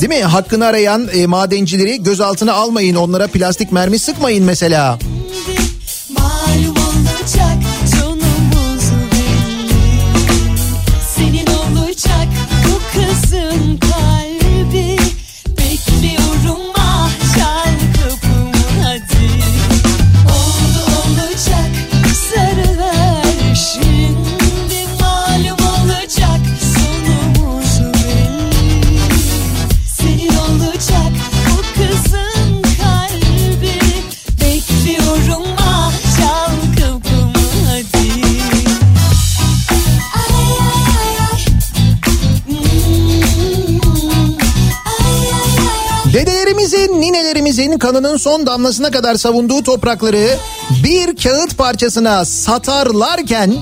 Değil 0.00 0.08
mi? 0.08 0.24
Hakkını 0.24 0.66
arayan 0.66 1.08
e, 1.14 1.26
madencileri 1.26 2.02
gözaltına 2.02 2.52
almayın 2.52 2.94
onlara 2.94 3.26
plastik 3.26 3.72
mermi 3.72 3.98
sıkmayın 3.98 4.44
mesela. 4.44 4.98
malum 4.98 5.15
ninelerimizin 47.46 47.78
kanının 47.78 48.16
son 48.16 48.46
damlasına 48.46 48.90
kadar 48.90 49.14
savunduğu 49.14 49.62
toprakları 49.62 50.36
bir 50.84 51.16
kağıt 51.16 51.58
parçasına 51.58 52.24
satarlarken 52.24 53.54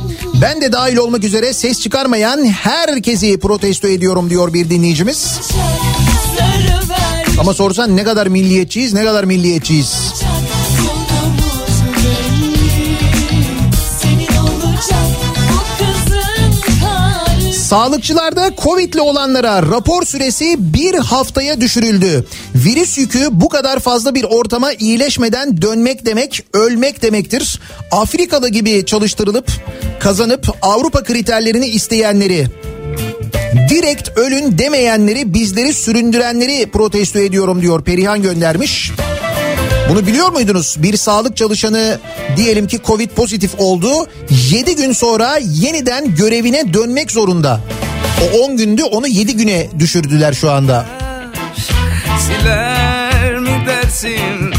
ben 0.43 0.61
de 0.61 0.73
dahil 0.73 0.97
olmak 0.97 1.25
üzere 1.25 1.53
ses 1.53 1.81
çıkarmayan 1.81 2.45
herkesi 2.45 3.39
protesto 3.39 3.89
ediyorum 3.89 4.31
diyor 4.31 4.55
bir 4.55 4.71
dinleyicimiz. 4.71 5.41
Ama 7.39 7.55
sorsan 7.55 7.97
ne 7.97 8.05
kadar 8.05 8.27
milliyetçiyiz 8.27 8.93
ne 8.93 9.05
kadar 9.05 9.25
milliyetçiyiz. 9.25 10.13
Sağlıkçılarda 17.75 18.51
Covid'li 18.63 19.01
olanlara 19.01 19.63
rapor 19.63 20.03
süresi 20.03 20.57
bir 20.59 20.95
haftaya 20.95 21.61
düşürüldü. 21.61 22.27
Virüs 22.55 22.99
yükü 22.99 23.29
bu 23.31 23.49
kadar 23.49 23.79
fazla 23.79 24.15
bir 24.15 24.25
ortama 24.25 24.73
iyileşmeden 24.73 25.63
dönmek 25.63 26.07
demek 26.07 26.45
ölmek 26.53 27.03
demektir. 27.03 27.61
Afrikalı 27.91 28.49
gibi 28.49 28.85
çalıştırılıp 28.87 29.47
kazanıp 30.01 30.57
Avrupa 30.63 31.03
kriterlerini 31.03 31.67
isteyenleri 31.67 32.47
direkt 33.69 34.19
ölün 34.19 34.59
demeyenleri 34.59 35.35
bizleri 35.35 35.75
süründürenleri 35.75 36.71
protesto 36.71 37.19
ediyorum 37.19 37.63
diyor 37.63 37.85
Perihan 37.85 38.23
göndermiş. 38.23 38.93
Bunu 39.89 40.07
biliyor 40.07 40.33
muydunuz? 40.33 40.77
Bir 40.79 40.97
sağlık 40.97 41.37
çalışanı 41.37 41.99
diyelim 42.37 42.67
ki 42.67 42.81
Covid 42.87 43.11
pozitif 43.11 43.51
oldu. 43.59 43.89
7 44.51 44.77
gün 44.77 44.93
sonra 44.93 45.39
yeniden 45.43 46.15
görevine 46.15 46.75
dönmek 46.75 47.11
zorunda. 47.11 47.61
O 48.23 48.39
10 48.39 48.57
gündü 48.57 48.83
onu 48.83 49.07
7 49.07 49.37
güne 49.37 49.69
düşürdüler 49.79 50.33
şu 50.33 50.51
anda. 50.51 50.87
Siler 52.19 53.39
mi 53.39 53.67
dersin 53.67 54.55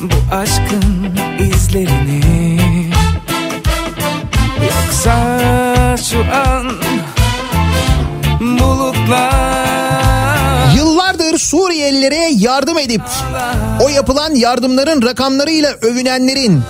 bu 0.00 0.34
aşkın 0.34 0.82
izlerini 1.40 2.60
Yoksa 4.64 5.96
şu 6.10 6.18
an 6.18 6.81
Suriyelilere 11.52 12.30
yardım 12.38 12.78
edip 12.78 13.02
o 13.80 13.88
yapılan 13.88 14.34
yardımların 14.34 15.02
rakamlarıyla 15.02 15.72
övünenlerin 15.82 16.60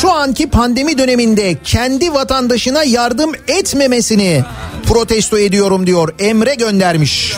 şu 0.00 0.12
anki 0.12 0.50
pandemi 0.50 0.98
döneminde 0.98 1.56
kendi 1.64 2.14
vatandaşına 2.14 2.84
yardım 2.84 3.32
etmemesini 3.48 4.44
protesto 4.86 5.38
ediyorum 5.38 5.86
diyor 5.86 6.14
Emre 6.18 6.54
göndermiş. 6.54 7.36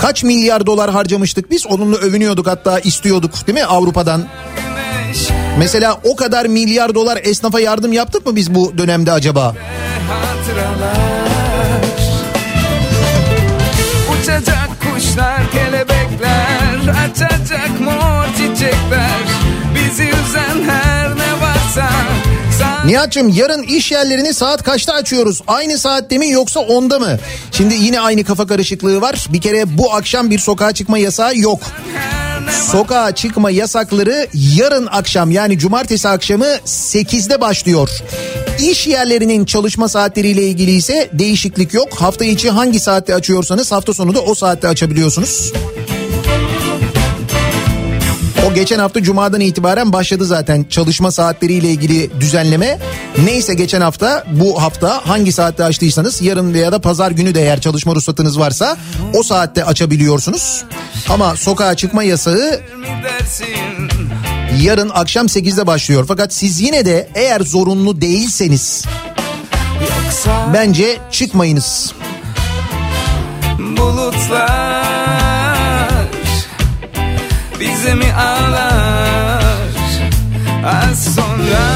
Kaç 0.00 0.24
milyar 0.24 0.66
dolar 0.66 0.90
harcamıştık 0.90 1.50
biz 1.50 1.66
onunla 1.66 1.96
övünüyorduk 1.96 2.46
hatta 2.46 2.78
istiyorduk 2.78 3.46
değil 3.46 3.58
mi 3.58 3.64
Avrupa'dan? 3.64 4.24
Mesela 5.58 6.00
o 6.04 6.16
kadar 6.16 6.46
milyar 6.46 6.94
dolar 6.94 7.18
esnafa 7.22 7.60
yardım 7.60 7.92
yaptık 7.92 8.26
mı 8.26 8.36
biz 8.36 8.54
bu 8.54 8.78
dönemde 8.78 9.12
acaba? 9.12 9.54
hatıralar 10.08 11.35
Uçacak 14.36 14.68
kuşlar 14.80 15.50
kelebekler 15.52 17.04
Açacak 17.04 17.80
mor 17.80 18.24
çiçekler 18.36 19.22
Bizi 19.74 20.02
üzen 20.02 20.70
her 20.70 21.10
ne 21.10 21.32
varsa 21.42 21.90
Nihat'cığım 22.84 23.28
yarın 23.28 23.62
iş 23.62 23.92
yerlerini 23.92 24.34
saat 24.34 24.62
kaçta 24.62 24.92
açıyoruz? 24.92 25.42
Aynı 25.46 25.78
saatte 25.78 26.18
mi 26.18 26.30
yoksa 26.30 26.60
onda 26.60 26.98
mı? 26.98 27.18
Şimdi 27.52 27.74
yine 27.74 28.00
aynı 28.00 28.24
kafa 28.24 28.46
karışıklığı 28.46 29.00
var. 29.00 29.26
Bir 29.32 29.40
kere 29.40 29.78
bu 29.78 29.94
akşam 29.94 30.30
bir 30.30 30.38
sokağa 30.38 30.72
çıkma 30.72 30.98
yasağı 30.98 31.36
yok. 31.36 31.60
Sokağa 32.72 33.14
çıkma 33.14 33.50
yasakları 33.50 34.26
yarın 34.32 34.86
akşam 34.86 35.30
yani 35.30 35.58
cumartesi 35.58 36.08
akşamı 36.08 36.46
8'de 36.66 37.40
başlıyor. 37.40 37.90
İş 38.60 38.86
yerlerinin 38.86 39.44
çalışma 39.44 39.88
saatleriyle 39.88 40.42
ilgili 40.42 40.70
ise 40.70 41.10
değişiklik 41.12 41.74
yok. 41.74 41.88
Hafta 41.94 42.24
içi 42.24 42.50
hangi 42.50 42.80
saatte 42.80 43.14
açıyorsanız 43.14 43.72
hafta 43.72 43.94
sonu 43.94 44.14
da 44.14 44.20
o 44.20 44.34
saatte 44.34 44.68
açabiliyorsunuz. 44.68 45.52
O 48.46 48.54
geçen 48.54 48.78
hafta 48.78 49.02
cumadan 49.02 49.40
itibaren 49.40 49.92
başladı 49.92 50.24
zaten 50.24 50.64
çalışma 50.70 51.10
saatleriyle 51.10 51.70
ilgili 51.70 52.20
düzenleme. 52.20 52.78
Neyse 53.24 53.54
geçen 53.54 53.80
hafta 53.80 54.24
bu 54.32 54.62
hafta 54.62 55.08
hangi 55.08 55.32
saatte 55.32 55.64
açtıysanız 55.64 56.22
yarın 56.22 56.54
veya 56.54 56.72
da 56.72 56.78
pazar 56.80 57.10
günü 57.10 57.34
de 57.34 57.42
eğer 57.42 57.60
çalışma 57.60 57.94
ruhsatınız 57.94 58.38
varsa 58.38 58.76
o 59.14 59.22
saatte 59.22 59.64
açabiliyorsunuz. 59.64 60.64
Ama 61.08 61.36
sokağa 61.36 61.74
çıkma 61.74 62.02
yasağı 62.02 62.60
yarın 64.62 64.90
akşam 64.94 65.26
8'de 65.26 65.66
başlıyor. 65.66 66.04
Fakat 66.08 66.34
siz 66.34 66.60
yine 66.60 66.86
de 66.86 67.08
eğer 67.14 67.40
zorunlu 67.40 68.00
değilseniz 68.00 68.84
bence 70.52 70.98
çıkmayınız. 71.10 71.92
bulutlar 73.58 74.86
Bize 77.60 77.94
mi 77.94 78.12
ağlar 78.18 78.35
Az 80.66 81.14
sonra 81.14 81.66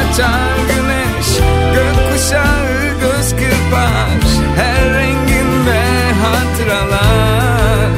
açar 0.00 0.56
güneş 0.68 1.26
Gökkuşağı 1.74 3.00
göz 3.00 3.30
kırpar. 3.30 4.20
Her 4.56 4.94
renginde 4.94 5.82
hatıralar. 6.22 7.90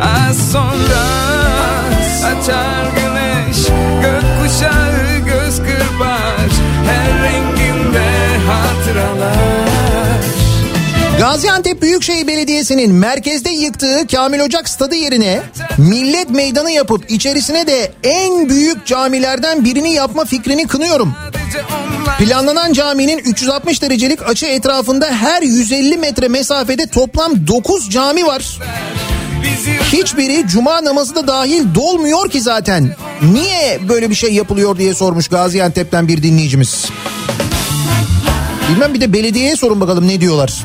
Az 0.00 0.52
sonra 0.52 1.04
açar 2.26 2.84
güneş 2.96 3.66
Gökkuşağı 4.02 5.18
göz 5.26 5.56
kırpar. 5.58 6.50
Her 6.86 7.22
renginde 7.22 8.06
hatıralar. 8.46 9.40
Gaziantep 11.18 11.82
Büyükşehir 11.82 12.26
Belediyesi'nin 12.60 12.94
merkezde 12.94 13.50
yıktığı 13.50 14.06
Kamil 14.06 14.40
Ocak 14.40 14.68
stadı 14.68 14.94
yerine 14.94 15.42
millet 15.78 16.30
meydanı 16.30 16.70
yapıp 16.70 17.10
içerisine 17.10 17.66
de 17.66 17.92
en 18.04 18.48
büyük 18.48 18.86
camilerden 18.86 19.64
birini 19.64 19.92
yapma 19.92 20.24
fikrini 20.24 20.66
kınıyorum. 20.66 21.14
Planlanan 22.18 22.72
caminin 22.72 23.18
360 23.18 23.82
derecelik 23.82 24.28
açı 24.28 24.46
etrafında 24.46 25.06
her 25.06 25.42
150 25.42 25.96
metre 25.96 26.28
mesafede 26.28 26.86
toplam 26.86 27.46
9 27.46 27.90
cami 27.90 28.26
var. 28.26 28.58
Hiçbiri 29.92 30.48
cuma 30.48 30.84
namazı 30.84 31.14
da 31.14 31.26
dahil 31.26 31.74
dolmuyor 31.74 32.30
ki 32.30 32.40
zaten. 32.40 32.96
Niye 33.32 33.80
böyle 33.88 34.10
bir 34.10 34.14
şey 34.14 34.34
yapılıyor 34.34 34.78
diye 34.78 34.94
sormuş 34.94 35.28
Gaziantep'ten 35.28 36.08
bir 36.08 36.22
dinleyicimiz. 36.22 36.86
Bilmem 38.70 38.94
bir 38.94 39.00
de 39.00 39.12
belediyeye 39.12 39.56
sorun 39.56 39.80
bakalım 39.80 40.08
ne 40.08 40.20
diyorlar. 40.20 40.64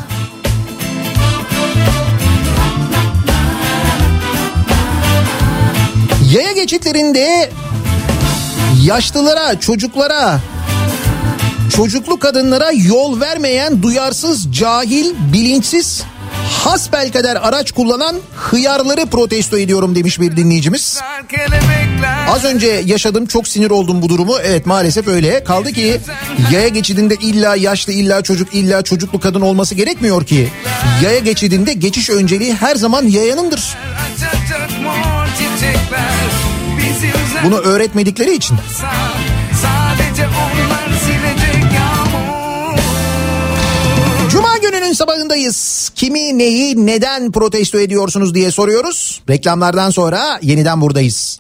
Geçitlerinde 6.66 7.50
yaşlılara, 8.84 9.60
çocuklara, 9.60 10.40
çocuklu 11.76 12.20
kadınlara 12.20 12.72
yol 12.72 13.20
vermeyen 13.22 13.84
duyarsız, 13.84 14.52
cahil, 14.52 15.14
bilinçsiz, 15.34 16.04
hasbelkader 16.64 17.36
araç 17.36 17.72
kullanan 17.72 18.16
hıyarları 18.36 19.06
protesto 19.06 19.58
ediyorum 19.58 19.96
demiş 19.96 20.20
bir 20.20 20.38
dinleyicimiz. 20.38 21.00
Az 22.30 22.44
önce 22.44 22.84
yaşadım 22.86 23.26
çok 23.26 23.48
sinir 23.48 23.72
oldum 23.72 24.02
bu 24.02 24.10
durumu. 24.10 24.36
Evet 24.44 24.66
maalesef 24.66 25.08
öyle. 25.08 25.44
Kaldı 25.44 25.72
ki 25.72 26.00
yaya 26.52 26.68
geçidinde 26.68 27.16
illa 27.16 27.56
yaşlı 27.56 27.94
illa 27.94 28.22
çocuk 28.22 28.56
illa 28.56 28.82
çocuklu 28.82 29.20
kadın 29.20 29.42
olması 29.42 29.76
gerekmiyor 29.76 30.26
ki. 30.26 30.50
Yaya 31.04 31.20
geçidinde 31.20 31.74
geçiş 31.74 32.10
önceliği 32.10 32.54
her 32.54 32.76
zaman 32.76 33.08
yayanındır. 33.08 33.78
Bunu 37.44 37.58
öğretmedikleri 37.58 38.36
için. 38.36 38.58
Cuma 44.32 44.58
gününün 44.58 44.94
sabahındayız. 44.94 45.92
Kimi 45.96 46.38
neyi 46.38 46.86
neden 46.86 47.32
protesto 47.32 47.80
ediyorsunuz 47.80 48.36
diye 48.36 48.52
soruyoruz. 48.52 49.22
Reklamlardan 49.30 49.90
sonra 49.90 50.40
yeniden 50.42 50.82
buradayız. 50.82 51.40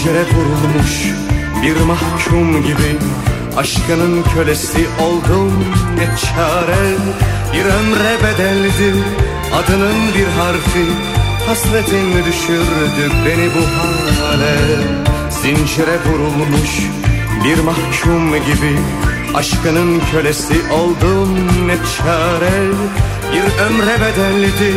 Zincire 0.00 0.24
vurulmuş 0.34 1.04
bir 1.62 1.80
mahkum 1.80 2.62
gibi. 2.62 2.98
Aşkının 3.56 4.22
kölesi 4.34 4.86
oldum 5.00 5.64
ne 5.94 6.04
çare? 6.04 6.96
Bir 7.52 7.64
ömre 7.64 8.16
bedeldi 8.24 8.94
adının 9.54 10.14
bir 10.14 10.26
harfi. 10.26 10.86
Hasretin 11.46 12.24
düşürdü 12.26 13.12
beni 13.26 13.48
bu 13.54 13.62
hale. 14.20 14.56
Zincire 15.30 15.98
vurulmuş 16.06 16.70
bir 17.44 17.58
mahkum 17.64 18.34
gibi. 18.34 18.78
Aşkının 19.34 20.02
kölesi 20.12 20.54
oldum 20.72 21.38
ne 21.66 21.76
çare? 21.76 22.68
Bir 23.32 23.62
ömre 23.64 23.94
bedeldi 24.00 24.72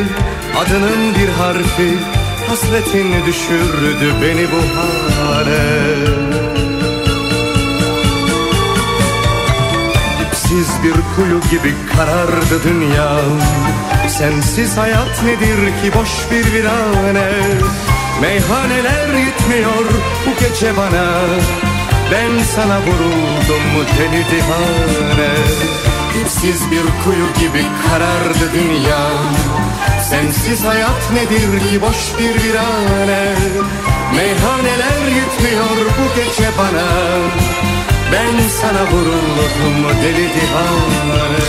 adının 0.58 1.16
bir 1.16 1.30
harfi 1.30 2.23
Hasretin 2.48 3.26
düşürdü 3.26 4.14
beni 4.22 4.46
bu 4.52 4.62
hale. 4.80 5.96
Dipsiz 10.20 10.84
bir 10.84 10.94
kuyu 11.16 11.40
gibi 11.52 11.74
karardı 11.98 12.64
dünyam 12.64 13.40
Sensiz 14.08 14.78
hayat 14.78 15.24
nedir 15.24 15.58
ki 15.66 16.00
boş 16.00 16.10
bir 16.32 16.54
virane? 16.54 17.32
Meyhaneler 18.22 19.14
yetmiyor 19.14 19.86
bu 20.26 20.40
gece 20.40 20.78
bana. 20.78 21.06
Ben 22.12 22.44
sana 22.56 22.80
vuruldum 22.80 23.88
deli 24.00 24.26
divane 24.32 25.34
Dipsiz 26.20 26.72
bir 26.72 26.84
kuyu 27.04 27.28
gibi 27.40 27.66
karardı 27.90 28.54
dünyam 28.54 29.36
Sensiz 30.10 30.66
hayat 30.66 31.12
nedir 31.14 31.60
ki 31.60 31.82
boş 31.82 32.20
bir 32.20 32.44
virane 32.44 33.36
Meyhaneler 34.16 35.16
yetmiyor 35.16 35.78
bu 35.86 36.16
gece 36.16 36.50
bana 36.58 36.88
Ben 38.14 38.50
sana 38.62 38.92
vuruldum 38.92 39.98
deli 40.04 40.30
divane 40.30 41.40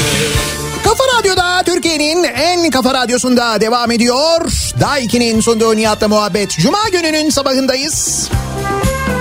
Kafa 0.84 1.04
Radyo'da 1.18 1.62
Türkiye'nin 1.62 2.24
en 2.24 2.70
kafa 2.70 2.94
radyosunda 2.94 3.60
devam 3.60 3.90
ediyor. 3.90 4.40
Daiki'nin 4.80 5.40
sunduğu 5.40 5.76
Nihat'la 5.76 6.08
muhabbet. 6.08 6.50
Cuma 6.50 6.88
gününün 6.92 7.30
sabahındayız. 7.30 8.28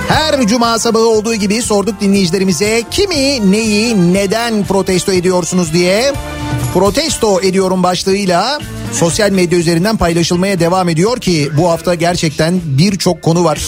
Her 0.08 0.46
cuma 0.46 0.78
sabahı 0.78 1.08
olduğu 1.08 1.34
gibi 1.34 1.62
sorduk 1.62 2.00
dinleyicilerimize 2.00 2.82
kimi, 2.90 3.52
neyi, 3.52 4.14
neden 4.14 4.64
protesto 4.64 5.12
ediyorsunuz 5.12 5.72
diye. 5.72 6.12
Protesto 6.74 7.40
ediyorum 7.40 7.82
başlığıyla 7.82 8.58
sosyal 8.92 9.30
medya 9.30 9.58
üzerinden 9.58 9.96
paylaşılmaya 9.96 10.60
devam 10.60 10.88
ediyor 10.88 11.20
ki 11.20 11.50
bu 11.58 11.70
hafta 11.70 11.94
gerçekten 11.94 12.60
birçok 12.64 13.22
konu 13.22 13.44
var. 13.44 13.60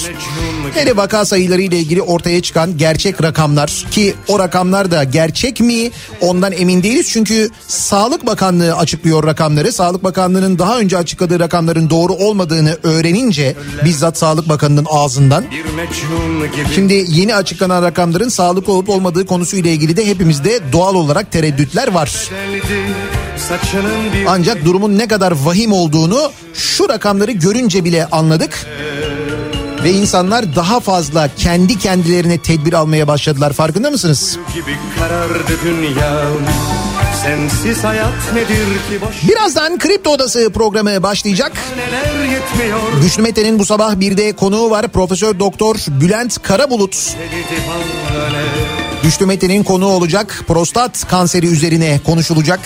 Hele 0.75 0.97
vaka 0.97 1.25
sayıları 1.25 1.63
ile 1.63 1.79
ilgili 1.79 2.03
ortaya 2.03 2.43
çıkan 2.43 2.79
gerçek 2.79 3.23
rakamlar 3.23 3.85
ki 3.91 4.15
o 4.29 4.39
rakamlar 4.39 4.91
da 4.91 5.05
gerçek 5.05 5.61
mi 5.61 5.91
ondan 6.21 6.53
emin 6.53 6.83
değiliz. 6.83 7.09
Çünkü 7.11 7.51
Sağlık 7.69 8.27
Bakanlığı 8.27 8.77
açıklıyor 8.77 9.27
rakamları. 9.27 9.73
Sağlık 9.73 10.05
Bakanlığı'nın 10.05 10.59
daha 10.59 10.79
önce 10.79 10.99
açıkladığı 10.99 11.41
rakamların 11.41 11.91
doğru 11.91 12.13
olmadığını 12.13 12.79
öğrenince 12.83 13.57
bizzat 13.85 14.19
Sağlık 14.19 14.49
Bakanı'nın 14.49 14.87
ağzından 14.91 15.45
Şimdi 16.75 17.05
yeni 17.09 17.35
açıklanan 17.35 17.83
rakamların 17.83 18.29
sağlıklı 18.29 18.73
olup 18.73 18.89
olmadığı 18.89 19.27
konusuyla 19.27 19.71
ilgili 19.71 19.97
de 19.97 20.07
hepimizde 20.07 20.61
doğal 20.73 20.95
olarak 20.95 21.33
tereddütler 21.33 21.93
var. 21.93 22.31
Ancak 24.29 24.65
durumun 24.65 24.99
ne 24.99 25.09
kadar 25.09 25.33
vahim 25.45 25.73
olduğunu 25.73 26.33
şu 26.55 26.89
rakamları 26.89 27.31
görünce 27.31 27.85
bile 27.85 28.07
anladık. 28.07 28.67
Ve 29.85 29.93
insanlar 29.93 30.57
daha 30.57 30.81
fazla 30.81 31.29
kendi 31.37 31.79
kendilerine 31.79 32.39
tedbir 32.39 32.73
almaya 32.73 33.09
başladılar 33.09 33.53
farkında 33.53 33.91
mısınız? 33.91 34.39
gibi 34.55 34.77
karardı 34.99 35.53
dünyam 35.65 36.33
Sensiz 37.23 37.85
hayat 37.85 38.33
nedir 38.35 38.67
ki 38.67 39.01
boş 39.01 39.29
Birazdan 39.29 39.79
Kripto 39.79 40.11
Odası 40.11 40.51
programı 40.53 41.03
başlayacak. 41.03 41.53
Güçlü 43.03 43.23
Mete'nin 43.23 43.59
bu 43.59 43.65
sabah 43.65 44.01
bir 44.01 44.17
de 44.17 44.33
konuğu 44.33 44.71
var. 44.71 44.89
Profesör 44.89 45.39
Doktor 45.39 45.77
Bülent 45.89 46.43
Karabulut. 46.43 47.17
Güçlü 49.03 49.27
Mete'nin 49.27 49.63
konuğu 49.63 49.87
olacak. 49.87 50.45
Prostat 50.47 51.09
kanseri 51.09 51.47
üzerine 51.47 52.01
konuşulacak. 52.05 52.61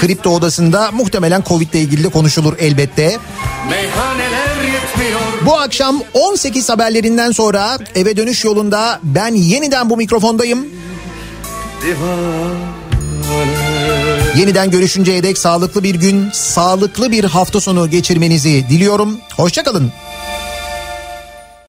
Kripto 0.00 0.30
Odası'nda 0.30 0.90
muhtemelen 0.92 1.42
Covid 1.48 1.72
ile 1.72 1.80
ilgili 1.80 2.04
de 2.04 2.08
konuşulur 2.08 2.54
elbette. 2.58 3.18
Bu 5.46 5.58
akşam 5.58 6.02
18 6.14 6.68
haberlerinden 6.68 7.30
sonra 7.30 7.78
eve 7.94 8.16
dönüş 8.16 8.44
yolunda 8.44 9.00
ben 9.02 9.34
yeniden 9.34 9.90
bu 9.90 9.96
mikrofondayım. 9.96 10.66
Yeniden 14.36 14.70
görüşünceye 14.70 15.22
dek 15.22 15.38
sağlıklı 15.38 15.82
bir 15.82 15.94
gün, 15.94 16.30
sağlıklı 16.32 17.10
bir 17.10 17.24
hafta 17.24 17.60
sonu 17.60 17.90
geçirmenizi 17.90 18.64
diliyorum. 18.70 19.18
Hoşçakalın. 19.36 19.92